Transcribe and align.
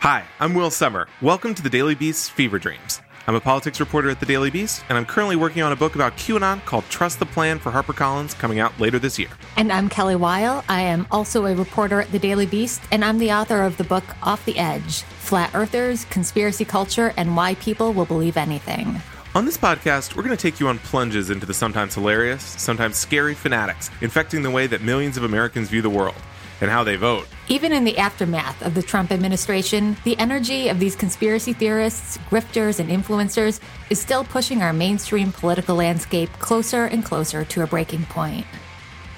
Hi, 0.00 0.24
I'm 0.38 0.54
Will 0.54 0.70
Sommer. 0.70 1.08
Welcome 1.20 1.56
to 1.56 1.62
the 1.62 1.68
Daily 1.68 1.96
Beast's 1.96 2.28
Fever 2.28 2.60
Dreams. 2.60 3.02
I'm 3.26 3.34
a 3.34 3.40
politics 3.40 3.80
reporter 3.80 4.08
at 4.08 4.20
the 4.20 4.26
Daily 4.26 4.48
Beast, 4.48 4.84
and 4.88 4.96
I'm 4.96 5.04
currently 5.04 5.34
working 5.34 5.60
on 5.60 5.72
a 5.72 5.76
book 5.76 5.96
about 5.96 6.16
QAnon 6.16 6.64
called 6.64 6.84
Trust 6.88 7.18
the 7.18 7.26
Plan 7.26 7.58
for 7.58 7.72
HarperCollins 7.72 8.38
coming 8.38 8.60
out 8.60 8.78
later 8.78 9.00
this 9.00 9.18
year. 9.18 9.28
And 9.56 9.72
I'm 9.72 9.88
Kelly 9.88 10.14
Weil. 10.14 10.64
I 10.68 10.82
am 10.82 11.08
also 11.10 11.46
a 11.46 11.54
reporter 11.56 12.00
at 12.00 12.12
the 12.12 12.18
Daily 12.20 12.46
Beast, 12.46 12.80
and 12.92 13.04
I'm 13.04 13.18
the 13.18 13.32
author 13.32 13.64
of 13.64 13.76
the 13.76 13.82
book 13.82 14.04
Off 14.22 14.44
the 14.44 14.56
Edge 14.56 15.02
Flat 15.02 15.50
Earthers, 15.52 16.04
Conspiracy 16.04 16.64
Culture, 16.64 17.12
and 17.16 17.34
Why 17.34 17.56
People 17.56 17.92
Will 17.92 18.06
Believe 18.06 18.36
Anything. 18.36 19.02
On 19.34 19.44
this 19.44 19.56
podcast, 19.56 20.14
we're 20.14 20.22
going 20.22 20.36
to 20.36 20.40
take 20.40 20.60
you 20.60 20.68
on 20.68 20.78
plunges 20.78 21.28
into 21.28 21.44
the 21.44 21.52
sometimes 21.52 21.96
hilarious, 21.96 22.44
sometimes 22.44 22.96
scary 22.96 23.34
fanatics 23.34 23.90
infecting 24.00 24.44
the 24.44 24.50
way 24.50 24.68
that 24.68 24.80
millions 24.80 25.16
of 25.16 25.24
Americans 25.24 25.68
view 25.68 25.82
the 25.82 25.90
world 25.90 26.14
and 26.60 26.70
how 26.70 26.84
they 26.84 26.96
vote. 26.96 27.26
Even 27.48 27.72
in 27.72 27.84
the 27.84 27.98
aftermath 27.98 28.62
of 28.62 28.74
the 28.74 28.82
Trump 28.82 29.10
administration, 29.10 29.96
the 30.04 30.18
energy 30.18 30.68
of 30.68 30.78
these 30.78 30.96
conspiracy 30.96 31.52
theorists, 31.52 32.18
grifters, 32.30 32.80
and 32.80 32.90
influencers 32.90 33.60
is 33.90 34.00
still 34.00 34.24
pushing 34.24 34.62
our 34.62 34.72
mainstream 34.72 35.32
political 35.32 35.76
landscape 35.76 36.30
closer 36.38 36.84
and 36.84 37.04
closer 37.04 37.44
to 37.44 37.62
a 37.62 37.66
breaking 37.66 38.04
point. 38.06 38.46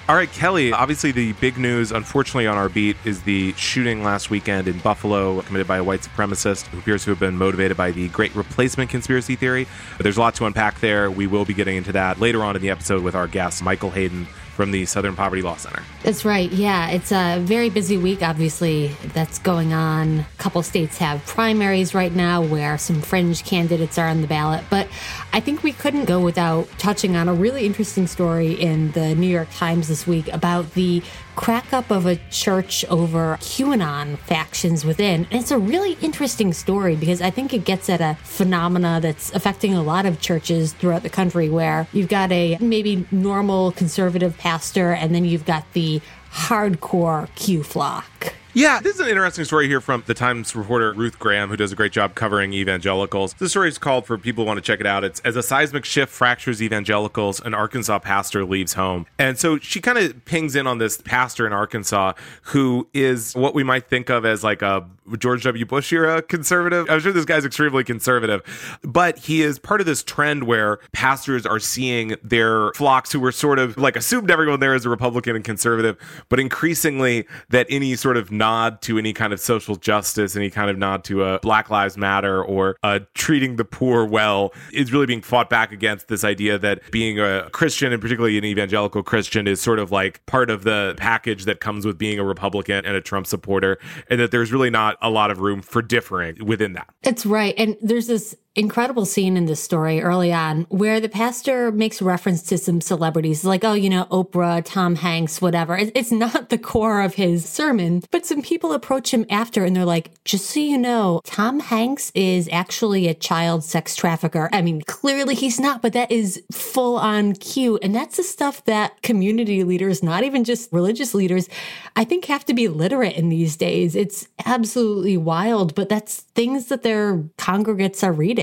All 0.09 0.17
right, 0.17 0.31
Kelly, 0.33 0.73
obviously 0.73 1.13
the 1.13 1.31
big 1.33 1.57
news, 1.57 1.93
unfortunately, 1.93 2.45
on 2.45 2.57
our 2.57 2.67
beat 2.67 2.97
is 3.05 3.21
the 3.21 3.53
shooting 3.53 4.03
last 4.03 4.29
weekend 4.29 4.67
in 4.67 4.77
Buffalo 4.79 5.41
committed 5.41 5.67
by 5.67 5.77
a 5.77 5.83
white 5.85 6.01
supremacist 6.01 6.67
who 6.67 6.79
appears 6.79 7.05
to 7.05 7.11
have 7.11 7.19
been 7.19 7.37
motivated 7.37 7.77
by 7.77 7.91
the 7.91 8.09
great 8.09 8.35
replacement 8.35 8.89
conspiracy 8.89 9.37
theory. 9.37 9.67
But 9.95 10.03
there's 10.03 10.17
a 10.17 10.19
lot 10.19 10.35
to 10.35 10.45
unpack 10.47 10.81
there. 10.81 11.09
We 11.09 11.27
will 11.27 11.45
be 11.45 11.53
getting 11.53 11.77
into 11.77 11.93
that 11.93 12.19
later 12.19 12.43
on 12.43 12.57
in 12.57 12.61
the 12.61 12.71
episode 12.71 13.03
with 13.03 13.15
our 13.15 13.27
guest, 13.27 13.63
Michael 13.63 13.91
Hayden 13.91 14.27
from 14.61 14.69
the 14.69 14.85
Southern 14.85 15.15
Poverty 15.15 15.41
Law 15.41 15.55
Center. 15.55 15.81
That's 16.03 16.23
right. 16.23 16.51
Yeah, 16.51 16.91
it's 16.91 17.11
a 17.11 17.39
very 17.39 17.71
busy 17.71 17.97
week, 17.97 18.21
obviously, 18.21 18.89
that's 19.05 19.39
going 19.39 19.73
on. 19.73 20.19
A 20.19 20.27
couple 20.37 20.61
states 20.61 20.99
have 20.99 21.25
primaries 21.25 21.95
right 21.95 22.13
now 22.13 22.43
where 22.43 22.77
some 22.77 23.01
fringe 23.01 23.43
candidates 23.43 23.97
are 23.97 24.07
on 24.07 24.21
the 24.21 24.27
ballot. 24.27 24.63
But 24.69 24.87
I 25.33 25.39
think 25.39 25.63
we 25.63 25.71
couldn't 25.71 26.05
go 26.05 26.19
without 26.19 26.69
touching 26.77 27.15
on 27.15 27.27
a 27.27 27.33
really 27.33 27.65
interesting 27.65 28.05
story 28.05 28.53
in 28.53 28.91
the 28.91 29.15
New 29.15 29.25
York 29.25 29.47
Times 29.51 29.87
this 29.87 30.05
week 30.05 30.31
about 30.31 30.75
the 30.75 31.01
crack 31.35 31.73
up 31.73 31.91
of 31.91 32.05
a 32.05 32.17
church 32.29 32.85
over 32.85 33.37
QAnon 33.41 34.17
factions 34.19 34.85
within. 34.85 35.25
And 35.31 35.41
it's 35.41 35.51
a 35.51 35.57
really 35.57 35.93
interesting 36.01 36.53
story 36.53 36.95
because 36.95 37.21
I 37.21 37.29
think 37.29 37.53
it 37.53 37.65
gets 37.65 37.89
at 37.89 38.01
a 38.01 38.17
phenomena 38.23 38.99
that's 39.01 39.33
affecting 39.33 39.73
a 39.73 39.81
lot 39.83 40.05
of 40.05 40.19
churches 40.21 40.73
throughout 40.73 41.03
the 41.03 41.09
country 41.09 41.49
where 41.49 41.87
you've 41.93 42.09
got 42.09 42.31
a 42.31 42.57
maybe 42.59 43.05
normal 43.11 43.71
conservative 43.71 44.37
pastor 44.37 44.91
and 44.91 45.13
then 45.13 45.25
you've 45.25 45.45
got 45.45 45.65
the 45.73 46.01
hardcore 46.31 47.33
Q 47.35 47.63
flock. 47.63 48.33
Yeah, 48.53 48.81
this 48.81 48.95
is 48.95 48.99
an 48.99 49.07
interesting 49.07 49.45
story 49.45 49.69
here 49.69 49.79
from 49.79 50.03
the 50.07 50.13
Times 50.13 50.53
reporter 50.57 50.91
Ruth 50.91 51.17
Graham, 51.17 51.47
who 51.47 51.55
does 51.55 51.71
a 51.71 51.75
great 51.75 51.93
job 51.93 52.15
covering 52.15 52.51
evangelicals. 52.51 53.33
This 53.35 53.51
story 53.51 53.69
is 53.69 53.77
called 53.77 54.05
for 54.05 54.17
people 54.17 54.43
who 54.43 54.47
want 54.49 54.57
to 54.57 54.61
check 54.61 54.81
it 54.81 54.85
out. 54.85 55.05
It's 55.05 55.21
as 55.21 55.37
a 55.37 55.43
seismic 55.43 55.85
shift 55.85 56.11
fractures 56.11 56.61
evangelicals, 56.61 57.39
an 57.39 57.53
Arkansas 57.53 57.99
pastor 57.99 58.43
leaves 58.43 58.73
home. 58.73 59.05
And 59.17 59.39
so 59.39 59.57
she 59.57 59.79
kind 59.79 59.97
of 59.97 60.25
pings 60.25 60.57
in 60.57 60.67
on 60.67 60.79
this 60.79 60.99
pastor 60.99 61.47
in 61.47 61.53
Arkansas 61.53 62.11
who 62.41 62.89
is 62.93 63.33
what 63.35 63.55
we 63.55 63.63
might 63.63 63.87
think 63.87 64.09
of 64.09 64.25
as 64.25 64.43
like 64.43 64.61
a 64.61 64.85
George 65.17 65.43
W. 65.43 65.65
Bush 65.65 65.91
era 65.93 66.21
conservative. 66.21 66.89
I'm 66.89 66.99
sure 66.99 67.11
this 67.11 67.25
guy's 67.25 67.45
extremely 67.45 67.85
conservative, 67.85 68.79
but 68.83 69.17
he 69.17 69.41
is 69.41 69.59
part 69.59 69.79
of 69.79 69.87
this 69.87 70.03
trend 70.03 70.43
where 70.43 70.79
pastors 70.91 71.45
are 71.45 71.59
seeing 71.59 72.15
their 72.21 72.73
flocks 72.73 73.11
who 73.11 73.19
were 73.19 73.31
sort 73.31 73.59
of 73.59 73.77
like 73.77 73.95
assumed 73.95 74.29
everyone 74.29 74.59
there 74.59 74.75
is 74.75 74.85
a 74.85 74.89
Republican 74.89 75.35
and 75.37 75.45
conservative, 75.45 75.97
but 76.27 76.39
increasingly 76.39 77.25
that 77.49 77.65
any 77.69 77.95
sort 77.95 78.17
of 78.17 78.31
nod 78.41 78.81
to 78.81 78.97
any 78.97 79.13
kind 79.13 79.33
of 79.33 79.39
social 79.39 79.75
justice, 79.75 80.35
any 80.35 80.49
kind 80.49 80.71
of 80.71 80.75
nod 80.75 81.03
to 81.03 81.23
a 81.23 81.39
Black 81.41 81.69
Lives 81.69 81.95
Matter 81.95 82.43
or 82.43 82.75
uh, 82.81 82.99
treating 83.13 83.57
the 83.57 83.63
poor 83.63 84.03
well 84.03 84.51
is 84.73 84.91
really 84.91 85.05
being 85.05 85.21
fought 85.21 85.47
back 85.47 85.71
against 85.71 86.07
this 86.07 86.23
idea 86.23 86.57
that 86.57 86.81
being 86.89 87.19
a 87.19 87.47
Christian 87.51 87.93
and 87.93 88.01
particularly 88.01 88.39
an 88.39 88.45
evangelical 88.45 89.03
Christian 89.03 89.47
is 89.47 89.61
sort 89.61 89.77
of 89.77 89.91
like 89.91 90.25
part 90.25 90.49
of 90.49 90.63
the 90.63 90.95
package 90.97 91.45
that 91.45 91.59
comes 91.59 91.85
with 91.85 91.99
being 91.99 92.17
a 92.17 92.23
Republican 92.23 92.83
and 92.83 92.95
a 92.95 93.01
Trump 93.01 93.27
supporter, 93.27 93.77
and 94.09 94.19
that 94.19 94.31
there's 94.31 94.51
really 94.51 94.71
not 94.71 94.97
a 95.03 95.11
lot 95.11 95.29
of 95.29 95.39
room 95.39 95.61
for 95.61 95.83
differing 95.83 96.43
within 96.43 96.73
that. 96.73 96.89
It's 97.03 97.27
right. 97.27 97.53
And 97.59 97.77
there's 97.79 98.07
this 98.07 98.35
incredible 98.55 99.05
scene 99.05 99.37
in 99.37 99.45
this 99.45 99.63
story 99.63 100.01
early 100.01 100.33
on 100.33 100.63
where 100.69 100.99
the 100.99 101.07
pastor 101.07 101.71
makes 101.71 102.01
reference 102.01 102.43
to 102.43 102.57
some 102.57 102.81
celebrities 102.81 103.45
like, 103.45 103.63
oh, 103.63 103.73
you 103.73 103.89
know, 103.89 104.05
Oprah, 104.11 104.61
Tom 104.65 104.95
Hanks, 104.95 105.41
whatever. 105.41 105.77
It's 105.77 106.11
not 106.11 106.49
the 106.49 106.57
core 106.57 107.01
of 107.01 107.15
his 107.15 107.47
sermon, 107.47 108.03
but 108.11 108.25
some 108.25 108.41
people 108.41 108.73
approach 108.73 109.13
him 109.13 109.25
after 109.29 109.63
and 109.63 109.73
they're 109.73 109.85
like, 109.85 110.11
just 110.25 110.47
so 110.47 110.59
you 110.59 110.77
know, 110.77 111.21
Tom 111.23 111.61
Hanks 111.61 112.11
is 112.13 112.49
actually 112.51 113.07
a 113.07 113.13
child 113.13 113.63
sex 113.63 113.95
trafficker. 113.95 114.49
I 114.51 114.61
mean, 114.61 114.81
clearly 114.81 115.35
he's 115.35 115.59
not, 115.59 115.81
but 115.81 115.93
that 115.93 116.11
is 116.11 116.43
full 116.51 116.97
on 116.97 117.33
Q. 117.35 117.77
And 117.77 117.95
that's 117.95 118.17
the 118.17 118.23
stuff 118.23 118.65
that 118.65 119.01
community 119.01 119.63
leaders, 119.63 120.03
not 120.03 120.23
even 120.23 120.43
just 120.43 120.73
religious 120.73 121.13
leaders, 121.13 121.47
I 121.95 122.03
think 122.03 122.25
have 122.25 122.45
to 122.45 122.53
be 122.53 122.67
literate 122.67 123.15
in 123.15 123.29
these 123.29 123.55
days. 123.55 123.95
It's 123.95 124.27
absolutely 124.45 125.15
wild, 125.15 125.73
but 125.73 125.87
that's 125.87 126.21
things 126.35 126.65
that 126.65 126.83
their 126.83 127.23
congregates 127.37 128.03
are 128.03 128.11
reading. 128.11 128.40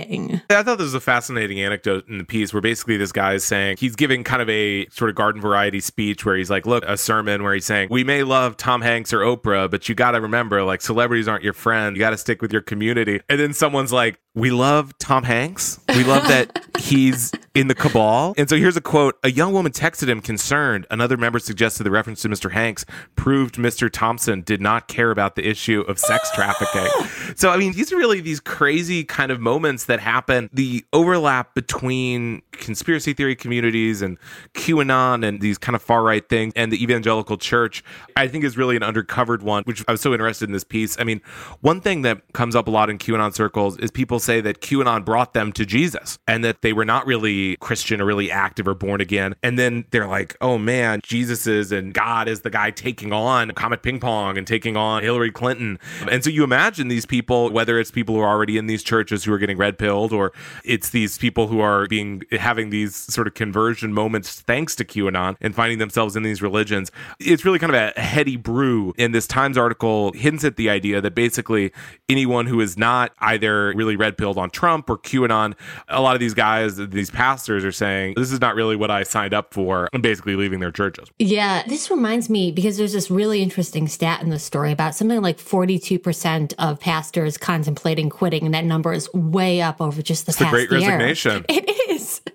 I 0.51 0.63
thought 0.63 0.79
this 0.79 0.87
was 0.87 0.95
a 0.95 1.01
fascinating 1.01 1.61
anecdote 1.61 2.09
in 2.09 2.19
the 2.19 2.25
piece 2.25 2.53
where 2.53 2.61
basically 2.61 2.97
this 2.97 3.13
guy 3.13 3.35
is 3.35 3.45
saying 3.45 3.77
he's 3.79 3.97
giving 3.97 4.25
kind 4.25 4.43
of 4.43 4.49
a 4.49 4.87
sort 4.89 5.11
of 5.11 5.17
garden 5.17 5.41
variety 5.41 5.81
speech 5.81 6.25
where 6.25 6.37
he's 6.37 6.51
like, 6.51 6.67
look, 6.67 6.85
a 6.87 6.97
sermon 6.97 7.43
where 7.43 7.55
he's 7.55 7.67
saying, 7.67 7.89
we 7.91 8.05
may 8.05 8.23
love 8.23 8.57
Tom 8.57 8.83
Hanks 8.83 9.13
or 9.13 9.21
Oprah, 9.21 9.71
but 9.71 9.89
you 9.89 9.95
got 9.95 10.13
to 10.13 10.21
remember, 10.21 10.63
like, 10.65 10.81
celebrities 10.81 11.29
aren't 11.29 11.45
your 11.45 11.53
friend. 11.53 11.97
You 11.97 12.01
got 12.01 12.11
to 12.11 12.19
stick 12.19 12.43
with 12.43 12.53
your 12.53 12.63
community. 12.63 13.21
And 13.29 13.41
then 13.41 13.53
someone's 13.53 13.93
like, 13.93 14.19
we 14.39 14.51
love 14.51 14.97
Tom 14.99 15.25
Hanks. 15.25 15.81
We 15.89 16.05
love 16.05 16.29
that 16.29 16.65
he's 16.79 17.33
in 17.55 17.67
the 17.67 17.75
cabal. 17.75 18.35
And 18.39 18.49
so 18.49 18.57
here's 18.57 18.77
a 18.77 18.81
quote 18.81 19.19
A 19.25 19.31
young 19.31 19.53
woman 19.53 19.73
texted 19.73 20.09
him 20.09 20.21
concerned. 20.21 20.87
Another 20.91 21.17
member 21.17 21.41
suggested 21.41 21.83
the 21.83 21.91
reference 21.91 22.23
to 22.23 22.29
Mr. 22.29 22.53
Hanks 22.53 22.85
proved 23.17 23.57
Mr. 23.57 23.91
Thompson 23.91 24.43
did 24.43 24.61
not 24.61 24.87
care 24.87 25.11
about 25.11 25.35
the 25.35 25.47
issue 25.47 25.81
of 25.83 25.99
sex 25.99 26.31
ah! 26.33 26.37
trafficking. 26.37 27.35
so, 27.37 27.51
I 27.51 27.57
mean, 27.57 27.73
these 27.73 27.93
are 27.93 27.97
really 27.97 28.21
these 28.21 28.39
crazy 28.39 29.03
kind 29.03 29.33
of 29.33 29.41
moments 29.41 29.87
that 29.87 29.99
happen. 29.99 30.49
The 30.53 30.85
overlap 30.93 31.55
between 31.55 32.43
conspiracy 32.53 33.13
theory 33.13 33.35
communities 33.35 34.03
and 34.03 34.19
QAnon 34.55 35.27
and 35.27 35.41
these 35.41 35.59
kind 35.59 35.75
of 35.75 35.83
far 35.83 36.03
right 36.03 36.29
things 36.29 36.53
and 36.55 36.71
the 36.71 36.81
evangelical 36.83 37.39
church, 37.39 37.83
I 38.17 38.29
think 38.29 38.45
is 38.45 38.57
really 38.57 38.77
an 38.77 38.83
undercovered 38.83 39.43
one, 39.43 39.65
which 39.65 39.85
I 39.89 39.93
was 39.93 40.01
so 40.01 40.13
interested 40.13 40.49
in 40.49 40.53
this 40.53 40.65
piece. 40.65 40.99
I 41.01 41.05
mean, 41.05 41.21
one 41.61 41.81
thing 41.81 42.03
that 42.03 42.33
comes 42.35 42.55
up 42.55 42.69
a 42.69 42.71
lot 42.71 42.89
in 42.89 42.99
QAnon 42.99 43.35
circles 43.35 43.77
is 43.79 43.91
people 43.91 44.21
say 44.29 44.43
that 44.43 44.61
QAnon 44.61 45.07
brought 45.07 45.33
them 45.33 45.53
to 45.53 45.65
Jesus 45.65 46.19
and 46.29 46.45
that 46.45 46.61
they 46.61 46.75
were 46.75 46.85
not 46.85 47.07
really 47.07 47.57
Christian 47.57 48.01
or 48.03 48.05
really 48.05 48.31
active 48.31 48.69
or 48.69 48.75
born 48.75 49.01
again. 49.01 49.35
And 49.43 49.59
then 49.59 49.87
they're 49.91 50.07
like, 50.07 50.37
oh 50.43 50.59
man, 50.59 51.01
Jesus 51.03 51.47
is 51.47 51.73
and 51.73 51.95
God 51.95 52.29
is 52.29 52.43
the 52.43 52.51
guy 52.51 52.71
taking 52.71 53.11
on 53.11 53.53
Comet 53.53 53.83
Ping 53.83 54.01
Pong 54.01 54.37
and 54.37 54.47
taking 54.47 54.77
on 54.77 55.03
Hillary 55.03 55.31
Clinton. 55.31 55.79
And 56.11 56.23
so 56.23 56.29
you 56.29 56.45
imagine 56.45 56.89
these 56.89 57.07
people, 57.07 57.51
whether 57.51 57.79
it's 57.79 57.91
people 57.91 58.15
who 58.17 58.21
are 58.21 58.29
already 58.29 58.59
in 58.59 58.67
these 58.67 58.83
churches 58.83 59.25
who 59.25 59.33
are 59.33 59.39
getting 59.39 59.57
red 59.57 59.79
pilled 59.79 60.13
or 60.13 60.33
it's 60.63 60.91
these 60.91 61.17
people 61.17 61.47
who 61.47 61.61
are 61.61 61.87
being 61.87 62.23
having 62.33 62.69
these 62.69 62.95
sort 62.95 63.27
of 63.27 63.33
conversion 63.33 63.95
moments 63.95 64.43
thanks 64.43 64.77
to 64.77 64.85
QAnon 64.85 65.37
and 65.41 65.55
finding 65.55 65.79
themselves 65.79 66.17
in 66.17 66.23
these 66.23 66.43
religions. 66.43 66.93
It's 67.19 67.47
really 67.47 67.59
kind 67.59 67.75
of 67.75 67.93
a 67.97 68.01
heady 68.01 68.37
brew. 68.37 68.93
And 68.99 69.15
this 69.15 69.27
Times 69.27 69.57
article 69.57 70.13
hints 70.13 70.45
at 70.45 70.57
the 70.57 70.69
idea 70.69 71.01
that 71.01 71.15
basically 71.15 71.73
anyone 72.09 72.47
who 72.47 72.61
is 72.61 72.77
not 72.77 73.13
either 73.21 73.73
really 73.75 73.97
red 73.97 74.08
pilled 74.17 74.39
on 74.39 74.51
Trump 74.51 74.89
or 74.89 74.97
QAnon. 74.97 75.55
A 75.89 76.01
lot 76.01 76.15
of 76.15 76.21
these 76.21 76.35
guys, 76.35 76.77
these 76.77 77.11
pastors 77.11 77.65
are 77.65 77.73
saying, 77.73 78.15
this 78.17 78.33
is 78.33 78.41
not 78.41 78.55
really 78.55 78.77
what 78.77 78.91
I 78.91 79.03
signed 79.03 79.35
up 79.35 79.53
for, 79.53 79.89
and 79.93 80.03
basically 80.03 80.37
leaving 80.37 80.61
their 80.61 80.73
churches. 80.73 81.11
Yeah, 81.19 81.63
this 81.67 81.91
reminds 81.91 82.31
me 82.31 82.51
because 82.53 82.77
there's 82.77 82.93
this 82.93 83.11
really 83.11 83.43
interesting 83.43 83.89
stat 83.89 84.23
in 84.23 84.31
the 84.31 84.39
story 84.39 84.73
about 84.73 84.95
something 84.95 85.21
like 85.21 85.39
42% 85.39 86.55
of 86.59 86.81
pastors 86.81 87.37
contemplating 87.37 88.09
quitting, 88.11 88.45
and 88.45 88.55
that 88.55 88.65
number 88.65 88.93
is 88.93 89.13
way 89.13 89.61
up 89.61 89.81
over 89.81 90.01
just 90.03 90.27
the 90.27 90.31
it's 90.31 90.39
past 90.39 90.53
the 90.53 90.67
great 90.67 90.71
year. 90.71 90.91
resignation. 90.91 91.45
It. 91.59 91.68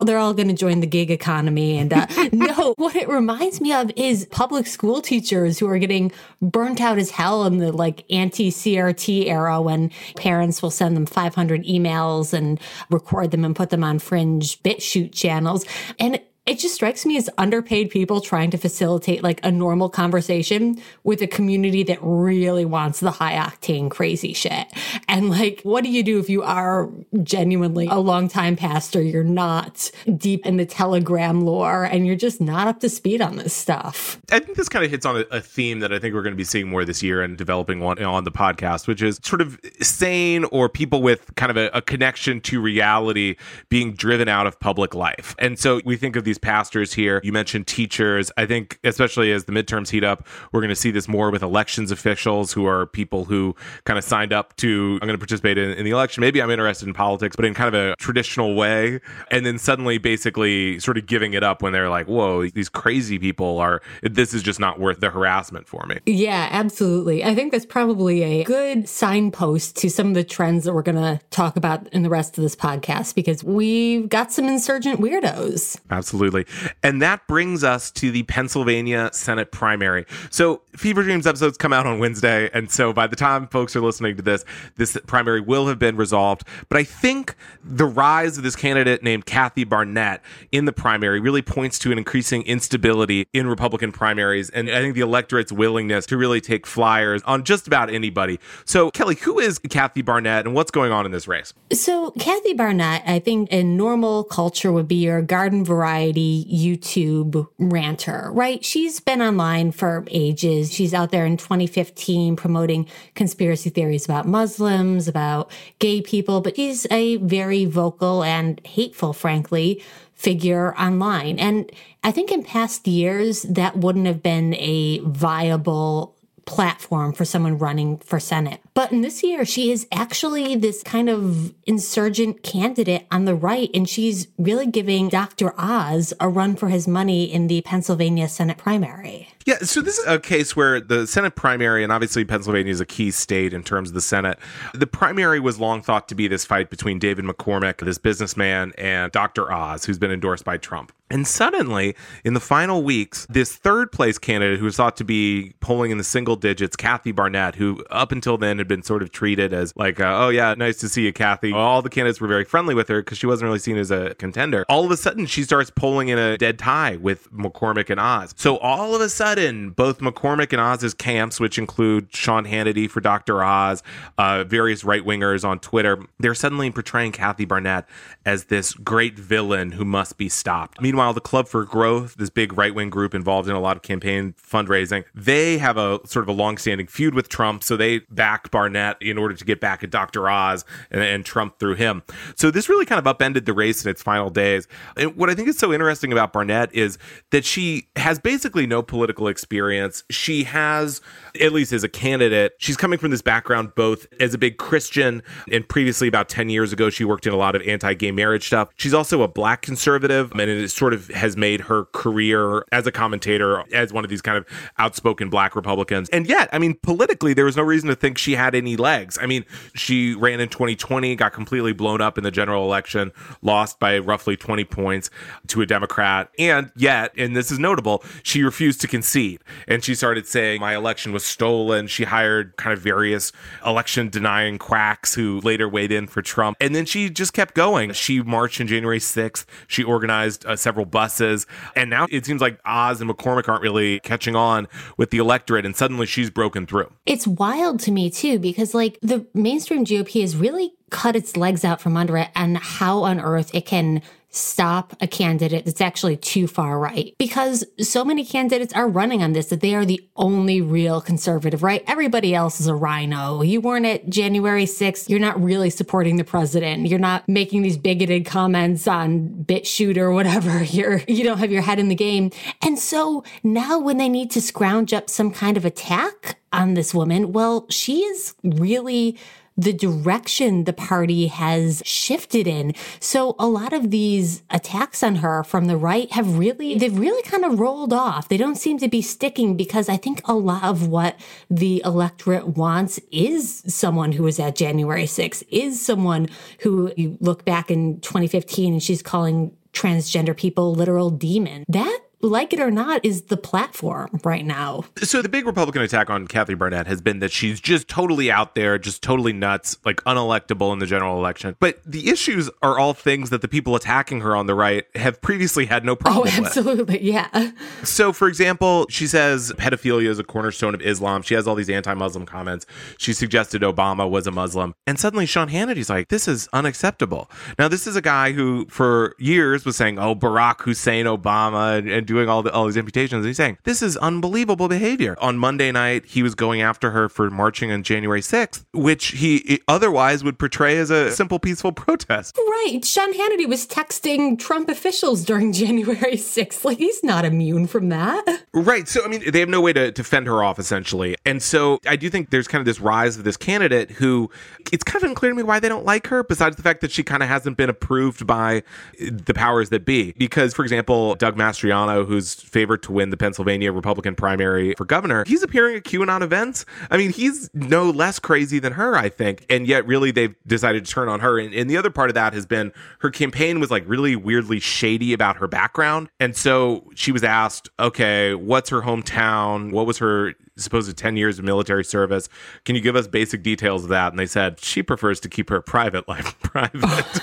They're 0.03 0.17
all 0.17 0.33
going 0.33 0.47
to 0.47 0.53
join 0.53 0.79
the 0.79 0.87
gig 0.87 1.11
economy. 1.11 1.77
And 1.77 1.93
uh, 1.93 2.07
no, 2.31 2.73
what 2.77 2.95
it 2.95 3.07
reminds 3.07 3.61
me 3.61 3.73
of 3.73 3.91
is 3.95 4.25
public 4.27 4.67
school 4.67 5.01
teachers 5.01 5.59
who 5.59 5.67
are 5.67 5.77
getting 5.77 6.11
burnt 6.41 6.81
out 6.81 6.97
as 6.97 7.11
hell 7.11 7.45
in 7.45 7.57
the 7.57 7.71
like 7.71 8.03
anti 8.11 8.49
CRT 8.49 9.25
era 9.27 9.61
when 9.61 9.91
parents 10.15 10.61
will 10.61 10.71
send 10.71 10.95
them 10.95 11.05
500 11.05 11.63
emails 11.65 12.33
and 12.33 12.59
record 12.89 13.31
them 13.31 13.45
and 13.45 13.55
put 13.55 13.69
them 13.69 13.83
on 13.83 13.99
fringe 13.99 14.61
BitChute 14.63 15.13
channels. 15.13 15.65
And 15.99 16.19
it 16.45 16.59
just 16.59 16.75
strikes 16.75 17.05
me 17.05 17.15
as 17.15 17.29
underpaid 17.37 17.89
people 17.89 18.19
trying 18.19 18.51
to 18.51 18.57
facilitate 18.57 19.23
like 19.23 19.39
a 19.43 19.51
normal 19.51 19.87
conversation 19.89 20.81
with 21.03 21.21
a 21.21 21.27
community 21.27 21.83
that 21.83 21.99
really 22.01 22.65
wants 22.65 22.99
the 22.99 23.11
high 23.11 23.35
octane 23.35 23.89
crazy 23.89 24.33
shit. 24.33 24.67
And 25.07 25.29
like, 25.29 25.61
what 25.63 25.85
do 25.85 25.89
you 25.89 26.03
do 26.03 26.19
if 26.19 26.29
you 26.29 26.43
are 26.43 26.89
genuinely 27.23 27.87
a 27.89 27.99
long-time 27.99 28.57
pastor? 28.57 29.01
You're 29.01 29.23
not 29.23 29.89
deep 30.17 30.45
in 30.45 30.57
the 30.57 30.65
telegram 30.65 31.41
lore 31.41 31.85
and 31.85 32.05
you're 32.05 32.17
just 32.17 32.41
not 32.41 32.67
up 32.67 32.81
to 32.81 32.89
speed 32.89 33.21
on 33.21 33.37
this 33.37 33.53
stuff. 33.53 34.19
I 34.29 34.39
think 34.39 34.57
this 34.57 34.67
kind 34.67 34.83
of 34.83 34.91
hits 34.91 35.05
on 35.05 35.17
a, 35.17 35.21
a 35.31 35.39
theme 35.39 35.79
that 35.79 35.93
I 35.93 35.99
think 35.99 36.13
we're 36.13 36.23
going 36.23 36.33
to 36.33 36.37
be 36.37 36.43
seeing 36.43 36.67
more 36.67 36.83
this 36.83 37.01
year 37.01 37.21
and 37.21 37.37
developing 37.37 37.79
one 37.79 38.03
on 38.03 38.25
the 38.25 38.31
podcast, 38.31 38.85
which 38.85 39.01
is 39.01 39.17
sort 39.23 39.39
of 39.39 39.57
sane 39.79 40.43
or 40.45 40.67
people 40.67 41.01
with 41.01 41.33
kind 41.35 41.51
of 41.51 41.55
a, 41.55 41.67
a 41.67 41.81
connection 41.81 42.41
to 42.41 42.59
reality 42.59 43.37
being 43.69 43.93
driven 43.93 44.27
out 44.27 44.45
of 44.45 44.59
public 44.59 44.93
life. 44.93 45.35
And 45.39 45.57
so 45.57 45.79
we 45.85 45.95
think 45.95 46.17
of 46.17 46.25
these 46.25 46.32
these 46.33 46.39
pastors 46.39 46.93
here. 46.93 47.21
You 47.23 47.31
mentioned 47.31 47.67
teachers. 47.67 48.31
I 48.37 48.47
think, 48.47 48.79
especially 48.83 49.31
as 49.31 49.45
the 49.45 49.51
midterms 49.51 49.89
heat 49.89 50.03
up, 50.03 50.25
we're 50.51 50.61
going 50.61 50.69
to 50.69 50.75
see 50.75 50.89
this 50.89 51.07
more 51.07 51.29
with 51.29 51.43
elections 51.43 51.91
officials 51.91 52.51
who 52.51 52.65
are 52.65 52.87
people 52.87 53.25
who 53.25 53.55
kind 53.83 53.99
of 53.99 54.03
signed 54.03 54.33
up 54.33 54.55
to, 54.57 54.97
I'm 54.99 55.07
going 55.07 55.13
to 55.13 55.19
participate 55.19 55.59
in, 55.59 55.71
in 55.71 55.85
the 55.85 55.91
election. 55.91 56.21
Maybe 56.21 56.41
I'm 56.41 56.49
interested 56.49 56.87
in 56.87 56.93
politics, 56.95 57.35
but 57.35 57.45
in 57.45 57.53
kind 57.53 57.67
of 57.67 57.79
a 57.79 57.95
traditional 57.97 58.55
way. 58.55 58.99
And 59.29 59.45
then 59.45 59.59
suddenly 59.59 59.99
basically 59.99 60.79
sort 60.79 60.97
of 60.97 61.05
giving 61.05 61.33
it 61.33 61.43
up 61.43 61.61
when 61.61 61.71
they're 61.71 61.89
like, 61.89 62.07
whoa, 62.07 62.47
these 62.47 62.69
crazy 62.69 63.19
people 63.19 63.59
are, 63.59 63.81
this 64.01 64.33
is 64.33 64.41
just 64.41 64.59
not 64.59 64.79
worth 64.79 65.01
the 65.01 65.11
harassment 65.11 65.67
for 65.67 65.85
me. 65.85 65.99
Yeah, 66.07 66.49
absolutely. 66.51 67.23
I 67.23 67.35
think 67.35 67.51
that's 67.51 67.65
probably 67.65 68.23
a 68.23 68.43
good 68.43 68.89
signpost 68.89 69.75
to 69.77 69.89
some 69.89 70.07
of 70.07 70.13
the 70.15 70.23
trends 70.23 70.63
that 70.63 70.73
we're 70.73 70.81
going 70.81 70.95
to 70.95 71.19
talk 71.29 71.57
about 71.57 71.87
in 71.89 72.01
the 72.01 72.09
rest 72.09 72.39
of 72.39 72.43
this 72.43 72.55
podcast 72.55 73.13
because 73.13 73.43
we've 73.43 74.09
got 74.09 74.31
some 74.31 74.45
insurgent 74.45 74.99
weirdos. 74.99 75.79
Absolutely. 75.91 76.22
Absolutely. 76.23 76.73
And 76.81 77.01
that 77.01 77.27
brings 77.27 77.63
us 77.63 77.91
to 77.91 78.11
the 78.11 78.23
Pennsylvania 78.23 79.09
Senate 79.13 79.51
primary. 79.51 80.05
So, 80.29 80.61
Fever 80.75 81.03
Dreams 81.03 81.27
episodes 81.27 81.57
come 81.57 81.73
out 81.73 81.85
on 81.85 81.99
Wednesday. 81.99 82.49
And 82.53 82.71
so, 82.71 82.93
by 82.93 83.07
the 83.07 83.15
time 83.15 83.47
folks 83.47 83.75
are 83.75 83.81
listening 83.81 84.15
to 84.17 84.21
this, 84.23 84.45
this 84.75 84.97
primary 85.05 85.41
will 85.41 85.67
have 85.67 85.79
been 85.79 85.97
resolved. 85.97 86.47
But 86.69 86.77
I 86.77 86.83
think 86.83 87.35
the 87.63 87.85
rise 87.85 88.37
of 88.37 88.43
this 88.43 88.55
candidate 88.55 89.03
named 89.03 89.25
Kathy 89.25 89.65
Barnette 89.65 90.21
in 90.51 90.65
the 90.65 90.73
primary 90.73 91.19
really 91.19 91.41
points 91.41 91.77
to 91.79 91.91
an 91.91 91.97
increasing 91.97 92.43
instability 92.43 93.27
in 93.33 93.47
Republican 93.47 93.91
primaries. 93.91 94.49
And 94.49 94.69
I 94.69 94.81
think 94.81 94.95
the 94.95 95.01
electorate's 95.01 95.51
willingness 95.51 96.05
to 96.07 96.17
really 96.17 96.41
take 96.41 96.65
flyers 96.65 97.21
on 97.23 97.43
just 97.43 97.67
about 97.67 97.89
anybody. 97.89 98.39
So, 98.65 98.91
Kelly, 98.91 99.15
who 99.15 99.39
is 99.39 99.59
Kathy 99.59 100.01
Barnette 100.01 100.45
and 100.45 100.55
what's 100.55 100.71
going 100.71 100.91
on 100.91 101.05
in 101.05 101.11
this 101.11 101.27
race? 101.27 101.53
So, 101.71 102.11
Kathy 102.11 102.53
Barnette, 102.53 103.03
I 103.05 103.19
think 103.19 103.49
in 103.51 103.77
normal 103.77 104.23
culture 104.23 104.71
would 104.71 104.87
be 104.87 104.95
your 104.95 105.21
garden 105.21 105.65
variety 105.65 106.12
variety 106.13 106.45
YouTube 106.51 107.47
ranter, 107.57 108.29
right? 108.33 108.63
She's 108.63 108.99
been 108.99 109.21
online 109.21 109.71
for 109.71 110.05
ages. 110.09 110.71
She's 110.71 110.93
out 110.93 111.11
there 111.11 111.25
in 111.25 111.37
2015 111.37 112.35
promoting 112.35 112.87
conspiracy 113.15 113.69
theories 113.69 114.05
about 114.05 114.27
Muslims, 114.27 115.07
about 115.07 115.51
gay 115.79 116.01
people, 116.01 116.41
but 116.41 116.55
she's 116.55 116.85
a 116.91 117.17
very 117.17 117.65
vocal 117.65 118.23
and 118.23 118.65
hateful, 118.65 119.13
frankly, 119.13 119.83
figure 120.13 120.75
online. 120.75 121.39
And 121.39 121.71
I 122.03 122.11
think 122.11 122.31
in 122.31 122.43
past 122.43 122.87
years, 122.87 123.43
that 123.43 123.77
wouldn't 123.77 124.07
have 124.07 124.21
been 124.21 124.53
a 124.55 124.99
viable 124.99 126.12
platform 126.45 127.13
for 127.13 127.25
someone 127.25 127.57
running 127.57 127.97
for 127.97 128.19
Senate. 128.19 128.59
But 128.73 128.91
in 128.91 129.01
this 129.01 129.23
year, 129.23 129.45
she 129.45 129.71
is 129.71 129.87
actually 129.91 130.55
this 130.55 130.83
kind 130.83 131.09
of 131.09 131.53
insurgent 131.65 132.43
candidate 132.43 133.05
on 133.11 133.25
the 133.25 133.35
right, 133.35 133.69
and 133.73 133.87
she's 133.87 134.27
really 134.37 134.67
giving 134.67 135.09
Dr. 135.09 135.53
Oz 135.57 136.13
a 136.19 136.27
run 136.27 136.55
for 136.55 136.69
his 136.69 136.87
money 136.87 137.31
in 137.31 137.47
the 137.47 137.61
Pennsylvania 137.61 138.27
Senate 138.27 138.57
primary. 138.57 139.29
Yeah, 139.45 139.57
so 139.59 139.81
this 139.81 139.97
is 139.97 140.07
a 140.07 140.19
case 140.19 140.55
where 140.55 140.79
the 140.79 141.05
Senate 141.05 141.35
primary, 141.35 141.83
and 141.83 141.91
obviously 141.91 142.23
Pennsylvania 142.23 142.71
is 142.71 142.79
a 142.79 142.85
key 142.85 143.11
state 143.11 143.53
in 143.53 143.61
terms 143.61 143.89
of 143.89 143.95
the 143.95 144.01
Senate. 144.01 144.39
The 144.73 144.87
primary 144.87 145.39
was 145.39 145.59
long 145.59 145.81
thought 145.81 146.07
to 146.09 146.15
be 146.15 146.27
this 146.27 146.45
fight 146.45 146.69
between 146.69 146.97
David 146.97 147.25
McCormick, 147.25 147.83
this 147.83 147.97
businessman, 147.97 148.71
and 148.77 149.11
Dr. 149.11 149.51
Oz, 149.51 149.83
who's 149.85 149.99
been 149.99 150.11
endorsed 150.11 150.45
by 150.45 150.57
Trump. 150.57 150.93
And 151.09 151.27
suddenly, 151.27 151.95
in 152.23 152.33
the 152.33 152.39
final 152.39 152.81
weeks, 152.81 153.27
this 153.29 153.55
third 153.55 153.91
place 153.91 154.17
candidate 154.17 154.57
who 154.57 154.65
was 154.65 154.77
thought 154.77 154.97
to 154.97 155.03
be 155.03 155.53
polling 155.59 155.91
in 155.91 155.99
the 155.99 156.03
single 156.03 156.35
digits, 156.35 156.75
Kathy 156.75 157.11
Barnette, 157.11 157.55
who 157.55 157.83
up 157.91 158.11
until 158.11 158.35
then 158.35 158.57
had 158.57 158.67
been 158.67 158.81
sort 158.81 159.03
of 159.03 159.11
treated 159.11 159.53
as 159.53 159.73
like, 159.75 159.99
uh, 159.99 160.25
oh, 160.25 160.29
yeah, 160.29 160.55
nice 160.55 160.77
to 160.77 160.89
see 160.89 161.03
you, 161.03 161.13
Kathy. 161.13 161.53
All 161.53 161.83
the 161.83 161.89
candidates 161.89 162.19
were 162.19 162.27
very 162.27 162.45
friendly 162.45 162.73
with 162.73 162.87
her 162.87 163.01
because 163.01 163.19
she 163.19 163.27
wasn't 163.27 163.45
really 163.45 163.59
seen 163.59 163.77
as 163.77 163.91
a 163.91 164.15
contender. 164.15 164.65
All 164.69 164.85
of 164.85 164.89
a 164.89 164.97
sudden, 164.97 165.27
she 165.27 165.43
starts 165.43 165.69
polling 165.69 166.07
in 166.07 166.17
a 166.17 166.35
dead 166.35 166.57
tie 166.57 166.95
with 166.95 167.31
McCormick 167.31 167.91
and 167.91 167.99
Oz. 167.99 168.33
So 168.35 168.57
all 168.57 168.95
of 168.95 169.01
a 169.01 169.09
sudden, 169.09 169.69
both 169.69 169.99
McCormick 169.99 170.51
and 170.51 170.59
Oz's 170.59 170.95
camps, 170.95 171.39
which 171.39 171.59
include 171.59 172.07
Sean 172.15 172.45
Hannity 172.45 172.89
for 172.89 173.01
Dr. 173.01 173.43
Oz, 173.43 173.83
uh, 174.17 174.45
various 174.45 174.83
right 174.83 175.05
wingers 175.05 175.47
on 175.47 175.59
Twitter, 175.59 176.03
they're 176.17 176.33
suddenly 176.33 176.71
portraying 176.71 177.11
Kathy 177.11 177.45
Barnette 177.45 177.85
as 178.25 178.45
this 178.45 178.73
great 178.73 179.19
villain 179.19 179.73
who 179.73 179.85
must 179.85 180.17
be 180.17 180.27
stopped. 180.27 180.81
Meanwhile, 180.81 180.92
Meanwhile, 180.93 181.13
the 181.13 181.21
Club 181.21 181.47
for 181.47 181.65
Growth, 181.65 182.13
this 182.17 182.29
big 182.29 182.55
right 182.55 182.75
wing 182.75 182.91
group 182.91 183.15
involved 183.15 183.49
in 183.49 183.55
a 183.55 183.59
lot 183.59 183.75
of 183.75 183.81
campaign 183.81 184.35
fundraising, 184.39 185.03
they 185.15 185.57
have 185.57 185.75
a 185.75 185.99
sort 186.05 186.21
of 186.21 186.29
a 186.29 186.31
long 186.31 186.59
standing 186.59 186.85
feud 186.85 187.15
with 187.15 187.29
Trump. 187.29 187.63
So 187.63 187.75
they 187.75 188.01
back 188.11 188.51
Barnette 188.51 188.97
in 189.01 189.17
order 189.17 189.33
to 189.33 189.43
get 189.43 189.59
back 189.59 189.83
at 189.83 189.89
Dr. 189.89 190.29
Oz 190.29 190.63
and, 190.91 191.01
and 191.01 191.25
Trump 191.25 191.57
through 191.57 191.77
him. 191.77 192.03
So 192.35 192.51
this 192.51 192.69
really 192.69 192.85
kind 192.85 192.99
of 192.99 193.07
upended 193.07 193.47
the 193.47 193.53
race 193.53 193.83
in 193.83 193.89
its 193.89 194.03
final 194.03 194.29
days. 194.29 194.67
And 194.95 195.15
what 195.15 195.31
I 195.31 195.33
think 195.33 195.47
is 195.47 195.57
so 195.57 195.73
interesting 195.73 196.11
about 196.11 196.31
Barnette 196.31 196.71
is 196.73 196.99
that 197.31 197.43
she 197.43 197.87
has 197.95 198.19
basically 198.19 198.67
no 198.67 198.83
political 198.83 199.27
experience. 199.27 200.03
She 200.11 200.43
has, 200.43 201.01
at 201.41 201.53
least 201.53 201.73
as 201.73 201.83
a 201.83 201.89
candidate, 201.89 202.53
she's 202.59 202.77
coming 202.77 202.99
from 202.99 203.09
this 203.09 203.23
background 203.23 203.73
both 203.75 204.05
as 204.19 204.35
a 204.35 204.37
big 204.37 204.57
Christian 204.59 205.23
and 205.51 205.67
previously 205.67 206.07
about 206.07 206.29
10 206.29 206.51
years 206.51 206.71
ago, 206.71 206.91
she 206.91 207.03
worked 207.03 207.25
in 207.25 207.33
a 207.33 207.37
lot 207.37 207.55
of 207.55 207.63
anti 207.63 207.95
gay 207.95 208.11
marriage 208.11 208.45
stuff. 208.45 208.69
She's 208.75 208.93
also 208.93 209.23
a 209.23 209.27
black 209.27 209.63
conservative 209.63 210.31
and 210.33 210.41
it 210.41 210.49
is 210.49 210.71
sort 210.83 210.93
of 210.93 211.07
has 211.11 211.37
made 211.37 211.61
her 211.61 211.85
career 211.93 212.65
as 212.73 212.85
a 212.85 212.91
commentator, 212.91 213.63
as 213.71 213.93
one 213.93 214.03
of 214.03 214.09
these 214.09 214.21
kind 214.21 214.37
of 214.37 214.45
outspoken 214.77 215.29
black 215.29 215.55
Republicans. 215.55 216.09
And 216.09 216.27
yet, 216.27 216.49
I 216.51 216.59
mean, 216.59 216.73
politically, 216.83 217.33
there 217.33 217.45
was 217.45 217.55
no 217.55 217.63
reason 217.63 217.87
to 217.87 217.95
think 217.95 218.17
she 218.17 218.35
had 218.35 218.53
any 218.53 218.75
legs. 218.75 219.17
I 219.21 219.25
mean, 219.25 219.45
she 219.75 220.13
ran 220.13 220.41
in 220.41 220.49
2020, 220.49 221.15
got 221.15 221.31
completely 221.31 221.71
blown 221.71 222.01
up 222.01 222.17
in 222.17 222.25
the 222.25 222.31
general 222.31 222.65
election, 222.65 223.13
lost 223.41 223.79
by 223.79 223.97
roughly 223.97 224.35
20 224.35 224.65
points 224.65 225.09
to 225.47 225.61
a 225.61 225.65
Democrat. 225.65 226.29
And 226.37 226.69
yet, 226.75 227.13
and 227.17 227.33
this 227.33 227.49
is 227.49 227.59
notable, 227.59 228.03
she 228.21 228.43
refused 228.43 228.81
to 228.81 228.87
concede. 228.89 229.39
And 229.69 229.85
she 229.85 229.95
started 229.95 230.27
saying, 230.27 230.59
my 230.59 230.75
election 230.75 231.13
was 231.13 231.23
stolen. 231.23 231.87
She 231.87 232.03
hired 232.03 232.57
kind 232.57 232.73
of 232.73 232.81
various 232.81 233.31
election 233.65 234.09
denying 234.09 234.57
quacks 234.57 235.15
who 235.15 235.39
later 235.45 235.69
weighed 235.69 235.93
in 235.93 236.07
for 236.07 236.21
Trump. 236.21 236.57
And 236.59 236.75
then 236.75 236.85
she 236.85 237.09
just 237.09 237.31
kept 237.31 237.55
going. 237.55 237.93
She 237.93 238.21
marched 238.21 238.59
in 238.59 238.67
January 238.67 238.99
6th. 238.99 239.45
She 239.67 239.81
organized 239.81 240.45
uh, 240.45 240.57
several 240.57 240.72
buses. 240.73 241.45
And 241.75 241.89
now 241.89 242.07
it 242.09 242.25
seems 242.25 242.41
like 242.41 242.59
Oz 242.65 243.01
and 243.01 243.09
McCormick 243.09 243.47
aren't 243.47 243.61
really 243.61 243.99
catching 243.99 244.35
on 244.35 244.67
with 244.97 245.11
the 245.11 245.17
electorate, 245.17 245.65
and 245.65 245.75
suddenly 245.75 246.05
she's 246.05 246.29
broken 246.29 246.65
through. 246.65 246.91
It's 247.05 247.27
wild 247.27 247.79
to 247.81 247.91
me, 247.91 248.09
too, 248.09 248.39
because 248.39 248.73
like 248.73 248.97
the 249.01 249.25
mainstream 249.33 249.85
GOP 249.85 250.21
has 250.21 250.35
really 250.35 250.73
cut 250.89 251.15
its 251.15 251.35
legs 251.35 251.65
out 251.65 251.81
from 251.81 251.97
under 251.97 252.17
it 252.17 252.29
and 252.35 252.57
how 252.57 253.03
on 253.03 253.19
earth 253.19 253.49
it 253.53 253.65
can 253.65 254.01
stop 254.33 254.95
a 254.99 255.07
candidate 255.07 255.65
that's 255.65 255.81
actually 255.81 256.17
too 256.17 256.47
far 256.47 256.79
right 256.79 257.13
because 257.17 257.63
so 257.79 258.03
many 258.03 258.25
candidates 258.25 258.73
are 258.73 258.87
running 258.87 259.21
on 259.21 259.33
this 259.33 259.47
that 259.47 259.61
they 259.61 259.75
are 259.75 259.85
the 259.85 260.01
only 260.15 260.61
real 260.61 261.01
conservative, 261.01 261.63
right? 261.63 261.83
Everybody 261.87 262.35
else 262.35 262.59
is 262.59 262.67
a 262.67 262.75
RINO 262.75 263.41
You 263.43 263.61
weren't 263.61 263.85
at 263.85 264.09
January 264.09 264.65
6th. 264.65 265.09
You're 265.09 265.19
not 265.19 265.41
really 265.41 265.69
supporting 265.69 266.17
the 266.17 266.23
president. 266.23 266.87
You're 266.87 266.99
not 266.99 267.27
making 267.27 267.61
these 267.61 267.77
bigoted 267.77 268.25
comments 268.25 268.87
on 268.87 269.29
BitChute 269.45 269.97
or 269.97 270.11
whatever. 270.11 270.63
You're, 270.73 271.01
you 271.07 271.23
don't 271.23 271.37
have 271.37 271.51
your 271.51 271.61
head 271.61 271.79
in 271.79 271.87
the 271.87 271.95
game. 271.95 272.31
And 272.61 272.77
so 272.77 273.23
now 273.43 273.79
when 273.79 273.97
they 273.97 274.09
need 274.09 274.31
to 274.31 274.41
scrounge 274.41 274.93
up 274.93 275.09
some 275.09 275.31
kind 275.31 275.57
of 275.57 275.65
attack 275.65 276.39
on 276.51 276.73
this 276.73 276.93
woman, 276.93 277.33
well, 277.33 277.65
she 277.69 278.01
is 278.01 278.35
really 278.43 279.17
the 279.57 279.73
direction 279.73 280.63
the 280.63 280.73
party 280.73 281.27
has 281.27 281.81
shifted 281.85 282.47
in. 282.47 282.73
So 282.99 283.35
a 283.37 283.47
lot 283.47 283.73
of 283.73 283.91
these 283.91 284.43
attacks 284.49 285.03
on 285.03 285.17
her 285.17 285.43
from 285.43 285.65
the 285.65 285.77
right 285.77 286.11
have 286.11 286.37
really, 286.37 286.77
they've 286.77 286.97
really 286.97 287.21
kind 287.23 287.45
of 287.45 287.59
rolled 287.59 287.93
off. 287.93 288.29
They 288.29 288.37
don't 288.37 288.55
seem 288.55 288.77
to 288.79 288.87
be 288.87 289.01
sticking 289.01 289.55
because 289.55 289.89
I 289.89 289.97
think 289.97 290.21
a 290.25 290.33
lot 290.33 290.63
of 290.63 290.87
what 290.87 291.19
the 291.49 291.81
electorate 291.85 292.49
wants 292.49 292.99
is 293.11 293.63
someone 293.67 294.11
who 294.11 294.23
was 294.23 294.39
at 294.39 294.55
January 294.55 295.05
6th, 295.05 295.43
is 295.49 295.83
someone 295.83 296.29
who 296.59 296.91
you 296.97 297.17
look 297.19 297.45
back 297.45 297.69
in 297.69 297.99
2015 298.01 298.73
and 298.73 298.83
she's 298.83 299.01
calling 299.01 299.55
transgender 299.73 300.37
people 300.37 300.73
literal 300.73 301.09
demon. 301.09 301.65
That 301.67 301.99
like 302.23 302.53
it 302.53 302.59
or 302.59 302.71
not, 302.71 303.03
is 303.03 303.23
the 303.23 303.37
platform 303.37 304.19
right 304.23 304.45
now. 304.45 304.85
So 304.97 305.21
the 305.21 305.29
big 305.29 305.45
Republican 305.45 305.81
attack 305.81 306.09
on 306.09 306.27
Kathy 306.27 306.55
Barnette 306.55 306.87
has 306.87 307.01
been 307.01 307.19
that 307.19 307.31
she's 307.31 307.59
just 307.59 307.87
totally 307.87 308.31
out 308.31 308.55
there, 308.55 308.77
just 308.77 309.01
totally 309.01 309.33
nuts, 309.33 309.77
like 309.85 309.97
unelectable 310.05 310.71
in 310.73 310.79
the 310.79 310.85
general 310.85 311.17
election. 311.17 311.55
But 311.59 311.79
the 311.85 312.09
issues 312.09 312.49
are 312.61 312.79
all 312.79 312.93
things 312.93 313.29
that 313.29 313.41
the 313.41 313.47
people 313.47 313.75
attacking 313.75 314.21
her 314.21 314.35
on 314.35 314.45
the 314.47 314.55
right 314.55 314.85
have 314.95 315.21
previously 315.21 315.65
had 315.65 315.83
no 315.85 315.95
problem 315.95 316.27
Oh, 316.27 316.45
absolutely. 316.45 316.95
With. 316.95 317.01
Yeah. 317.13 317.51
So, 317.83 318.13
for 318.13 318.27
example, 318.27 318.85
she 318.89 319.07
says 319.07 319.51
pedophilia 319.57 320.07
is 320.07 320.19
a 320.19 320.23
cornerstone 320.23 320.73
of 320.73 320.81
Islam. 320.81 321.21
She 321.21 321.33
has 321.35 321.47
all 321.47 321.55
these 321.55 321.69
anti-Muslim 321.69 322.25
comments. 322.25 322.65
She 322.97 323.13
suggested 323.13 323.61
Obama 323.61 324.09
was 324.09 324.25
a 324.25 324.31
Muslim. 324.31 324.73
And 324.87 324.97
suddenly 324.99 325.25
Sean 325.25 325.49
Hannity's 325.49 325.89
like, 325.89 326.07
this 326.07 326.27
is 326.27 326.47
unacceptable. 326.53 327.29
Now, 327.59 327.67
this 327.67 327.85
is 327.87 327.95
a 327.95 328.01
guy 328.01 328.31
who 328.31 328.65
for 328.69 329.15
years 329.19 329.65
was 329.65 329.75
saying, 329.75 329.99
oh, 329.99 330.15
Barack 330.15 330.61
Hussein 330.61 331.05
Obama 331.05 331.77
and, 331.77 331.89
and 331.89 332.07
doing 332.13 332.29
all 332.29 332.43
the 332.43 332.51
all 332.51 332.65
these 332.65 332.77
imputations. 332.77 333.19
And 333.19 333.25
he's 333.27 333.37
saying 333.37 333.57
this 333.63 333.81
is 333.81 333.97
unbelievable 333.97 334.67
behavior. 334.67 335.17
On 335.19 335.37
Monday 335.37 335.71
night, 335.71 336.05
he 336.05 336.23
was 336.23 336.35
going 336.35 336.61
after 336.61 336.91
her 336.91 337.09
for 337.09 337.29
marching 337.29 337.71
on 337.71 337.83
January 337.83 338.21
6th, 338.21 338.65
which 338.73 339.07
he 339.07 339.61
otherwise 339.67 340.23
would 340.23 340.39
portray 340.39 340.77
as 340.77 340.89
a 340.89 341.11
simple, 341.11 341.39
peaceful 341.39 341.71
protest. 341.71 342.37
Right. 342.37 342.81
Sean 342.83 343.13
Hannity 343.13 343.47
was 343.47 343.65
texting 343.67 344.37
Trump 344.39 344.69
officials 344.69 345.25
during 345.25 345.51
January 345.63 346.15
6th. 346.15 346.63
Like 346.63 346.77
he's 346.77 347.03
not 347.03 347.25
immune 347.25 347.67
from 347.67 347.89
that. 347.89 348.43
Right. 348.53 348.87
So 348.87 349.03
I 349.03 349.07
mean, 349.07 349.29
they 349.31 349.39
have 349.39 349.49
no 349.49 349.61
way 349.61 349.73
to, 349.73 349.91
to 349.91 350.03
fend 350.03 350.27
her 350.27 350.43
off 350.43 350.59
essentially. 350.59 351.15
And 351.25 351.41
so 351.41 351.79
I 351.87 351.95
do 351.95 352.09
think 352.09 352.29
there's 352.29 352.47
kind 352.47 352.59
of 352.61 352.65
this 352.65 352.79
rise 352.79 353.17
of 353.17 353.23
this 353.23 353.37
candidate 353.37 353.91
who 353.91 354.29
it's 354.71 354.83
kind 354.83 355.03
of 355.03 355.09
unclear 355.09 355.31
to 355.31 355.35
me 355.35 355.43
why 355.43 355.59
they 355.59 355.69
don't 355.69 355.85
like 355.85 356.07
her, 356.07 356.23
besides 356.23 356.55
the 356.55 356.63
fact 356.63 356.81
that 356.81 356.91
she 356.91 357.03
kind 357.03 357.23
of 357.23 357.29
hasn't 357.29 357.57
been 357.57 357.69
approved 357.69 358.25
by 358.25 358.63
the 358.99 359.33
powers 359.33 359.69
that 359.69 359.85
be. 359.85 360.13
Because, 360.17 360.53
for 360.53 360.63
example, 360.63 361.15
Doug 361.15 361.35
Mastriano, 361.35 362.02
who's 362.05 362.33
favored 362.35 362.83
to 362.83 362.91
win 362.91 363.09
the 363.09 363.17
Pennsylvania 363.17 363.71
Republican 363.71 364.15
primary 364.15 364.73
for 364.75 364.85
governor, 364.85 365.23
he's 365.25 365.43
appearing 365.43 365.75
at 365.75 365.83
QAnon 365.83 366.21
events. 366.21 366.65
I 366.89 366.97
mean, 366.97 367.11
he's 367.11 367.49
no 367.53 367.89
less 367.89 368.19
crazy 368.19 368.59
than 368.59 368.73
her, 368.73 368.95
I 368.95 369.09
think. 369.09 369.45
And 369.49 369.67
yet, 369.67 369.85
really, 369.85 370.11
they've 370.11 370.35
decided 370.47 370.85
to 370.85 370.91
turn 370.91 371.09
on 371.09 371.19
her. 371.19 371.39
And, 371.39 371.53
and 371.53 371.69
the 371.69 371.77
other 371.77 371.89
part 371.89 372.09
of 372.09 372.13
that 372.15 372.33
has 372.33 372.45
been 372.45 372.71
her 372.99 373.09
campaign 373.09 373.59
was 373.59 373.71
like 373.71 373.83
really 373.87 374.15
weirdly 374.15 374.59
shady 374.59 375.13
about 375.13 375.37
her 375.37 375.47
background. 375.47 376.09
And 376.19 376.35
so 376.35 376.89
she 376.95 377.11
was 377.11 377.23
asked, 377.23 377.69
okay, 377.79 378.33
what's 378.33 378.69
her 378.69 378.81
hometown? 378.81 379.71
What 379.71 379.85
was 379.85 379.97
her 379.99 380.33
supposed 380.57 380.95
10 380.95 381.17
years 381.17 381.39
of 381.39 381.45
military 381.45 381.83
service? 381.83 382.29
Can 382.65 382.75
you 382.75 382.81
give 382.81 382.95
us 382.95 383.07
basic 383.07 383.43
details 383.43 383.83
of 383.83 383.89
that? 383.89 384.11
And 384.11 384.19
they 384.19 384.25
said 384.25 384.59
she 384.59 384.83
prefers 384.83 385.19
to 385.21 385.29
keep 385.29 385.49
her 385.49 385.61
private 385.61 386.07
life 386.07 386.39
private. 386.43 387.21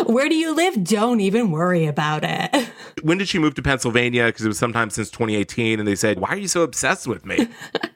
Where 0.06 0.28
do 0.28 0.34
you 0.34 0.54
live? 0.54 0.82
Don't 0.82 1.20
even 1.20 1.50
worry 1.50 1.86
about 1.86 2.22
it. 2.24 2.69
When 3.02 3.18
did 3.18 3.28
she 3.28 3.38
move 3.38 3.54
to 3.54 3.62
Pennsylvania? 3.62 4.26
Because 4.26 4.44
it 4.44 4.48
was 4.48 4.58
sometime 4.58 4.90
since 4.90 5.10
2018. 5.10 5.78
And 5.78 5.88
they 5.88 5.94
said, 5.94 6.18
Why 6.18 6.30
are 6.30 6.36
you 6.36 6.48
so 6.48 6.62
obsessed 6.62 7.06
with 7.06 7.24
me? 7.24 7.48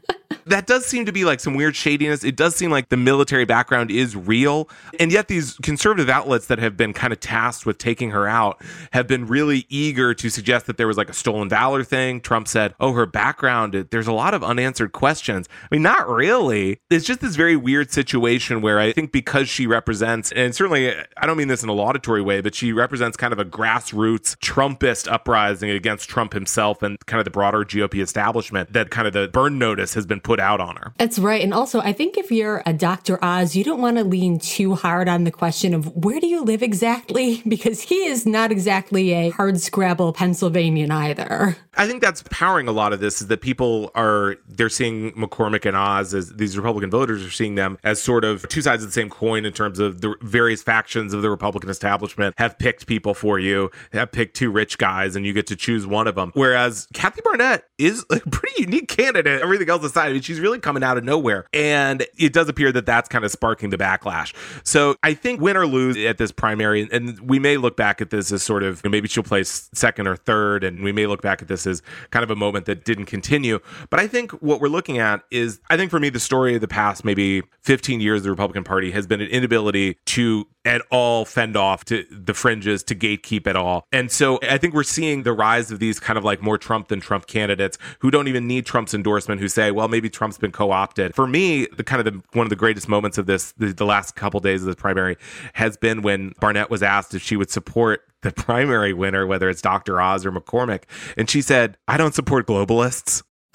that 0.46 0.66
does 0.66 0.84
seem 0.86 1.06
to 1.06 1.12
be 1.12 1.24
like 1.24 1.40
some 1.40 1.54
weird 1.54 1.76
shadiness. 1.76 2.24
It 2.24 2.36
does 2.36 2.54
seem 2.54 2.70
like 2.70 2.88
the 2.88 2.96
military 2.96 3.44
background 3.44 3.90
is 3.90 4.16
real. 4.16 4.68
And 5.00 5.12
yet, 5.12 5.28
these 5.28 5.54
conservative 5.62 6.08
outlets 6.08 6.46
that 6.46 6.58
have 6.58 6.76
been 6.76 6.92
kind 6.92 7.12
of 7.12 7.20
tasked 7.20 7.66
with 7.66 7.78
taking 7.78 8.10
her 8.10 8.26
out 8.26 8.62
have 8.92 9.06
been 9.06 9.26
really 9.26 9.66
eager 9.68 10.14
to 10.14 10.30
suggest 10.30 10.66
that 10.66 10.76
there 10.76 10.86
was 10.86 10.96
like 10.96 11.08
a 11.08 11.14
stolen 11.14 11.48
valor 11.48 11.84
thing. 11.84 12.20
Trump 12.20 12.48
said, 12.48 12.74
Oh, 12.80 12.92
her 12.92 13.06
background, 13.06 13.74
there's 13.90 14.06
a 14.06 14.12
lot 14.12 14.34
of 14.34 14.44
unanswered 14.44 14.92
questions. 14.92 15.48
I 15.62 15.74
mean, 15.74 15.82
not 15.82 16.08
really. 16.08 16.80
It's 16.90 17.04
just 17.04 17.20
this 17.20 17.36
very 17.36 17.56
weird 17.56 17.90
situation 17.90 18.60
where 18.60 18.78
I 18.78 18.92
think 18.92 19.12
because 19.12 19.48
she 19.48 19.66
represents, 19.66 20.32
and 20.32 20.54
certainly 20.54 20.94
I 21.16 21.26
don't 21.26 21.36
mean 21.36 21.48
this 21.48 21.62
in 21.62 21.68
a 21.68 21.74
laudatory 21.74 22.22
way, 22.22 22.40
but 22.40 22.54
she 22.54 22.72
represents 22.72 23.16
kind 23.16 23.32
of 23.32 23.38
a 23.38 23.44
grassroots 23.44 24.36
Trumpist 24.36 25.10
uprising 25.10 25.70
against 25.70 26.08
Trump 26.08 26.32
himself 26.32 26.82
and 26.82 26.98
kind 27.06 27.20
of 27.20 27.24
the 27.24 27.30
broader 27.30 27.64
GOP 27.64 28.02
establishment 28.02 28.72
that 28.72 28.90
kind 28.90 29.06
of 29.06 29.12
the 29.12 29.28
burn 29.28 29.58
notice 29.58 29.94
has 29.94 30.06
been 30.06 30.20
put 30.20 30.33
out 30.40 30.60
on 30.60 30.76
her. 30.76 30.92
That's 30.98 31.18
right. 31.18 31.42
And 31.42 31.54
also, 31.54 31.80
I 31.80 31.92
think 31.92 32.16
if 32.16 32.30
you're 32.30 32.62
a 32.66 32.72
Dr. 32.72 33.22
Oz, 33.22 33.56
you 33.56 33.64
don't 33.64 33.80
want 33.80 33.96
to 33.98 34.04
lean 34.04 34.38
too 34.38 34.74
hard 34.74 35.08
on 35.08 35.24
the 35.24 35.30
question 35.30 35.74
of 35.74 35.94
where 35.96 36.20
do 36.20 36.26
you 36.26 36.42
live 36.42 36.62
exactly? 36.62 37.42
Because 37.54 37.82
he 37.82 38.06
is 38.06 38.26
not 38.26 38.50
exactly 38.50 39.12
a 39.12 39.30
hard 39.30 39.60
scrabble 39.60 40.12
Pennsylvanian 40.12 40.90
either. 40.90 41.56
I 41.76 41.86
think 41.86 42.02
that's 42.02 42.22
powering 42.30 42.68
a 42.68 42.72
lot 42.72 42.92
of 42.92 43.00
this 43.00 43.20
is 43.20 43.28
that 43.28 43.40
people 43.40 43.90
are 43.94 44.36
they're 44.48 44.68
seeing 44.68 45.12
McCormick 45.12 45.64
and 45.64 45.76
Oz 45.76 46.14
as 46.14 46.30
these 46.30 46.56
Republican 46.56 46.90
voters 46.90 47.24
are 47.24 47.30
seeing 47.30 47.54
them 47.54 47.78
as 47.84 48.02
sort 48.02 48.24
of 48.24 48.48
two 48.48 48.62
sides 48.62 48.82
of 48.82 48.88
the 48.88 48.92
same 48.92 49.10
coin 49.10 49.44
in 49.44 49.52
terms 49.52 49.78
of 49.78 50.00
the 50.00 50.14
various 50.22 50.62
factions 50.62 51.14
of 51.14 51.22
the 51.22 51.30
Republican 51.30 51.70
establishment 51.70 52.34
have 52.38 52.58
picked 52.58 52.86
people 52.86 53.14
for 53.14 53.38
you, 53.38 53.70
have 53.92 54.10
picked 54.12 54.36
two 54.36 54.50
rich 54.50 54.78
guys, 54.78 55.16
and 55.16 55.26
you 55.26 55.32
get 55.32 55.46
to 55.48 55.56
choose 55.56 55.86
one 55.86 56.06
of 56.06 56.14
them. 56.14 56.30
Whereas 56.34 56.88
Kathy 56.92 57.20
Barnette 57.22 57.62
is 57.78 58.04
a 58.10 58.20
pretty 58.20 58.62
unique 58.62 58.88
candidate. 58.88 59.42
Everything 59.42 59.68
else 59.68 59.84
aside, 59.84 60.14
she's 60.24 60.40
really 60.40 60.58
coming 60.58 60.82
out 60.82 60.96
of 60.96 61.04
nowhere, 61.04 61.46
and 61.52 62.06
it 62.16 62.32
does 62.32 62.48
appear 62.48 62.72
that 62.72 62.86
that's 62.86 63.08
kind 63.08 63.24
of 63.24 63.30
sparking 63.30 63.70
the 63.70 63.78
backlash. 63.78 64.34
So 64.64 64.96
I 65.02 65.14
think 65.14 65.40
win 65.40 65.56
or 65.56 65.66
lose 65.66 65.96
at 65.96 66.18
this 66.18 66.32
primary, 66.32 66.88
and 66.90 67.20
we 67.20 67.38
may 67.38 67.56
look 67.56 67.76
back 67.76 68.00
at 68.00 68.10
this 68.10 68.32
as 68.32 68.42
sort 68.42 68.62
of 68.62 68.82
maybe 68.84 69.08
she'll 69.08 69.22
place 69.22 69.68
second 69.74 70.06
or 70.06 70.16
third, 70.16 70.64
and 70.64 70.82
we 70.82 70.92
may 70.92 71.06
look 71.06 71.22
back 71.22 71.42
at 71.42 71.48
this 71.48 71.66
as 71.66 71.82
kind 72.10 72.22
of 72.22 72.30
a 72.30 72.36
moment 72.36 72.66
that 72.66 72.84
didn't 72.84 73.06
continue. 73.06 73.60
But 73.90 74.00
I 74.00 74.06
think 74.06 74.32
what 74.32 74.60
we're 74.60 74.68
looking 74.68 74.98
at 74.98 75.22
is, 75.30 75.60
I 75.70 75.76
think 75.76 75.90
for 75.90 76.00
me, 76.00 76.08
the 76.08 76.20
story 76.20 76.54
of 76.54 76.60
the 76.60 76.68
past 76.68 77.04
maybe 77.04 77.42
15 77.62 78.00
years 78.00 78.20
of 78.20 78.24
the 78.24 78.30
Republican 78.30 78.64
Party 78.64 78.90
has 78.90 79.06
been 79.06 79.20
an 79.20 79.28
inability 79.28 79.96
to 80.06 80.46
at 80.64 80.82
all 80.90 81.24
fend 81.24 81.56
off 81.56 81.84
to 81.86 82.04
the 82.10 82.34
fringes, 82.34 82.82
to 82.84 82.94
gatekeep 82.94 83.46
at 83.46 83.56
all. 83.56 83.86
And 83.92 84.10
so 84.10 84.38
I 84.42 84.58
think 84.58 84.74
we're 84.74 84.82
seeing 84.82 85.22
the 85.22 85.32
rise 85.32 85.70
of 85.70 85.78
these 85.78 86.00
kind 86.00 86.18
of 86.18 86.24
like 86.24 86.42
more 86.42 86.58
Trump 86.58 86.88
than 86.88 87.00
Trump 87.00 87.26
candidates 87.26 87.78
who 87.98 88.10
don't 88.10 88.28
even 88.28 88.46
need 88.46 88.66
Trump's 88.66 88.94
endorsement, 88.94 89.40
who 89.40 89.48
say, 89.48 89.70
well, 89.70 89.88
maybe 89.88 90.08
Trump's 90.08 90.38
been 90.38 90.52
co 90.52 90.70
opted. 90.70 91.14
For 91.14 91.26
me, 91.26 91.66
the 91.66 91.84
kind 91.84 92.06
of 92.06 92.12
the, 92.12 92.22
one 92.32 92.46
of 92.46 92.50
the 92.50 92.56
greatest 92.56 92.88
moments 92.88 93.18
of 93.18 93.26
this, 93.26 93.52
the, 93.52 93.72
the 93.72 93.86
last 93.86 94.16
couple 94.16 94.40
days 94.40 94.62
of 94.62 94.68
the 94.68 94.76
primary, 94.76 95.16
has 95.54 95.76
been 95.76 96.02
when 96.02 96.32
Barnette 96.40 96.70
was 96.70 96.82
asked 96.82 97.14
if 97.14 97.22
she 97.22 97.36
would 97.36 97.50
support 97.50 98.02
the 98.22 98.32
primary 98.36 98.92
winner, 98.92 99.26
whether 99.26 99.48
it's 99.48 99.62
Dr. 99.62 100.00
Oz 100.00 100.24
or 100.24 100.32
McCormick. 100.32 100.84
And 101.16 101.28
she 101.28 101.42
said, 101.42 101.76
I 101.86 101.96
don't 101.96 102.14
support 102.14 102.46
globalists. 102.46 103.22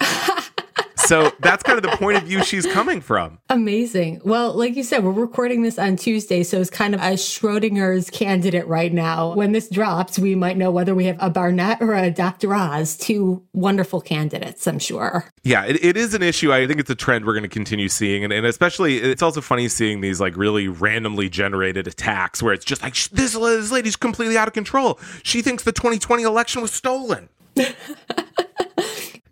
so 1.10 1.32
that's 1.40 1.64
kind 1.64 1.76
of 1.76 1.82
the 1.82 1.96
point 1.96 2.18
of 2.18 2.22
view 2.22 2.44
she's 2.44 2.64
coming 2.66 3.00
from. 3.00 3.40
Amazing. 3.48 4.20
Well, 4.24 4.54
like 4.54 4.76
you 4.76 4.84
said, 4.84 5.02
we're 5.02 5.10
recording 5.10 5.62
this 5.62 5.76
on 5.76 5.96
Tuesday, 5.96 6.44
so 6.44 6.60
it's 6.60 6.70
kind 6.70 6.94
of 6.94 7.00
a 7.00 7.14
Schrodinger's 7.14 8.10
candidate 8.10 8.64
right 8.68 8.92
now. 8.92 9.34
When 9.34 9.50
this 9.50 9.68
drops, 9.68 10.20
we 10.20 10.36
might 10.36 10.56
know 10.56 10.70
whether 10.70 10.94
we 10.94 11.06
have 11.06 11.16
a 11.18 11.28
Barnette 11.28 11.80
or 11.80 11.96
a 11.96 12.12
Dr. 12.12 12.54
Oz, 12.54 12.96
two 12.96 13.42
wonderful 13.52 14.00
candidates, 14.00 14.68
I'm 14.68 14.78
sure. 14.78 15.24
Yeah, 15.42 15.64
it, 15.64 15.84
it 15.84 15.96
is 15.96 16.14
an 16.14 16.22
issue. 16.22 16.52
I 16.52 16.68
think 16.68 16.78
it's 16.78 16.90
a 16.90 16.94
trend 16.94 17.24
we're 17.24 17.32
going 17.32 17.42
to 17.42 17.48
continue 17.48 17.88
seeing. 17.88 18.22
And, 18.22 18.32
and 18.32 18.46
especially, 18.46 18.98
it's 18.98 19.20
also 19.20 19.40
funny 19.40 19.66
seeing 19.66 20.02
these 20.02 20.20
like 20.20 20.36
really 20.36 20.68
randomly 20.68 21.28
generated 21.28 21.88
attacks 21.88 22.40
where 22.40 22.54
it's 22.54 22.64
just 22.64 22.82
like, 22.82 22.94
this, 22.94 23.32
this 23.32 23.72
lady's 23.72 23.96
completely 23.96 24.38
out 24.38 24.46
of 24.46 24.54
control. 24.54 25.00
She 25.24 25.42
thinks 25.42 25.64
the 25.64 25.72
2020 25.72 26.22
election 26.22 26.62
was 26.62 26.72
stolen. 26.72 27.30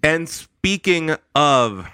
and 0.09 0.27
speaking 0.27 1.15
of 1.35 1.87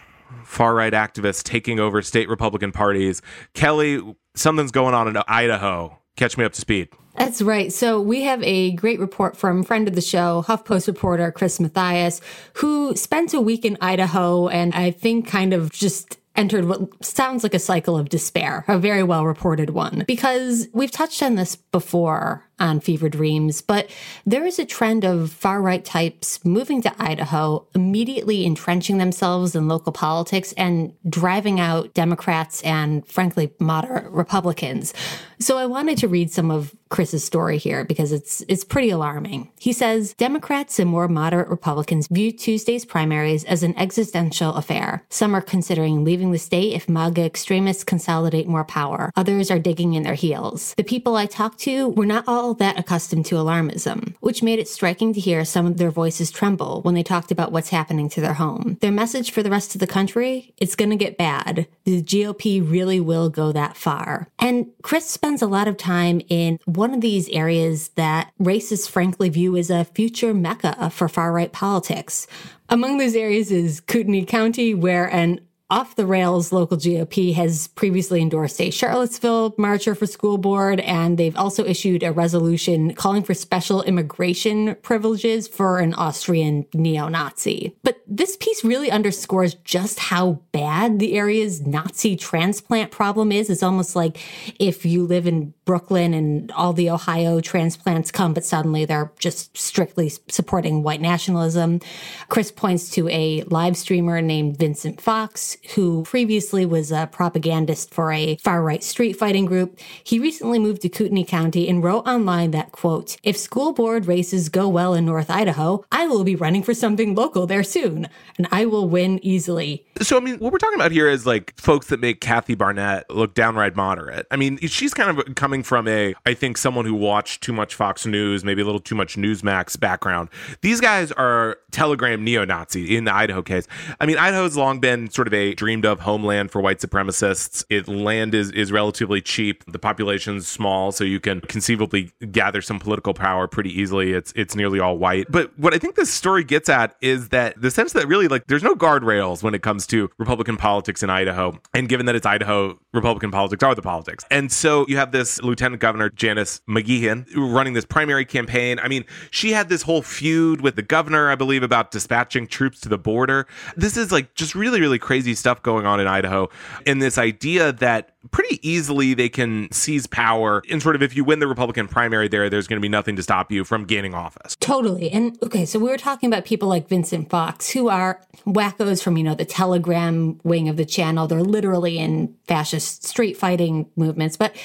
far 0.44 0.72
right 0.72 0.92
activists 0.92 1.42
taking 1.42 1.80
over 1.80 2.00
state 2.00 2.28
Republican 2.28 2.70
parties, 2.70 3.20
Kelly, 3.54 4.00
something's 4.36 4.70
going 4.70 4.94
on 4.94 5.08
in 5.08 5.20
Idaho. 5.26 5.98
Catch 6.14 6.38
me 6.38 6.44
up 6.44 6.52
to 6.52 6.60
speed. 6.60 6.90
That's 7.16 7.42
right. 7.42 7.72
So 7.72 8.00
we 8.00 8.22
have 8.22 8.40
a 8.44 8.72
great 8.72 9.00
report 9.00 9.36
from 9.36 9.64
friend 9.64 9.88
of 9.88 9.96
the 9.96 10.00
show, 10.00 10.44
HuffPost 10.46 10.86
reporter 10.86 11.32
Chris 11.32 11.58
Mathias, 11.58 12.20
who 12.54 12.94
spent 12.94 13.34
a 13.34 13.40
week 13.40 13.64
in 13.64 13.76
Idaho 13.80 14.46
and 14.46 14.72
I 14.74 14.92
think 14.92 15.26
kind 15.26 15.52
of 15.52 15.72
just 15.72 16.18
entered 16.36 16.66
what 16.66 17.04
sounds 17.04 17.42
like 17.42 17.54
a 17.54 17.58
cycle 17.58 17.96
of 17.96 18.08
despair, 18.08 18.64
a 18.68 18.78
very 18.78 19.02
well 19.02 19.26
reported 19.26 19.70
one. 19.70 20.04
Because 20.06 20.68
we've 20.72 20.90
touched 20.90 21.22
on 21.22 21.34
this 21.34 21.56
before 21.56 22.44
on 22.58 22.80
Fever 22.80 23.08
Dreams, 23.08 23.60
but 23.60 23.90
there 24.24 24.44
is 24.44 24.58
a 24.58 24.64
trend 24.64 25.04
of 25.04 25.30
far 25.30 25.60
right 25.60 25.84
types 25.84 26.44
moving 26.44 26.82
to 26.82 26.94
Idaho, 26.98 27.66
immediately 27.74 28.44
entrenching 28.44 28.98
themselves 28.98 29.54
in 29.54 29.68
local 29.68 29.92
politics 29.92 30.52
and 30.56 30.92
driving 31.08 31.60
out 31.60 31.94
Democrats 31.94 32.62
and, 32.62 33.06
frankly, 33.06 33.52
moderate 33.58 34.10
Republicans. 34.10 34.94
So 35.40 35.58
I 35.58 35.66
wanted 35.66 35.98
to 35.98 36.08
read 36.08 36.30
some 36.30 36.50
of 36.50 36.74
Chris's 36.94 37.24
story 37.24 37.58
here 37.58 37.84
because 37.84 38.12
it's 38.12 38.44
it's 38.46 38.62
pretty 38.62 38.90
alarming. 38.90 39.50
He 39.58 39.72
says 39.72 40.14
Democrats 40.14 40.78
and 40.78 40.88
more 40.88 41.08
moderate 41.08 41.48
Republicans 41.48 42.06
view 42.06 42.30
Tuesday's 42.30 42.84
primaries 42.84 43.42
as 43.44 43.64
an 43.64 43.76
existential 43.76 44.54
affair. 44.54 45.04
Some 45.10 45.34
are 45.34 45.40
considering 45.40 46.04
leaving 46.04 46.30
the 46.30 46.38
state 46.38 46.72
if 46.72 46.88
MAGA 46.88 47.24
extremists 47.24 47.82
consolidate 47.82 48.46
more 48.46 48.64
power. 48.64 49.10
Others 49.16 49.50
are 49.50 49.58
digging 49.58 49.94
in 49.94 50.04
their 50.04 50.14
heels. 50.14 50.72
The 50.76 50.84
people 50.84 51.16
I 51.16 51.26
talked 51.26 51.58
to 51.60 51.88
were 51.88 52.06
not 52.06 52.24
all 52.28 52.43
all 52.44 52.52
that 52.52 52.78
accustomed 52.78 53.24
to 53.24 53.36
alarmism, 53.36 54.14
which 54.20 54.42
made 54.42 54.58
it 54.58 54.68
striking 54.68 55.14
to 55.14 55.20
hear 55.20 55.46
some 55.46 55.64
of 55.64 55.78
their 55.78 55.90
voices 55.90 56.30
tremble 56.30 56.82
when 56.82 56.94
they 56.94 57.02
talked 57.02 57.30
about 57.30 57.52
what's 57.52 57.70
happening 57.70 58.06
to 58.06 58.20
their 58.20 58.34
home. 58.34 58.76
Their 58.82 58.92
message 58.92 59.30
for 59.30 59.42
the 59.42 59.50
rest 59.50 59.74
of 59.74 59.80
the 59.80 59.86
country 59.86 60.52
it's 60.58 60.76
going 60.76 60.90
to 60.90 60.96
get 60.96 61.16
bad. 61.16 61.66
The 61.84 62.02
GOP 62.02 62.60
really 62.70 63.00
will 63.00 63.30
go 63.30 63.50
that 63.52 63.78
far. 63.78 64.28
And 64.38 64.66
Chris 64.82 65.08
spends 65.08 65.40
a 65.40 65.46
lot 65.46 65.68
of 65.68 65.78
time 65.78 66.20
in 66.28 66.58
one 66.66 66.92
of 66.92 67.00
these 67.00 67.30
areas 67.30 67.88
that 67.96 68.30
racists 68.38 68.90
frankly 68.90 69.30
view 69.30 69.56
as 69.56 69.70
a 69.70 69.86
future 69.86 70.34
mecca 70.34 70.90
for 70.90 71.08
far 71.08 71.32
right 71.32 71.50
politics. 71.50 72.26
Among 72.68 72.98
those 72.98 73.14
areas 73.14 73.50
is 73.50 73.80
Kootenai 73.80 74.24
County, 74.24 74.74
where 74.74 75.06
an 75.06 75.40
off 75.74 75.96
the 75.96 76.06
rails 76.06 76.52
local 76.52 76.76
GOP 76.76 77.34
has 77.34 77.66
previously 77.66 78.22
endorsed 78.22 78.60
a 78.60 78.70
Charlottesville 78.70 79.56
marcher 79.58 79.96
for 79.96 80.06
school 80.06 80.38
board, 80.38 80.78
and 80.78 81.18
they've 81.18 81.36
also 81.36 81.64
issued 81.64 82.04
a 82.04 82.12
resolution 82.12 82.94
calling 82.94 83.24
for 83.24 83.34
special 83.34 83.82
immigration 83.82 84.76
privileges 84.82 85.48
for 85.48 85.80
an 85.80 85.92
Austrian 85.94 86.64
neo 86.74 87.08
Nazi. 87.08 87.76
But 87.82 88.00
this 88.06 88.36
piece 88.36 88.62
really 88.62 88.88
underscores 88.92 89.54
just 89.64 89.98
how 89.98 90.40
bad 90.52 91.00
the 91.00 91.14
area's 91.14 91.66
Nazi 91.66 92.14
transplant 92.14 92.92
problem 92.92 93.32
is. 93.32 93.50
It's 93.50 93.64
almost 93.64 93.96
like 93.96 94.18
if 94.60 94.86
you 94.86 95.04
live 95.04 95.26
in 95.26 95.54
Brooklyn 95.64 96.14
and 96.14 96.50
all 96.52 96.72
the 96.72 96.90
Ohio 96.90 97.40
transplants 97.40 98.10
come, 98.10 98.34
but 98.34 98.44
suddenly 98.44 98.84
they're 98.84 99.12
just 99.18 99.56
strictly 99.56 100.12
supporting 100.28 100.82
white 100.82 101.00
nationalism. 101.00 101.80
Chris 102.28 102.50
points 102.50 102.90
to 102.90 103.08
a 103.08 103.42
live 103.44 103.76
streamer 103.76 104.20
named 104.20 104.58
Vincent 104.58 105.00
Foxx 105.00 105.56
who 105.74 106.02
previously 106.04 106.66
was 106.66 106.92
a 106.92 107.08
propagandist 107.10 107.92
for 107.92 108.12
a 108.12 108.36
far 108.36 108.62
right 108.62 108.82
street 108.82 109.14
fighting 109.14 109.44
group. 109.44 109.78
He 110.02 110.18
recently 110.18 110.58
moved 110.58 110.82
to 110.82 110.88
Kootenai 110.88 111.24
County 111.24 111.68
and 111.68 111.82
wrote 111.82 112.06
online 112.06 112.50
that, 112.52 112.72
quote, 112.72 113.16
if 113.22 113.36
school 113.36 113.72
board 113.72 114.06
races 114.06 114.48
go 114.48 114.68
well 114.68 114.94
in 114.94 115.04
North 115.04 115.30
Idaho, 115.30 115.84
I 115.90 116.06
will 116.06 116.24
be 116.24 116.36
running 116.36 116.62
for 116.62 116.74
something 116.74 117.14
local 117.14 117.46
there 117.46 117.62
soon, 117.62 118.08
and 118.36 118.48
I 118.52 118.66
will 118.66 118.88
win 118.88 119.18
easily. 119.24 119.86
So, 120.02 120.16
I 120.16 120.20
mean, 120.20 120.38
what 120.38 120.52
we're 120.52 120.58
talking 120.58 120.78
about 120.78 120.92
here 120.92 121.08
is 121.08 121.26
like 121.26 121.58
folks 121.58 121.86
that 121.88 122.00
make 122.00 122.20
Kathy 122.20 122.54
Barnette 122.54 123.04
look 123.10 123.34
downright 123.34 123.76
moderate. 123.76 124.26
I 124.30 124.36
mean, 124.36 124.58
she's 124.58 124.92
kind 124.94 125.18
of 125.18 125.34
coming 125.34 125.53
from 125.62 125.88
a, 125.88 126.14
I 126.26 126.34
think, 126.34 126.58
someone 126.58 126.84
who 126.84 126.94
watched 126.94 127.42
too 127.42 127.52
much 127.52 127.74
Fox 127.74 128.06
News, 128.06 128.44
maybe 128.44 128.62
a 128.62 128.64
little 128.64 128.80
too 128.80 128.94
much 128.94 129.16
Newsmax 129.16 129.78
background. 129.78 130.28
These 130.60 130.80
guys 130.80 131.12
are 131.12 131.58
Telegram 131.70 132.22
neo 132.22 132.44
Nazi 132.44 132.96
in 132.96 133.04
the 133.04 133.14
Idaho 133.14 133.42
case. 133.42 133.66
I 134.00 134.06
mean, 134.06 134.16
Idaho's 134.16 134.56
long 134.56 134.80
been 134.80 135.10
sort 135.10 135.26
of 135.26 135.34
a 135.34 135.54
dreamed 135.54 135.84
of 135.84 136.00
homeland 136.00 136.50
for 136.50 136.60
white 136.60 136.78
supremacists. 136.78 137.64
It 137.68 137.88
land 137.88 138.34
is 138.34 138.50
is 138.52 138.72
relatively 138.72 139.20
cheap. 139.20 139.64
The 139.66 139.78
population's 139.78 140.46
small, 140.46 140.92
so 140.92 141.04
you 141.04 141.20
can 141.20 141.40
conceivably 141.40 142.12
gather 142.30 142.62
some 142.62 142.78
political 142.78 143.14
power 143.14 143.46
pretty 143.48 143.70
easily. 143.70 144.12
It's 144.12 144.32
it's 144.36 144.54
nearly 144.54 144.80
all 144.80 144.98
white. 144.98 145.26
But 145.30 145.56
what 145.58 145.74
I 145.74 145.78
think 145.78 145.96
this 145.96 146.12
story 146.12 146.44
gets 146.44 146.68
at 146.68 146.94
is 147.00 147.30
that 147.30 147.60
the 147.60 147.70
sense 147.70 147.92
that 147.92 148.06
really 148.06 148.28
like 148.28 148.46
there's 148.46 148.62
no 148.62 148.74
guardrails 148.74 149.42
when 149.42 149.54
it 149.54 149.62
comes 149.62 149.86
to 149.88 150.10
Republican 150.18 150.56
politics 150.56 151.02
in 151.02 151.10
Idaho. 151.10 151.58
And 151.74 151.88
given 151.88 152.06
that 152.06 152.14
it's 152.14 152.26
Idaho, 152.26 152.78
Republican 152.92 153.30
politics 153.30 153.62
are 153.62 153.74
the 153.74 153.82
politics. 153.82 154.24
And 154.30 154.50
so 154.50 154.86
you 154.88 154.96
have 154.96 155.12
this 155.12 155.42
Lieutenant 155.44 155.80
Governor 155.80 156.10
Janice 156.10 156.60
McGeachin 156.68 157.26
running 157.36 157.74
this 157.74 157.84
primary 157.84 158.24
campaign. 158.24 158.78
I 158.78 158.88
mean, 158.88 159.04
she 159.30 159.52
had 159.52 159.68
this 159.68 159.82
whole 159.82 160.02
feud 160.02 160.60
with 160.60 160.76
the 160.76 160.82
governor, 160.82 161.30
I 161.30 161.34
believe, 161.34 161.62
about 161.62 161.90
dispatching 161.90 162.46
troops 162.46 162.80
to 162.80 162.88
the 162.88 162.98
border. 162.98 163.46
This 163.76 163.96
is 163.96 164.10
like 164.12 164.34
just 164.34 164.54
really, 164.54 164.80
really 164.80 164.98
crazy 164.98 165.34
stuff 165.34 165.62
going 165.62 165.86
on 165.86 166.00
in 166.00 166.06
Idaho. 166.06 166.48
And 166.86 167.00
this 167.00 167.18
idea 167.18 167.72
that 167.72 168.10
pretty 168.30 168.58
easily 168.68 169.14
they 169.14 169.28
can 169.28 169.70
seize 169.70 170.06
power 170.06 170.62
and 170.70 170.82
sort 170.82 170.96
of 170.96 171.02
if 171.02 171.14
you 171.14 171.24
win 171.24 171.40
the 171.40 171.46
Republican 171.46 171.86
primary 171.88 172.28
there, 172.28 172.48
there's 172.48 172.66
going 172.66 172.78
to 172.78 172.82
be 172.82 172.88
nothing 172.88 173.16
to 173.16 173.22
stop 173.22 173.52
you 173.52 173.64
from 173.64 173.84
gaining 173.84 174.14
office. 174.14 174.56
Totally. 174.60 175.10
And 175.10 175.38
okay, 175.42 175.66
so 175.66 175.78
we 175.78 175.88
were 175.88 175.98
talking 175.98 176.28
about 176.28 176.44
people 176.44 176.68
like 176.68 176.88
Vincent 176.88 177.30
Foxx, 177.30 177.70
who 177.70 177.88
are 177.88 178.20
wackos 178.46 179.02
from, 179.02 179.16
you 179.16 179.24
know, 179.24 179.34
the 179.34 179.44
Telegram 179.44 180.40
wing 180.42 180.68
of 180.68 180.76
the 180.76 180.84
channel. 180.84 181.26
They're 181.26 181.42
literally 181.42 181.98
in 181.98 182.34
fascist 182.46 183.04
street 183.04 183.36
fighting 183.36 183.90
movements. 183.96 184.36
But 184.36 184.56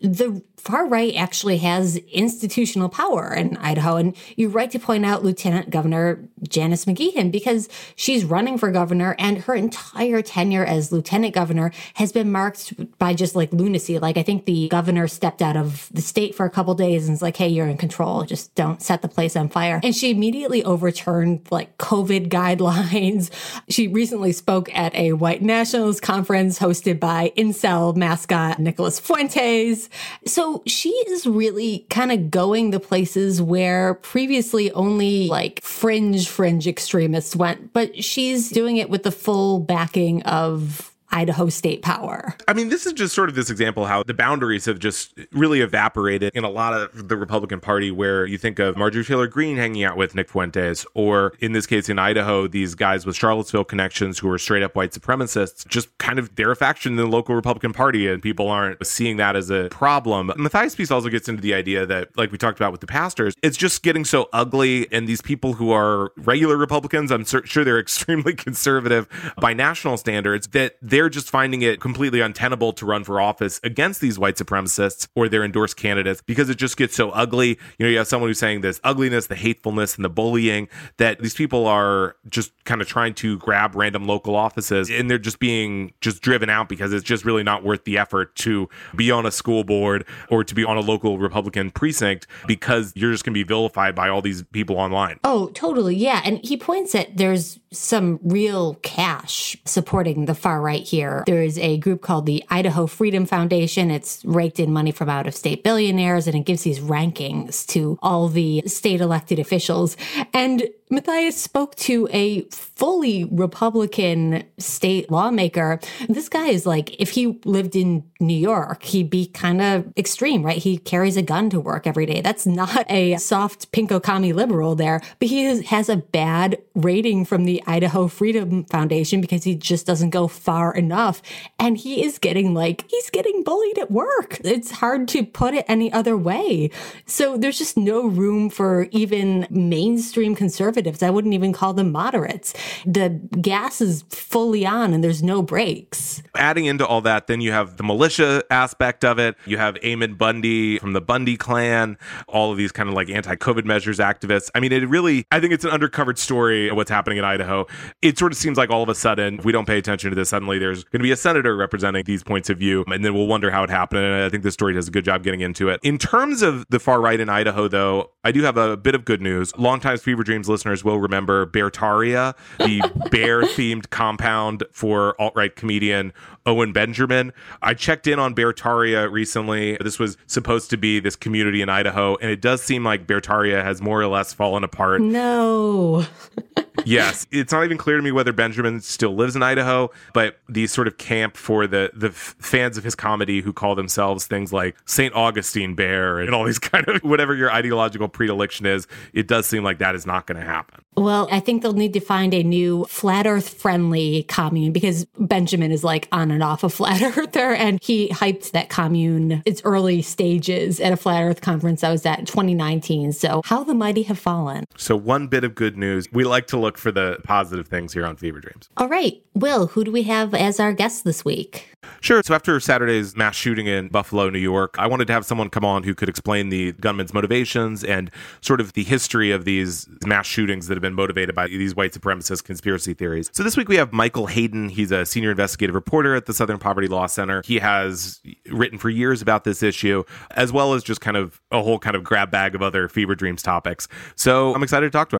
the 0.00 0.42
far 0.56 0.86
right 0.86 1.14
actually 1.14 1.58
has 1.58 1.96
institutional 1.96 2.88
power 2.88 3.34
in 3.34 3.56
Idaho. 3.58 3.96
And 3.96 4.16
you're 4.36 4.50
right 4.50 4.70
to 4.70 4.78
point 4.78 5.04
out 5.04 5.22
Lieutenant 5.22 5.70
Governor 5.70 6.28
Janice 6.48 6.84
McGeachin 6.84 7.30
because 7.30 7.68
she's 7.96 8.24
running 8.24 8.58
for 8.58 8.70
governor 8.70 9.14
and 9.18 9.38
her 9.38 9.54
entire 9.54 10.22
tenure 10.22 10.64
as 10.64 10.92
lieutenant 10.92 11.34
governor 11.34 11.72
has 11.94 12.12
been 12.12 12.30
marked 12.32 12.98
by 12.98 13.14
just 13.14 13.34
like 13.34 13.52
lunacy. 13.52 13.98
Like 13.98 14.16
I 14.16 14.22
think 14.22 14.46
the 14.46 14.68
governor 14.68 15.08
stepped 15.08 15.42
out 15.42 15.56
of 15.56 15.88
the 15.92 16.02
state 16.02 16.34
for 16.34 16.46
a 16.46 16.50
couple 16.50 16.74
days 16.74 17.04
and 17.04 17.14
was 17.14 17.22
like, 17.22 17.36
hey, 17.36 17.48
you're 17.48 17.66
in 17.66 17.76
control. 17.76 18.24
Just 18.24 18.54
don't 18.54 18.82
set 18.82 19.02
the 19.02 19.08
place 19.08 19.36
on 19.36 19.48
fire. 19.48 19.80
And 19.82 19.94
she 19.94 20.10
immediately 20.10 20.64
overturned 20.64 21.46
like 21.50 21.76
COVID 21.78 22.28
guidelines. 22.28 23.30
She 23.68 23.88
recently 23.88 24.32
spoke 24.32 24.74
at 24.74 24.94
a 24.94 25.12
white 25.12 25.42
nationalist 25.42 26.02
conference 26.02 26.58
hosted 26.58 26.98
by 26.98 27.32
incel 27.36 27.94
mascot 27.94 28.58
Nicholas 28.58 28.98
Fuentes. 28.98 29.88
So 30.26 30.62
she 30.66 30.90
is 30.90 31.26
really 31.26 31.86
kind 31.90 32.12
of 32.12 32.30
going 32.30 32.70
the 32.70 32.80
places 32.80 33.40
where 33.40 33.94
previously 33.94 34.72
only 34.72 35.28
like 35.28 35.62
fringe, 35.62 36.28
fringe 36.30 36.66
extremists 36.66 37.36
went, 37.36 37.72
but 37.72 38.02
she's 38.02 38.48
doing 38.48 38.76
it 38.76 38.88
with 38.88 39.02
the 39.02 39.12
full 39.12 39.58
backing 39.58 40.22
of 40.22 40.89
Idaho 41.12 41.48
state 41.48 41.82
power. 41.82 42.34
I 42.46 42.52
mean, 42.52 42.68
this 42.68 42.86
is 42.86 42.92
just 42.92 43.14
sort 43.14 43.28
of 43.28 43.34
this 43.34 43.50
example 43.50 43.86
how 43.86 44.02
the 44.02 44.14
boundaries 44.14 44.64
have 44.66 44.78
just 44.78 45.18
really 45.32 45.60
evaporated 45.60 46.32
in 46.34 46.44
a 46.44 46.50
lot 46.50 46.72
of 46.72 47.08
the 47.08 47.16
Republican 47.16 47.60
Party, 47.60 47.90
where 47.90 48.26
you 48.26 48.38
think 48.38 48.58
of 48.58 48.76
Marjorie 48.76 49.04
Taylor 49.04 49.26
Greene 49.26 49.56
hanging 49.56 49.84
out 49.84 49.96
with 49.96 50.14
Nick 50.14 50.28
Fuentes, 50.28 50.86
or 50.94 51.32
in 51.40 51.52
this 51.52 51.66
case 51.66 51.88
in 51.88 51.98
Idaho, 51.98 52.46
these 52.46 52.74
guys 52.74 53.06
with 53.06 53.16
Charlottesville 53.16 53.64
connections 53.64 54.18
who 54.18 54.30
are 54.30 54.38
straight 54.38 54.62
up 54.62 54.76
white 54.76 54.92
supremacists, 54.92 55.66
just 55.66 55.96
kind 55.98 56.18
of 56.18 56.34
they're 56.36 56.52
a 56.52 56.56
faction 56.56 56.92
in 56.92 56.96
the 56.96 57.06
local 57.06 57.34
Republican 57.34 57.72
Party, 57.72 58.08
and 58.08 58.22
people 58.22 58.48
aren't 58.48 58.84
seeing 58.86 59.16
that 59.16 59.36
as 59.36 59.50
a 59.50 59.68
problem. 59.70 60.32
Mathias 60.36 60.74
piece 60.74 60.90
also 60.90 61.08
gets 61.08 61.28
into 61.28 61.42
the 61.42 61.54
idea 61.54 61.86
that, 61.86 62.16
like 62.16 62.30
we 62.32 62.38
talked 62.38 62.58
about 62.58 62.72
with 62.72 62.80
the 62.80 62.86
pastors, 62.86 63.34
it's 63.42 63.56
just 63.56 63.82
getting 63.82 64.04
so 64.04 64.28
ugly, 64.32 64.86
and 64.92 65.08
these 65.08 65.20
people 65.20 65.54
who 65.54 65.70
are 65.72 66.12
regular 66.16 66.56
Republicans, 66.56 67.10
I'm 67.10 67.24
sure 67.24 67.64
they're 67.64 67.78
extremely 67.90 68.34
conservative 68.34 69.08
by 69.40 69.54
national 69.54 69.96
standards, 69.96 70.48
that 70.48 70.76
they're 70.80 70.99
they're 71.00 71.08
just 71.08 71.30
finding 71.30 71.62
it 71.62 71.80
completely 71.80 72.20
untenable 72.20 72.74
to 72.74 72.84
run 72.84 73.04
for 73.04 73.22
office 73.22 73.58
against 73.64 74.02
these 74.02 74.18
white 74.18 74.36
supremacists 74.36 75.08
or 75.14 75.30
their 75.30 75.42
endorsed 75.42 75.78
candidates 75.78 76.20
because 76.20 76.50
it 76.50 76.58
just 76.58 76.76
gets 76.76 76.94
so 76.94 77.08
ugly. 77.12 77.58
You 77.78 77.86
know, 77.86 77.88
you 77.88 77.96
have 77.96 78.06
someone 78.06 78.28
who's 78.28 78.38
saying 78.38 78.60
this 78.60 78.78
ugliness, 78.84 79.26
the 79.26 79.34
hatefulness, 79.34 79.96
and 79.96 80.04
the 80.04 80.10
bullying 80.10 80.68
that 80.98 81.18
these 81.20 81.32
people 81.32 81.66
are 81.66 82.16
just 82.28 82.52
kind 82.66 82.82
of 82.82 82.86
trying 82.86 83.14
to 83.14 83.38
grab 83.38 83.74
random 83.74 84.06
local 84.06 84.36
offices 84.36 84.90
and 84.90 85.10
they're 85.10 85.16
just 85.16 85.38
being 85.38 85.94
just 86.02 86.20
driven 86.20 86.50
out 86.50 86.68
because 86.68 86.92
it's 86.92 87.02
just 87.02 87.24
really 87.24 87.42
not 87.42 87.64
worth 87.64 87.84
the 87.84 87.96
effort 87.96 88.36
to 88.36 88.68
be 88.94 89.10
on 89.10 89.24
a 89.24 89.30
school 89.30 89.64
board 89.64 90.04
or 90.28 90.44
to 90.44 90.54
be 90.54 90.66
on 90.66 90.76
a 90.76 90.80
local 90.80 91.16
Republican 91.16 91.70
precinct 91.70 92.26
because 92.46 92.92
you're 92.94 93.12
just 93.12 93.24
going 93.24 93.32
to 93.32 93.38
be 93.38 93.42
vilified 93.42 93.94
by 93.94 94.10
all 94.10 94.20
these 94.20 94.42
people 94.52 94.76
online. 94.76 95.18
Oh, 95.24 95.46
totally. 95.54 95.96
Yeah. 95.96 96.20
And 96.26 96.44
he 96.44 96.58
points 96.58 96.94
at 96.94 97.16
there's 97.16 97.58
some 97.72 98.18
real 98.22 98.74
cash 98.82 99.56
supporting 99.64 100.24
the 100.24 100.34
far 100.34 100.60
right 100.60 100.82
here. 100.82 101.22
There 101.26 101.42
is 101.42 101.58
a 101.58 101.78
group 101.78 102.02
called 102.02 102.26
the 102.26 102.44
Idaho 102.50 102.86
Freedom 102.86 103.26
Foundation. 103.26 103.90
It's 103.90 104.24
raked 104.24 104.58
in 104.58 104.72
money 104.72 104.90
from 104.90 105.08
out 105.08 105.26
of 105.26 105.34
state 105.34 105.62
billionaires 105.62 106.26
and 106.26 106.36
it 106.36 106.44
gives 106.44 106.62
these 106.62 106.80
rankings 106.80 107.66
to 107.68 107.98
all 108.02 108.28
the 108.28 108.62
state 108.66 109.00
elected 109.00 109.38
officials. 109.38 109.96
And 110.34 110.68
Mathias 110.90 111.36
spoke 111.36 111.76
to 111.76 112.08
a 112.10 112.42
fully 112.50 113.24
Republican 113.24 114.42
state 114.58 115.08
lawmaker. 115.08 115.78
This 116.08 116.28
guy 116.28 116.48
is 116.48 116.66
like, 116.66 117.00
if 117.00 117.10
he 117.10 117.38
lived 117.44 117.76
in 117.76 118.02
New 118.18 118.36
York, 118.36 118.82
he'd 118.82 119.08
be 119.08 119.26
kind 119.26 119.62
of 119.62 119.92
extreme, 119.96 120.42
right? 120.44 120.58
He 120.58 120.78
carries 120.78 121.16
a 121.16 121.22
gun 121.22 121.48
to 121.50 121.60
work 121.60 121.86
every 121.86 122.06
day. 122.06 122.20
That's 122.20 122.44
not 122.44 122.90
a 122.90 123.16
soft 123.18 123.70
pinko 123.70 124.02
commie 124.02 124.32
liberal 124.32 124.74
there, 124.74 125.00
but 125.20 125.28
he 125.28 125.62
has 125.62 125.88
a 125.88 125.96
bad 125.96 126.60
rating 126.74 127.24
from 127.24 127.44
the 127.44 127.59
Idaho 127.66 128.08
Freedom 128.08 128.64
Foundation 128.64 129.20
because 129.20 129.44
he 129.44 129.54
just 129.54 129.86
doesn't 129.86 130.10
go 130.10 130.28
far 130.28 130.74
enough. 130.74 131.22
And 131.58 131.76
he 131.76 132.04
is 132.04 132.18
getting 132.18 132.54
like, 132.54 132.84
he's 132.88 133.10
getting 133.10 133.42
bullied 133.42 133.78
at 133.78 133.90
work. 133.90 134.38
It's 134.44 134.70
hard 134.70 135.08
to 135.08 135.24
put 135.24 135.54
it 135.54 135.64
any 135.68 135.92
other 135.92 136.16
way. 136.16 136.70
So 137.06 137.36
there's 137.36 137.58
just 137.58 137.76
no 137.76 138.06
room 138.06 138.50
for 138.50 138.88
even 138.90 139.46
mainstream 139.50 140.34
conservatives. 140.34 141.02
I 141.02 141.10
wouldn't 141.10 141.34
even 141.34 141.52
call 141.52 141.74
them 141.74 141.92
moderates. 141.92 142.54
The 142.86 143.08
gas 143.40 143.80
is 143.80 144.02
fully 144.10 144.64
on 144.66 144.92
and 144.92 145.02
there's 145.02 145.22
no 145.22 145.42
brakes. 145.42 146.22
Adding 146.36 146.66
into 146.66 146.86
all 146.86 147.00
that, 147.02 147.26
then 147.26 147.40
you 147.40 147.52
have 147.52 147.76
the 147.76 147.82
militia 147.82 148.44
aspect 148.50 149.04
of 149.04 149.18
it. 149.18 149.36
You 149.46 149.58
have 149.58 149.76
Ammon 149.82 150.14
Bundy 150.14 150.78
from 150.78 150.92
the 150.92 151.00
Bundy 151.00 151.36
clan, 151.36 151.98
all 152.28 152.52
of 152.52 152.58
these 152.58 152.72
kind 152.72 152.88
of 152.88 152.94
like 152.94 153.10
anti 153.10 153.34
COVID 153.36 153.64
measures 153.64 153.98
activists. 153.98 154.50
I 154.54 154.60
mean, 154.60 154.72
it 154.72 154.88
really, 154.88 155.24
I 155.30 155.40
think 155.40 155.52
it's 155.52 155.64
an 155.64 155.70
undercovered 155.70 156.18
story 156.18 156.68
of 156.68 156.76
what's 156.76 156.90
happening 156.90 157.18
in 157.18 157.24
Idaho 157.24 157.49
Idaho. 157.50 157.66
It 158.02 158.18
sort 158.18 158.32
of 158.32 158.38
seems 158.38 158.56
like 158.56 158.70
all 158.70 158.82
of 158.82 158.88
a 158.88 158.94
sudden, 158.94 159.38
if 159.38 159.44
we 159.44 159.52
don't 159.52 159.66
pay 159.66 159.78
attention 159.78 160.10
to 160.10 160.16
this, 160.16 160.28
suddenly 160.28 160.58
there's 160.58 160.84
going 160.84 161.00
to 161.00 161.02
be 161.02 161.10
a 161.10 161.16
senator 161.16 161.56
representing 161.56 162.04
these 162.04 162.22
points 162.22 162.48
of 162.50 162.58
view, 162.58 162.84
and 162.88 163.04
then 163.04 163.14
we'll 163.14 163.26
wonder 163.26 163.50
how 163.50 163.64
it 163.64 163.70
happened. 163.70 164.04
And 164.04 164.22
I 164.22 164.28
think 164.28 164.42
this 164.42 164.54
story 164.54 164.74
does 164.74 164.88
a 164.88 164.90
good 164.90 165.04
job 165.04 165.22
getting 165.22 165.40
into 165.40 165.68
it. 165.68 165.80
In 165.82 165.98
terms 165.98 166.42
of 166.42 166.64
the 166.70 166.78
far 166.78 167.00
right 167.00 167.18
in 167.18 167.28
Idaho, 167.28 167.68
though, 167.68 168.10
I 168.24 168.32
do 168.32 168.42
have 168.42 168.56
a 168.56 168.76
bit 168.76 168.94
of 168.94 169.04
good 169.04 169.20
news. 169.20 169.56
Longtime 169.56 169.98
Fever 169.98 170.22
Dreams 170.22 170.48
listeners 170.48 170.84
will 170.84 171.00
remember 171.00 171.46
Beartaria, 171.46 172.34
the 172.58 172.80
bear 173.10 173.42
themed 173.42 173.90
compound 173.90 174.64
for 174.72 175.20
alt 175.20 175.34
right 175.34 175.54
comedian 175.54 176.12
Owen 176.46 176.72
Benjamin. 176.72 177.32
I 177.62 177.74
checked 177.74 178.06
in 178.06 178.18
on 178.18 178.34
Beartaria 178.34 179.10
recently. 179.10 179.76
This 179.80 179.98
was 179.98 180.16
supposed 180.26 180.70
to 180.70 180.76
be 180.76 181.00
this 181.00 181.16
community 181.16 181.62
in 181.62 181.68
Idaho, 181.68 182.16
and 182.16 182.30
it 182.30 182.40
does 182.40 182.62
seem 182.62 182.84
like 182.84 183.06
Beartaria 183.06 183.62
has 183.62 183.82
more 183.82 184.00
or 184.00 184.06
less 184.06 184.32
fallen 184.32 184.64
apart. 184.64 185.00
No. 185.00 186.06
yes, 186.84 187.26
it's 187.30 187.52
not 187.52 187.64
even 187.64 187.78
clear 187.78 187.96
to 187.96 188.02
me 188.02 188.12
whether 188.12 188.32
Benjamin 188.32 188.80
still 188.80 189.14
lives 189.14 189.36
in 189.36 189.42
Idaho, 189.42 189.90
but 190.12 190.38
these 190.48 190.72
sort 190.72 190.86
of 190.86 190.98
camp 190.98 191.36
for 191.36 191.66
the 191.66 191.90
the 191.94 192.08
f- 192.08 192.34
fans 192.38 192.76
of 192.76 192.84
his 192.84 192.94
comedy 192.94 193.40
who 193.40 193.52
call 193.52 193.74
themselves 193.74 194.26
things 194.26 194.52
like 194.52 194.76
St. 194.86 195.14
Augustine 195.14 195.74
Bear 195.74 196.18
and 196.18 196.34
all 196.34 196.44
these 196.44 196.58
kind 196.70 196.88
of 196.88 197.02
whatever 197.02 197.34
your 197.34 197.52
ideological 197.52 198.08
predilection 198.08 198.66
is, 198.66 198.86
it 199.12 199.26
does 199.26 199.46
seem 199.46 199.62
like 199.64 199.78
that 199.78 199.94
is 199.94 200.06
not 200.06 200.26
going 200.26 200.40
to 200.40 200.46
happen. 200.46 200.84
Well, 200.96 201.28
I 201.30 201.40
think 201.40 201.62
they'll 201.62 201.72
need 201.72 201.94
to 201.94 202.00
find 202.00 202.34
a 202.34 202.42
new 202.42 202.84
flat 202.84 203.26
earth 203.26 203.48
friendly 203.48 204.24
commune 204.24 204.72
because 204.72 205.06
Benjamin 205.18 205.70
is 205.70 205.84
like 205.84 206.08
on 206.12 206.30
and 206.30 206.42
off 206.42 206.64
a 206.64 206.68
flat 206.80 207.16
earther 207.16 207.54
and 207.54 207.78
he 207.82 208.08
hyped 208.08 208.50
that 208.52 208.68
commune 208.68 209.42
its 209.46 209.62
early 209.64 210.02
stages 210.02 210.80
at 210.80 210.92
a 210.92 210.96
flat 210.96 211.22
earth 211.22 211.40
conference 211.40 211.84
I 211.84 211.90
was 211.90 212.04
at 212.04 212.18
in 212.18 212.26
2019. 212.26 213.12
So 213.12 213.42
how 213.44 213.64
the 213.64 213.74
mighty 213.74 214.02
have 214.04 214.18
fallen. 214.18 214.64
So 214.76 214.96
one 214.96 215.28
bit 215.28 215.44
of 215.44 215.54
good 215.54 215.76
news. 215.76 216.08
We 216.12 216.24
like 216.24 216.46
to 216.48 216.58
look 216.58 216.69
for 216.76 216.92
the 216.92 217.18
positive 217.24 217.68
things 217.68 217.92
here 217.92 218.06
on 218.06 218.16
Fever 218.16 218.40
Dreams. 218.40 218.68
All 218.76 218.88
right. 218.88 219.22
Will, 219.34 219.68
who 219.68 219.84
do 219.84 219.92
we 219.92 220.02
have 220.04 220.34
as 220.34 220.60
our 220.60 220.72
guest 220.72 221.04
this 221.04 221.24
week? 221.24 221.76
Sure. 222.00 222.22
So 222.22 222.34
after 222.34 222.58
Saturday's 222.60 223.16
mass 223.16 223.34
shooting 223.34 223.66
in 223.66 223.88
Buffalo, 223.88 224.28
New 224.28 224.38
York, 224.38 224.74
I 224.78 224.86
wanted 224.86 225.06
to 225.06 225.12
have 225.12 225.24
someone 225.24 225.48
come 225.50 225.64
on 225.64 225.82
who 225.82 225.94
could 225.94 226.08
explain 226.08 226.50
the 226.50 226.72
gunman's 226.72 227.14
motivations 227.14 227.82
and 227.84 228.10
sort 228.42 228.60
of 228.60 228.74
the 228.74 228.84
history 228.84 229.30
of 229.30 229.44
these 229.44 229.88
mass 230.06 230.26
shootings 230.26 230.66
that 230.66 230.74
have 230.74 230.82
been 230.82 230.94
motivated 230.94 231.34
by 231.34 231.46
these 231.46 231.74
white 231.74 231.92
supremacist 231.92 232.44
conspiracy 232.44 232.94
theories. 232.94 233.30
So 233.32 233.42
this 233.42 233.56
week 233.56 233.68
we 233.68 233.76
have 233.76 233.92
Michael 233.92 234.26
Hayden. 234.26 234.68
He's 234.68 234.92
a 234.92 235.06
senior 235.06 235.30
investigative 235.30 235.74
reporter 235.74 236.14
at 236.14 236.26
the 236.26 236.34
Southern 236.34 236.58
Poverty 236.58 236.88
Law 236.88 237.06
Center. 237.06 237.42
He 237.44 237.58
has 237.58 238.20
written 238.50 238.78
for 238.78 238.90
years 238.90 239.22
about 239.22 239.44
this 239.44 239.62
issue, 239.62 240.04
as 240.32 240.52
well 240.52 240.74
as 240.74 240.82
just 240.82 241.00
kind 241.00 241.16
of 241.16 241.40
a 241.50 241.62
whole 241.62 241.78
kind 241.78 241.96
of 241.96 242.04
grab 242.04 242.30
bag 242.30 242.54
of 242.54 242.62
other 242.62 242.88
fever 242.88 243.14
dreams 243.14 243.42
topics. 243.42 243.88
So 244.16 244.54
I'm 244.54 244.62
excited 244.62 244.86
to 244.86 244.90
talk 244.90 245.08
to 245.10 245.16
him. 245.16 245.19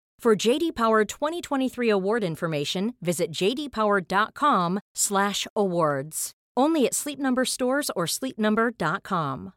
For 0.21 0.35
JD 0.35 0.75
Power 0.75 1.03
2023 1.03 1.89
award 1.89 2.23
information, 2.23 2.93
visit 3.01 3.31
jdpower.com/awards. 3.31 6.31
Only 6.55 6.85
at 6.85 6.93
Sleep 6.93 7.17
Number 7.17 7.43
stores 7.43 7.89
or 7.95 8.05
sleepnumber.com. 8.05 9.53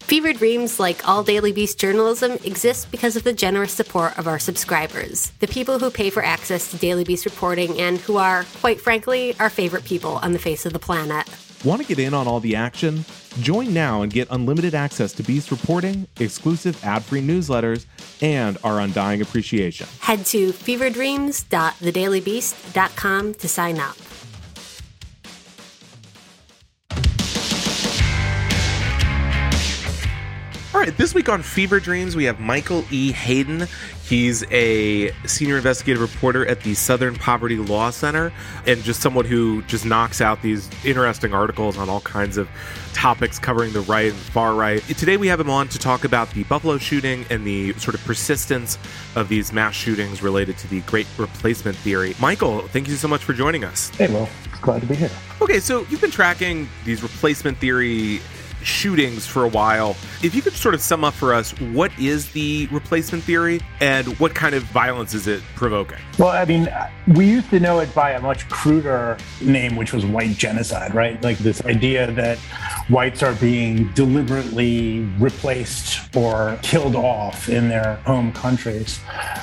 Fever 0.00 0.32
Dreams, 0.32 0.80
like 0.80 1.06
all 1.06 1.22
Daily 1.22 1.52
Beast 1.52 1.78
journalism, 1.78 2.38
exists 2.42 2.86
because 2.86 3.14
of 3.14 3.24
the 3.24 3.34
generous 3.34 3.74
support 3.74 4.18
of 4.18 4.26
our 4.26 4.38
subscribers, 4.38 5.32
the 5.40 5.48
people 5.48 5.78
who 5.78 5.90
pay 5.90 6.08
for 6.08 6.24
access 6.24 6.70
to 6.70 6.78
Daily 6.78 7.04
Beast 7.04 7.26
reporting 7.26 7.78
and 7.78 7.98
who 7.98 8.16
are, 8.16 8.46
quite 8.62 8.80
frankly, 8.80 9.36
our 9.38 9.50
favorite 9.50 9.84
people 9.84 10.12
on 10.22 10.32
the 10.32 10.38
face 10.38 10.64
of 10.64 10.72
the 10.72 10.78
planet. 10.78 11.28
Want 11.64 11.82
to 11.82 11.88
get 11.88 11.98
in 11.98 12.14
on 12.14 12.28
all 12.28 12.38
the 12.38 12.54
action? 12.54 13.04
Join 13.40 13.74
now 13.74 14.02
and 14.02 14.12
get 14.12 14.28
unlimited 14.30 14.76
access 14.76 15.12
to 15.14 15.24
Beast 15.24 15.50
reporting, 15.50 16.06
exclusive 16.20 16.84
ad 16.84 17.02
free 17.02 17.20
newsletters, 17.20 17.86
and 18.20 18.56
our 18.62 18.78
undying 18.80 19.22
appreciation. 19.22 19.88
Head 20.00 20.24
to 20.26 20.52
feverdreams.thedailybeast.com 20.52 23.34
to 23.34 23.48
sign 23.48 23.80
up. 23.80 23.96
All 30.74 30.80
right, 30.84 30.96
this 30.96 31.12
week 31.12 31.28
on 31.28 31.42
Fever 31.42 31.80
Dreams, 31.80 32.14
we 32.14 32.22
have 32.24 32.38
Michael 32.38 32.84
E. 32.92 33.10
Hayden. 33.10 33.66
He's 34.08 34.42
a 34.50 35.12
senior 35.26 35.58
investigative 35.58 36.00
reporter 36.00 36.46
at 36.46 36.62
the 36.62 36.72
Southern 36.72 37.14
Poverty 37.14 37.56
Law 37.56 37.90
Center 37.90 38.32
and 38.66 38.82
just 38.82 39.02
someone 39.02 39.26
who 39.26 39.60
just 39.62 39.84
knocks 39.84 40.22
out 40.22 40.40
these 40.40 40.70
interesting 40.82 41.34
articles 41.34 41.76
on 41.76 41.90
all 41.90 42.00
kinds 42.00 42.38
of 42.38 42.48
topics 42.94 43.38
covering 43.38 43.70
the 43.74 43.82
right 43.82 44.10
and 44.10 44.18
far 44.18 44.54
right. 44.54 44.82
Today, 44.84 45.18
we 45.18 45.28
have 45.28 45.38
him 45.38 45.50
on 45.50 45.68
to 45.68 45.78
talk 45.78 46.04
about 46.04 46.30
the 46.30 46.44
Buffalo 46.44 46.78
shooting 46.78 47.26
and 47.28 47.46
the 47.46 47.74
sort 47.74 47.94
of 47.94 48.02
persistence 48.04 48.78
of 49.14 49.28
these 49.28 49.52
mass 49.52 49.74
shootings 49.74 50.22
related 50.22 50.56
to 50.56 50.68
the 50.68 50.80
Great 50.82 51.06
Replacement 51.18 51.76
Theory. 51.76 52.14
Michael, 52.18 52.62
thank 52.68 52.88
you 52.88 52.94
so 52.94 53.08
much 53.08 53.22
for 53.22 53.34
joining 53.34 53.62
us. 53.62 53.90
Hey, 53.90 54.10
well, 54.10 54.26
it's 54.46 54.58
glad 54.60 54.80
to 54.80 54.86
be 54.86 54.94
here. 54.94 55.10
Okay, 55.42 55.60
so 55.60 55.86
you've 55.90 56.00
been 56.00 56.10
tracking 56.10 56.66
these 56.86 57.02
replacement 57.02 57.58
theory 57.58 58.20
shootings 58.62 59.26
for 59.26 59.44
a 59.44 59.48
while. 59.48 59.96
If 60.22 60.34
you 60.34 60.42
could 60.42 60.54
sort 60.54 60.74
of 60.74 60.80
sum 60.80 61.04
up 61.04 61.14
for 61.14 61.34
us 61.34 61.52
what 61.72 61.96
is 61.98 62.30
the 62.32 62.66
replacement 62.70 63.24
theory 63.24 63.60
and 63.80 64.06
what 64.18 64.34
kind 64.34 64.54
of 64.54 64.62
violence 64.64 65.14
is 65.14 65.26
it 65.26 65.42
provoking? 65.54 65.98
Well, 66.18 66.30
I 66.30 66.44
mean, 66.44 66.68
we 67.08 67.26
used 67.26 67.50
to 67.50 67.60
know 67.60 67.78
it 67.80 67.94
by 67.94 68.12
a 68.12 68.20
much 68.20 68.48
cruder 68.48 69.16
name, 69.40 69.76
which 69.76 69.92
was 69.92 70.04
white 70.04 70.36
genocide, 70.36 70.94
right? 70.94 71.22
Like 71.22 71.38
this 71.38 71.64
idea 71.64 72.10
that 72.12 72.38
whites 72.88 73.22
are 73.22 73.34
being 73.34 73.92
deliberately 73.92 75.00
replaced 75.18 76.14
or 76.16 76.58
killed 76.62 76.96
off 76.96 77.48
in 77.48 77.68
their 77.68 77.96
home 78.06 78.32
countries. 78.32 79.00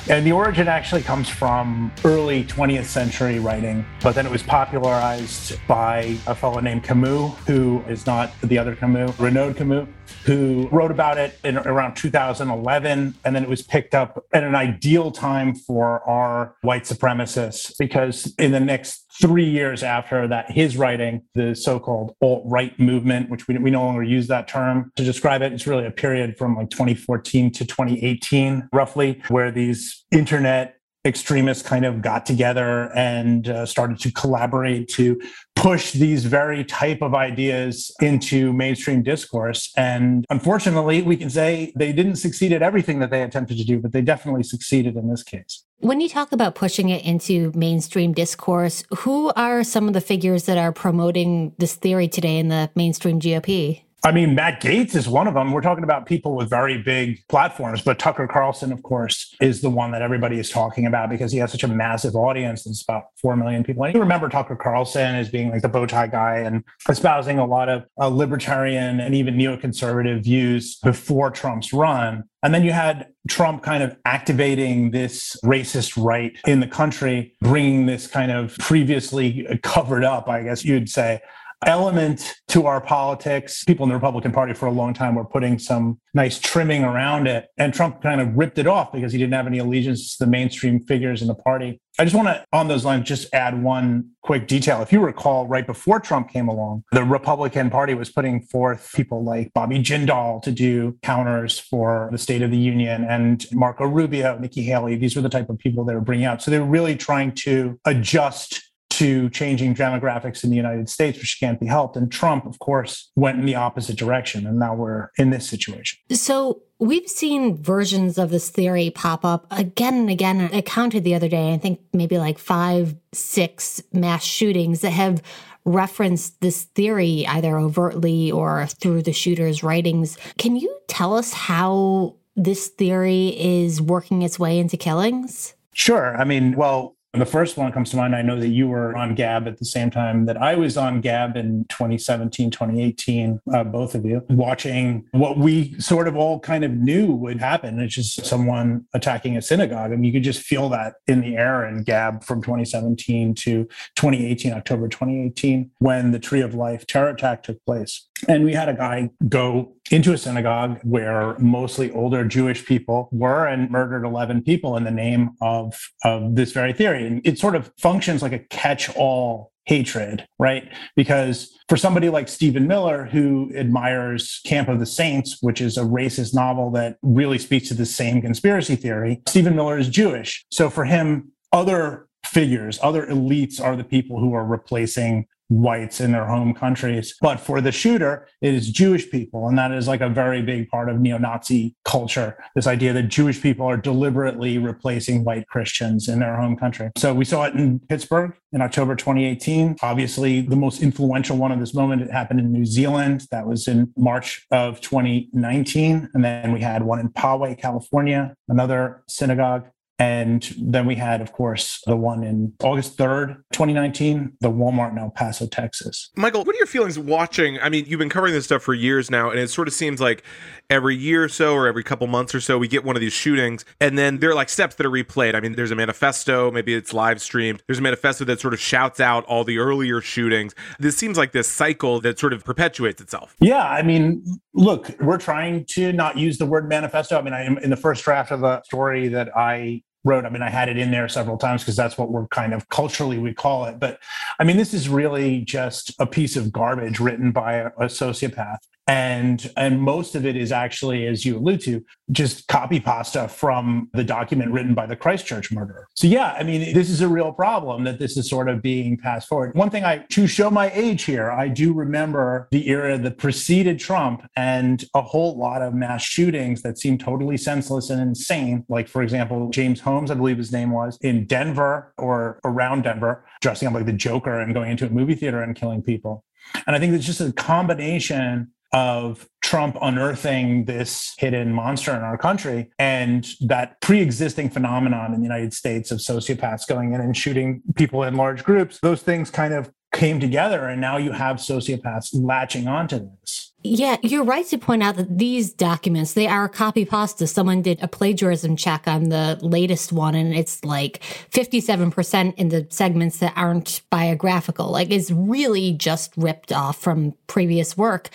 And 0.09 0.25
the 0.25 0.31
origin 0.31 0.67
actually 0.67 1.03
comes 1.03 1.29
from 1.29 1.91
early 2.03 2.43
20th 2.45 2.85
century 2.85 3.39
writing, 3.39 3.85
but 4.01 4.15
then 4.15 4.25
it 4.25 4.31
was 4.31 4.43
popularized 4.43 5.59
by 5.67 6.17
a 6.27 6.35
fellow 6.35 6.59
named 6.59 6.83
Camus, 6.83 7.33
who 7.47 7.81
is 7.87 8.05
not 8.05 8.31
the 8.41 8.57
other 8.57 8.75
Camus, 8.75 9.04
Renaud 9.13 9.53
Camus, 9.55 9.87
who 10.23 10.67
wrote 10.71 10.91
about 10.91 11.17
it 11.17 11.39
in 11.43 11.57
around 11.57 11.95
2011. 11.95 13.15
And 13.23 13.35
then 13.35 13.43
it 13.43 13.49
was 13.49 13.61
picked 13.61 13.93
up 13.93 14.23
at 14.33 14.43
an 14.43 14.55
ideal 14.55 15.11
time 15.11 15.55
for 15.55 16.01
our 16.09 16.55
white 16.61 16.83
supremacists, 16.83 17.73
because 17.77 18.33
in 18.37 18.51
the 18.51 18.59
next 18.59 19.05
three 19.21 19.49
years 19.49 19.83
after 19.83 20.27
that, 20.27 20.51
his 20.51 20.77
writing, 20.77 21.21
the 21.35 21.55
so-called 21.55 22.15
alt-right 22.21 22.79
movement, 22.79 23.29
which 23.29 23.47
we, 23.47 23.57
we 23.57 23.71
no 23.71 23.83
longer 23.83 24.03
use 24.03 24.27
that 24.27 24.47
term 24.47 24.91
to 24.95 25.03
describe 25.03 25.41
it. 25.41 25.53
It's 25.53 25.67
really 25.67 25.85
a 25.85 25.91
period 25.91 26.37
from 26.37 26.55
like 26.55 26.69
2014 26.69 27.51
to 27.51 27.65
2018, 27.65 28.69
roughly, 28.73 29.21
where 29.29 29.51
these 29.51 30.05
internet 30.11 30.74
extremists 31.05 31.67
kind 31.67 31.85
of 31.85 32.01
got 32.01 32.25
together 32.25 32.91
and 32.95 33.47
uh, 33.47 33.65
started 33.65 33.99
to 33.99 34.11
collaborate 34.11 34.87
to 34.89 35.21
push 35.55 35.93
these 35.93 36.25
very 36.25 36.65
type 36.65 37.01
of 37.01 37.13
ideas 37.13 37.91
into 38.01 38.51
mainstream 38.51 39.03
discourse. 39.03 39.71
And 39.77 40.25
unfortunately 40.29 41.01
we 41.01 41.15
can 41.15 41.29
say 41.29 41.71
they 41.75 41.93
didn't 41.93 42.17
succeed 42.17 42.51
at 42.51 42.61
everything 42.61 42.99
that 42.99 43.11
they 43.11 43.23
attempted 43.23 43.57
to 43.57 43.63
do 43.63 43.79
but 43.79 43.91
they 43.91 44.01
definitely 44.01 44.43
succeeded 44.43 44.95
in 44.95 45.09
this 45.09 45.23
case. 45.23 45.63
When 45.79 46.01
you 46.01 46.09
talk 46.09 46.31
about 46.31 46.55
pushing 46.55 46.89
it 46.89 47.05
into 47.05 47.51
mainstream 47.55 48.13
discourse 48.13 48.83
who 48.97 49.31
are 49.35 49.63
some 49.63 49.87
of 49.87 49.93
the 49.93 50.01
figures 50.01 50.45
that 50.45 50.57
are 50.57 50.71
promoting 50.71 51.53
this 51.57 51.75
theory 51.75 52.07
today 52.07 52.37
in 52.37 52.49
the 52.49 52.69
mainstream 52.75 53.19
gop 53.19 53.81
I 54.03 54.11
mean, 54.11 54.35
Matt 54.35 54.61
Gaetz 54.61 54.95
is 54.95 55.07
one 55.07 55.27
of 55.27 55.33
them. 55.33 55.51
We're 55.51 55.61
talking 55.61 55.83
about 55.83 56.05
people 56.05 56.35
with 56.35 56.47
very 56.47 56.77
big 56.77 57.27
platforms, 57.27 57.81
but 57.81 57.97
Tucker 57.97 58.27
Carlson, 58.27 58.71
of 58.71 58.83
course, 58.83 59.33
is 59.41 59.61
the 59.61 59.69
one 59.71 59.89
that 59.91 60.03
everybody 60.03 60.37
is 60.37 60.51
talking 60.51 60.85
about 60.85 61.09
because 61.09 61.31
he 61.31 61.39
has 61.39 61.51
such 61.51 61.63
a 61.63 61.67
massive 61.67 62.15
audience. 62.15 62.67
It's 62.67 62.83
about 62.83 63.05
4 63.19 63.35
million 63.35 63.63
people. 63.63 63.83
And 63.83 63.95
you 63.95 63.99
remember 63.99 64.29
Tucker 64.29 64.55
Carlson 64.55 65.15
as 65.15 65.29
being 65.29 65.49
like 65.49 65.63
the 65.63 65.69
bow 65.69 65.87
tie 65.87 66.05
guy 66.05 66.37
and 66.37 66.63
espousing 66.87 67.39
a 67.39 67.45
lot 67.45 67.67
of 67.67 67.85
uh, 67.99 68.07
libertarian 68.07 68.99
and 68.99 69.15
even 69.15 69.37
neoconservative 69.37 70.23
views 70.23 70.75
before 70.83 71.31
Trump's 71.31 71.73
run. 71.73 72.25
And 72.43 72.53
then 72.53 72.63
you 72.63 72.73
had 72.73 73.07
Trump 73.27 73.63
kind 73.63 73.81
of 73.81 73.97
activating 74.05 74.91
this 74.91 75.35
racist 75.43 75.97
right 75.97 76.37
in 76.45 76.59
the 76.59 76.67
country, 76.67 77.35
bringing 77.41 77.87
this 77.87 78.05
kind 78.05 78.31
of 78.31 78.55
previously 78.59 79.47
covered 79.63 80.03
up, 80.03 80.29
I 80.29 80.43
guess 80.43 80.63
you'd 80.63 80.89
say, 80.89 81.21
element 81.65 82.35
to 82.49 82.65
our 82.67 82.79
politics. 82.79 83.63
People 83.63 83.83
in 83.83 83.89
the 83.89 83.95
Republican 83.95 84.31
Party 84.31 84.53
for 84.53 84.67
a 84.67 84.71
long 84.71 84.93
time 84.93 85.15
were 85.15 85.25
putting 85.25 85.59
some 85.59 85.99
nice 86.13 86.39
trimming 86.39 86.83
around 86.83 87.27
it. 87.27 87.47
And 87.57 87.73
Trump 87.73 88.01
kind 88.01 88.21
of 88.21 88.35
ripped 88.35 88.57
it 88.57 88.67
off 88.67 88.91
because 88.91 89.11
he 89.11 89.17
didn't 89.17 89.33
have 89.33 89.47
any 89.47 89.57
allegiance 89.57 90.17
to 90.17 90.25
the 90.25 90.29
mainstream 90.29 90.79
figures 90.79 91.21
in 91.21 91.27
the 91.27 91.35
party. 91.35 91.81
I 91.97 92.03
just 92.03 92.15
want 92.15 92.27
to, 92.27 92.43
on 92.51 92.67
those 92.67 92.83
lines, 92.83 93.07
just 93.07 93.33
add 93.33 93.61
one 93.61 94.09
quick 94.21 94.47
detail. 94.47 94.81
If 94.81 94.91
you 94.91 94.99
recall, 94.99 95.47
right 95.47 95.65
before 95.65 95.99
Trump 95.99 96.29
came 96.29 96.49
along, 96.49 96.83
the 96.91 97.03
Republican 97.03 97.69
Party 97.69 97.93
was 97.93 98.09
putting 98.09 98.41
forth 98.41 98.91
people 98.93 99.23
like 99.23 99.53
Bobby 99.53 99.79
Jindal 99.79 100.41
to 100.41 100.51
do 100.51 100.97
counters 101.03 101.57
for 101.57 102.09
the 102.11 102.17
State 102.17 102.41
of 102.41 102.51
the 102.51 102.57
Union 102.57 103.05
and 103.05 103.45
Marco 103.53 103.85
Rubio, 103.85 104.37
Nikki 104.37 104.63
Haley. 104.63 104.97
These 104.97 105.15
were 105.15 105.21
the 105.21 105.29
type 105.29 105.49
of 105.49 105.57
people 105.57 105.85
they 105.85 105.95
were 105.95 106.01
bringing 106.01 106.25
out. 106.25 106.41
So 106.41 106.51
they 106.51 106.59
were 106.59 106.65
really 106.65 106.97
trying 106.97 107.31
to 107.43 107.79
adjust 107.85 108.64
to 108.95 109.29
changing 109.31 109.75
demographics 109.75 110.43
in 110.43 110.49
the 110.49 110.55
United 110.55 110.89
States, 110.89 111.19
which 111.19 111.37
can't 111.39 111.59
be 111.59 111.65
helped. 111.65 111.97
And 111.97 112.09
Trump, 112.09 112.45
of 112.45 112.59
course, 112.59 113.11
went 113.15 113.37
in 113.37 113.45
the 113.45 113.55
opposite 113.55 113.97
direction. 113.97 114.47
And 114.47 114.57
now 114.57 114.73
we're 114.73 115.09
in 115.17 115.31
this 115.31 115.49
situation. 115.49 115.99
So 116.11 116.61
we've 116.79 117.09
seen 117.09 117.61
versions 117.61 118.17
of 118.17 118.29
this 118.29 118.49
theory 118.49 118.91
pop 118.91 119.25
up 119.25 119.47
again 119.51 119.95
and 119.95 120.09
again. 120.09 120.49
I 120.53 120.61
counted 120.61 121.03
the 121.03 121.13
other 121.13 121.27
day, 121.27 121.53
I 121.53 121.57
think 121.57 121.81
maybe 121.91 122.17
like 122.17 122.37
five, 122.37 122.95
six 123.11 123.83
mass 123.91 124.23
shootings 124.23 124.79
that 124.81 124.91
have 124.91 125.21
referenced 125.65 126.39
this 126.39 126.63
theory 126.63 127.25
either 127.27 127.57
overtly 127.57 128.31
or 128.31 128.67
through 128.67 129.01
the 129.01 129.11
shooter's 129.11 129.61
writings. 129.61 130.17
Can 130.37 130.55
you 130.55 130.73
tell 130.87 131.17
us 131.17 131.33
how 131.33 132.15
this 132.37 132.67
theory 132.67 133.35
is 133.37 133.81
working 133.81 134.21
its 134.21 134.39
way 134.39 134.57
into 134.57 134.77
killings? 134.77 135.53
Sure. 135.73 136.15
I 136.15 136.23
mean, 136.23 136.55
well, 136.55 136.95
the 137.19 137.25
first 137.25 137.57
one 137.57 137.71
comes 137.71 137.89
to 137.91 137.97
mind. 137.97 138.15
I 138.15 138.21
know 138.21 138.39
that 138.39 138.49
you 138.49 138.67
were 138.67 138.95
on 138.95 139.15
Gab 139.15 139.47
at 139.47 139.57
the 139.57 139.65
same 139.65 139.89
time 139.89 140.25
that 140.25 140.37
I 140.37 140.55
was 140.55 140.77
on 140.77 141.01
Gab 141.01 141.35
in 141.35 141.65
2017, 141.69 142.51
2018, 142.51 143.41
uh, 143.53 143.63
both 143.63 143.95
of 143.95 144.05
you, 144.05 144.23
watching 144.29 145.05
what 145.11 145.37
we 145.37 145.79
sort 145.79 146.07
of 146.07 146.15
all 146.15 146.39
kind 146.39 146.63
of 146.63 146.71
knew 146.71 147.13
would 147.13 147.39
happen. 147.39 147.79
It's 147.79 147.95
just 147.95 148.25
someone 148.25 148.85
attacking 148.93 149.37
a 149.37 149.41
synagogue. 149.41 149.91
I 149.91 149.95
mean, 149.95 150.03
you 150.03 150.13
could 150.13 150.23
just 150.23 150.41
feel 150.41 150.69
that 150.69 150.95
in 151.07 151.21
the 151.21 151.35
air 151.35 151.65
in 151.65 151.83
Gab 151.83 152.23
from 152.23 152.41
2017 152.41 153.35
to 153.35 153.65
2018, 153.95 154.53
October 154.53 154.87
2018, 154.87 155.71
when 155.79 156.11
the 156.11 156.19
Tree 156.19 156.41
of 156.41 156.53
Life 156.53 156.85
terror 156.87 157.09
attack 157.09 157.43
took 157.43 157.63
place. 157.65 158.07
And 158.27 158.43
we 158.43 158.53
had 158.53 158.69
a 158.69 158.73
guy 158.73 159.09
go 159.27 159.74
into 159.91 160.13
a 160.13 160.17
synagogue 160.17 160.79
where 160.83 161.37
mostly 161.37 161.91
older 161.91 162.25
Jewish 162.25 162.65
people 162.65 163.09
were 163.11 163.45
and 163.45 163.69
murdered 163.69 164.03
11 164.03 164.43
people 164.43 164.77
in 164.77 164.83
the 164.83 164.91
name 164.91 165.31
of, 165.41 165.77
of 166.03 166.35
this 166.35 166.51
very 166.51 166.73
theory. 166.73 167.05
And 167.05 167.25
it 167.25 167.37
sort 167.37 167.55
of 167.55 167.71
functions 167.79 168.21
like 168.21 168.33
a 168.33 168.39
catch 168.39 168.89
all 168.95 169.51
hatred, 169.65 170.27
right? 170.39 170.71
Because 170.95 171.57
for 171.67 171.77
somebody 171.77 172.09
like 172.09 172.27
Stephen 172.27 172.67
Miller, 172.67 173.05
who 173.05 173.51
admires 173.55 174.41
Camp 174.45 174.69
of 174.69 174.79
the 174.79 174.85
Saints, 174.85 175.37
which 175.41 175.59
is 175.61 175.77
a 175.77 175.81
racist 175.81 176.33
novel 176.33 176.71
that 176.71 176.97
really 177.01 177.39
speaks 177.39 177.67
to 177.69 177.73
the 177.73 177.85
same 177.85 178.21
conspiracy 178.21 178.75
theory, 178.75 179.21
Stephen 179.27 179.55
Miller 179.55 179.77
is 179.77 179.89
Jewish. 179.89 180.45
So 180.51 180.69
for 180.69 180.85
him, 180.85 181.31
other 181.51 182.07
figures, 182.25 182.79
other 182.81 183.05
elites 183.07 183.61
are 183.61 183.75
the 183.75 183.83
people 183.83 184.19
who 184.19 184.33
are 184.33 184.45
replacing 184.45 185.25
whites 185.49 186.01
in 186.01 186.11
their 186.11 186.25
home 186.25 186.53
countries. 186.53 187.15
But 187.21 187.39
for 187.39 187.61
the 187.61 187.71
shooter, 187.71 188.27
it 188.41 188.53
is 188.53 188.71
Jewish 188.71 189.09
people. 189.09 189.47
And 189.47 189.57
that 189.57 189.71
is 189.71 189.87
like 189.87 190.01
a 190.01 190.09
very 190.09 190.41
big 190.41 190.69
part 190.69 190.89
of 190.89 190.99
neo 190.99 191.17
Nazi 191.17 191.75
culture 191.83 192.37
this 192.55 192.67
idea 192.67 192.93
that 192.93 193.03
Jewish 193.03 193.41
people 193.41 193.65
are 193.65 193.77
deliberately 193.77 194.57
replacing 194.57 195.23
white 195.23 195.47
Christians 195.47 196.07
in 196.07 196.19
their 196.19 196.35
home 196.35 196.55
country. 196.55 196.89
So 196.97 197.13
we 197.13 197.25
saw 197.25 197.45
it 197.45 197.53
in 197.53 197.79
Pittsburgh 197.79 198.33
in 198.51 198.61
October 198.61 198.95
2018. 198.95 199.77
Obviously, 199.81 200.41
the 200.41 200.55
most 200.55 200.81
influential 200.81 201.37
one 201.37 201.51
of 201.51 201.59
this 201.59 201.73
moment, 201.73 202.01
it 202.01 202.11
happened 202.11 202.39
in 202.39 202.51
New 202.51 202.65
Zealand. 202.65 203.27
That 203.31 203.47
was 203.47 203.67
in 203.67 203.93
March 203.97 204.45
of 204.51 204.81
2019. 204.81 206.09
And 206.13 206.23
then 206.23 206.51
we 206.51 206.61
had 206.61 206.83
one 206.83 206.99
in 206.99 207.09
Poway, 207.09 207.59
California, 207.59 208.35
another 208.47 209.03
synagogue 209.07 209.67
and 209.97 210.53
then 210.59 210.85
we 210.85 210.95
had, 210.95 211.21
of 211.21 211.31
course, 211.31 211.81
the 211.85 211.95
one 211.95 212.23
in 212.23 212.53
August 212.61 212.97
3rd, 212.97 213.37
2019, 213.53 214.37
the 214.41 214.51
Walmart 214.51 214.91
in 214.91 214.97
El 214.97 215.09
Paso, 215.09 215.47
Texas. 215.47 216.09
Michael, 216.17 216.43
what 216.43 216.55
are 216.55 216.57
your 216.57 216.67
feelings 216.67 216.99
watching? 216.99 217.59
I 217.59 217.69
mean, 217.69 217.85
you've 217.87 217.99
been 217.99 218.09
covering 218.09 218.33
this 218.33 218.45
stuff 218.45 218.61
for 218.61 218.73
years 218.73 219.09
now, 219.09 219.29
and 219.29 219.39
it 219.39 219.49
sort 219.49 219.67
of 219.67 219.73
seems 219.73 220.01
like 220.01 220.23
every 220.69 220.95
year 220.95 221.23
or 221.23 221.29
so, 221.29 221.53
or 221.53 221.67
every 221.67 221.83
couple 221.83 222.07
months 222.07 222.35
or 222.35 222.41
so, 222.41 222.57
we 222.57 222.67
get 222.67 222.83
one 222.83 222.95
of 222.95 222.99
these 222.99 223.13
shootings, 223.13 223.63
and 223.79 223.97
then 223.97 224.19
there 224.19 224.31
are 224.31 224.35
like 224.35 224.49
steps 224.49 224.75
that 224.75 224.85
are 224.85 224.91
replayed. 224.91 225.33
I 225.33 225.39
mean, 225.39 225.53
there's 225.53 225.71
a 225.71 225.75
manifesto, 225.75 226.51
maybe 226.51 226.73
it's 226.73 226.93
live 226.93 227.21
streamed. 227.21 227.63
There's 227.67 227.79
a 227.79 227.83
manifesto 227.83 228.25
that 228.25 228.41
sort 228.41 228.53
of 228.53 228.59
shouts 228.59 228.99
out 228.99 229.23
all 229.25 229.43
the 229.43 229.59
earlier 229.59 230.01
shootings. 230.01 230.53
This 230.79 230.97
seems 230.97 231.17
like 231.17 231.31
this 231.31 231.47
cycle 231.47 232.01
that 232.01 232.19
sort 232.19 232.33
of 232.33 232.43
perpetuates 232.43 233.01
itself. 233.01 233.35
Yeah. 233.39 233.63
I 233.63 233.81
mean, 233.81 234.25
look, 234.53 234.89
we're 234.99 235.17
trying 235.17 235.65
to 235.69 235.93
not 235.93 236.17
use 236.17 236.37
the 236.37 236.45
word 236.45 236.67
manifesto. 236.67 237.17
I 237.17 237.21
mean, 237.21 237.33
I 237.33 237.43
am 237.43 237.57
in 237.59 237.69
the 237.69 237.77
first 237.77 238.03
draft 238.03 238.31
of 238.31 238.41
the 238.41 238.61
story 238.63 239.07
that 239.09 239.35
I 239.37 239.83
wrote. 240.05 240.25
I 240.25 240.29
mean, 240.29 240.41
I 240.41 240.49
had 240.49 240.69
it 240.69 240.77
in 240.77 240.91
there 240.91 241.09
several 241.09 241.37
times 241.37 241.63
because 241.63 241.75
that's 241.75 241.97
what 241.97 242.11
we're 242.11 242.27
kind 242.27 242.53
of 242.53 242.69
culturally 242.69 243.17
we 243.17 243.33
call 243.33 243.65
it. 243.65 243.79
But 243.79 243.99
I 244.39 244.43
mean, 244.45 244.55
this 244.55 244.73
is 244.73 244.87
really 244.87 245.41
just 245.41 245.93
a 245.99 246.05
piece 246.05 246.37
of 246.37 246.53
garbage 246.53 246.99
written 246.99 247.31
by 247.31 247.53
a, 247.55 247.67
a 247.77 247.85
sociopath 247.85 248.59
and 248.87 249.51
and 249.57 249.81
most 249.81 250.15
of 250.15 250.25
it 250.25 250.35
is 250.35 250.51
actually 250.51 251.07
as 251.07 251.25
you 251.25 251.37
allude 251.37 251.61
to 251.61 251.83
just 252.11 252.47
copy 252.47 252.79
pasta 252.79 253.27
from 253.27 253.89
the 253.93 254.03
document 254.03 254.51
written 254.51 254.75
by 254.75 254.85
the 254.85 254.95
christchurch 254.95 255.51
murderer. 255.51 255.87
So 255.95 256.07
yeah 256.07 256.33
i 256.33 256.43
mean 256.43 256.73
this 256.73 256.89
is 256.89 257.01
a 257.01 257.07
real 257.07 257.31
problem 257.31 257.83
that 257.85 257.99
this 257.99 258.17
is 258.17 258.29
sort 258.29 258.47
of 258.47 258.61
being 258.61 258.97
passed 258.97 259.27
forward. 259.27 259.55
One 259.55 259.69
thing 259.69 259.83
i 259.83 259.99
to 260.09 260.27
show 260.27 260.51
my 260.51 260.71
age 260.71 261.03
here 261.03 261.31
i 261.31 261.47
do 261.47 261.73
remember 261.73 262.47
the 262.51 262.67
era 262.69 262.97
that 262.97 263.17
preceded 263.17 263.79
trump 263.79 264.27
and 264.35 264.83
a 264.93 265.01
whole 265.01 265.37
lot 265.37 265.61
of 265.61 265.73
mass 265.73 266.03
shootings 266.03 266.61
that 266.61 266.77
seemed 266.77 266.99
totally 266.99 267.37
senseless 267.37 267.89
and 267.89 268.01
insane. 268.01 268.65
Like 268.69 268.87
for 268.87 269.01
example 269.01 269.49
james 269.49 269.79
holmes 269.79 270.11
i 270.11 270.13
believe 270.13 270.37
his 270.37 270.51
name 270.51 270.71
was 270.71 270.97
in 271.01 271.25
denver 271.25 271.93
or 271.97 272.39
around 272.43 272.83
denver 272.83 273.25
dressing 273.41 273.67
up 273.67 273.73
like 273.73 273.85
the 273.85 273.93
joker 273.93 274.39
and 274.39 274.53
going 274.53 274.71
into 274.71 274.85
a 274.85 274.89
movie 274.89 275.15
theater 275.15 275.41
and 275.41 275.55
killing 275.55 275.81
people. 275.81 276.23
And 276.67 276.75
I 276.75 276.79
think 276.79 276.93
it's 276.93 277.05
just 277.05 277.21
a 277.21 277.31
combination 277.33 278.51
of 278.75 279.29
Trump 279.41 279.77
unearthing 279.81 280.65
this 280.65 281.13
hidden 281.17 281.53
monster 281.53 281.95
in 281.95 282.01
our 282.01 282.17
country 282.17 282.69
and 282.77 283.25
that 283.39 283.79
pre 283.79 284.01
existing 284.01 284.49
phenomenon 284.49 285.13
in 285.13 285.21
the 285.21 285.23
United 285.23 285.53
States 285.53 285.91
of 285.91 285.99
sociopaths 285.99 286.67
going 286.67 286.91
in 286.91 286.99
and 286.99 287.15
shooting 287.15 287.61
people 287.75 288.03
in 288.03 288.15
large 288.15 288.43
groups, 288.43 288.77
those 288.81 289.01
things 289.01 289.31
kind 289.31 289.53
of 289.53 289.71
came 289.93 290.19
together. 290.19 290.67
And 290.67 290.81
now 290.81 290.97
you 290.97 291.13
have 291.13 291.37
sociopaths 291.37 292.09
latching 292.13 292.67
onto 292.67 293.09
this. 293.21 293.53
Yeah, 293.67 293.97
you're 294.03 294.23
right 294.23 294.45
to 294.49 294.59
point 294.59 294.83
out 294.83 294.95
that 294.97 295.17
these 295.17 295.51
documents, 295.51 296.13
they 296.13 296.27
are 296.27 296.47
copy 296.47 296.85
pasta. 296.85 297.25
Someone 297.25 297.63
did 297.63 297.81
a 297.81 297.87
plagiarism 297.87 298.55
check 298.55 298.87
on 298.87 299.09
the 299.09 299.39
latest 299.41 299.91
one 299.91 300.13
and 300.13 300.35
it's 300.35 300.63
like 300.63 301.01
57% 301.31 302.35
in 302.35 302.49
the 302.49 302.67
segments 302.69 303.17
that 303.17 303.33
aren't 303.35 303.81
biographical. 303.89 304.69
Like 304.69 304.91
it's 304.91 305.09
really 305.09 305.71
just 305.71 306.13
ripped 306.15 306.51
off 306.51 306.77
from 306.79 307.15
previous 307.25 307.75
work. 307.75 308.09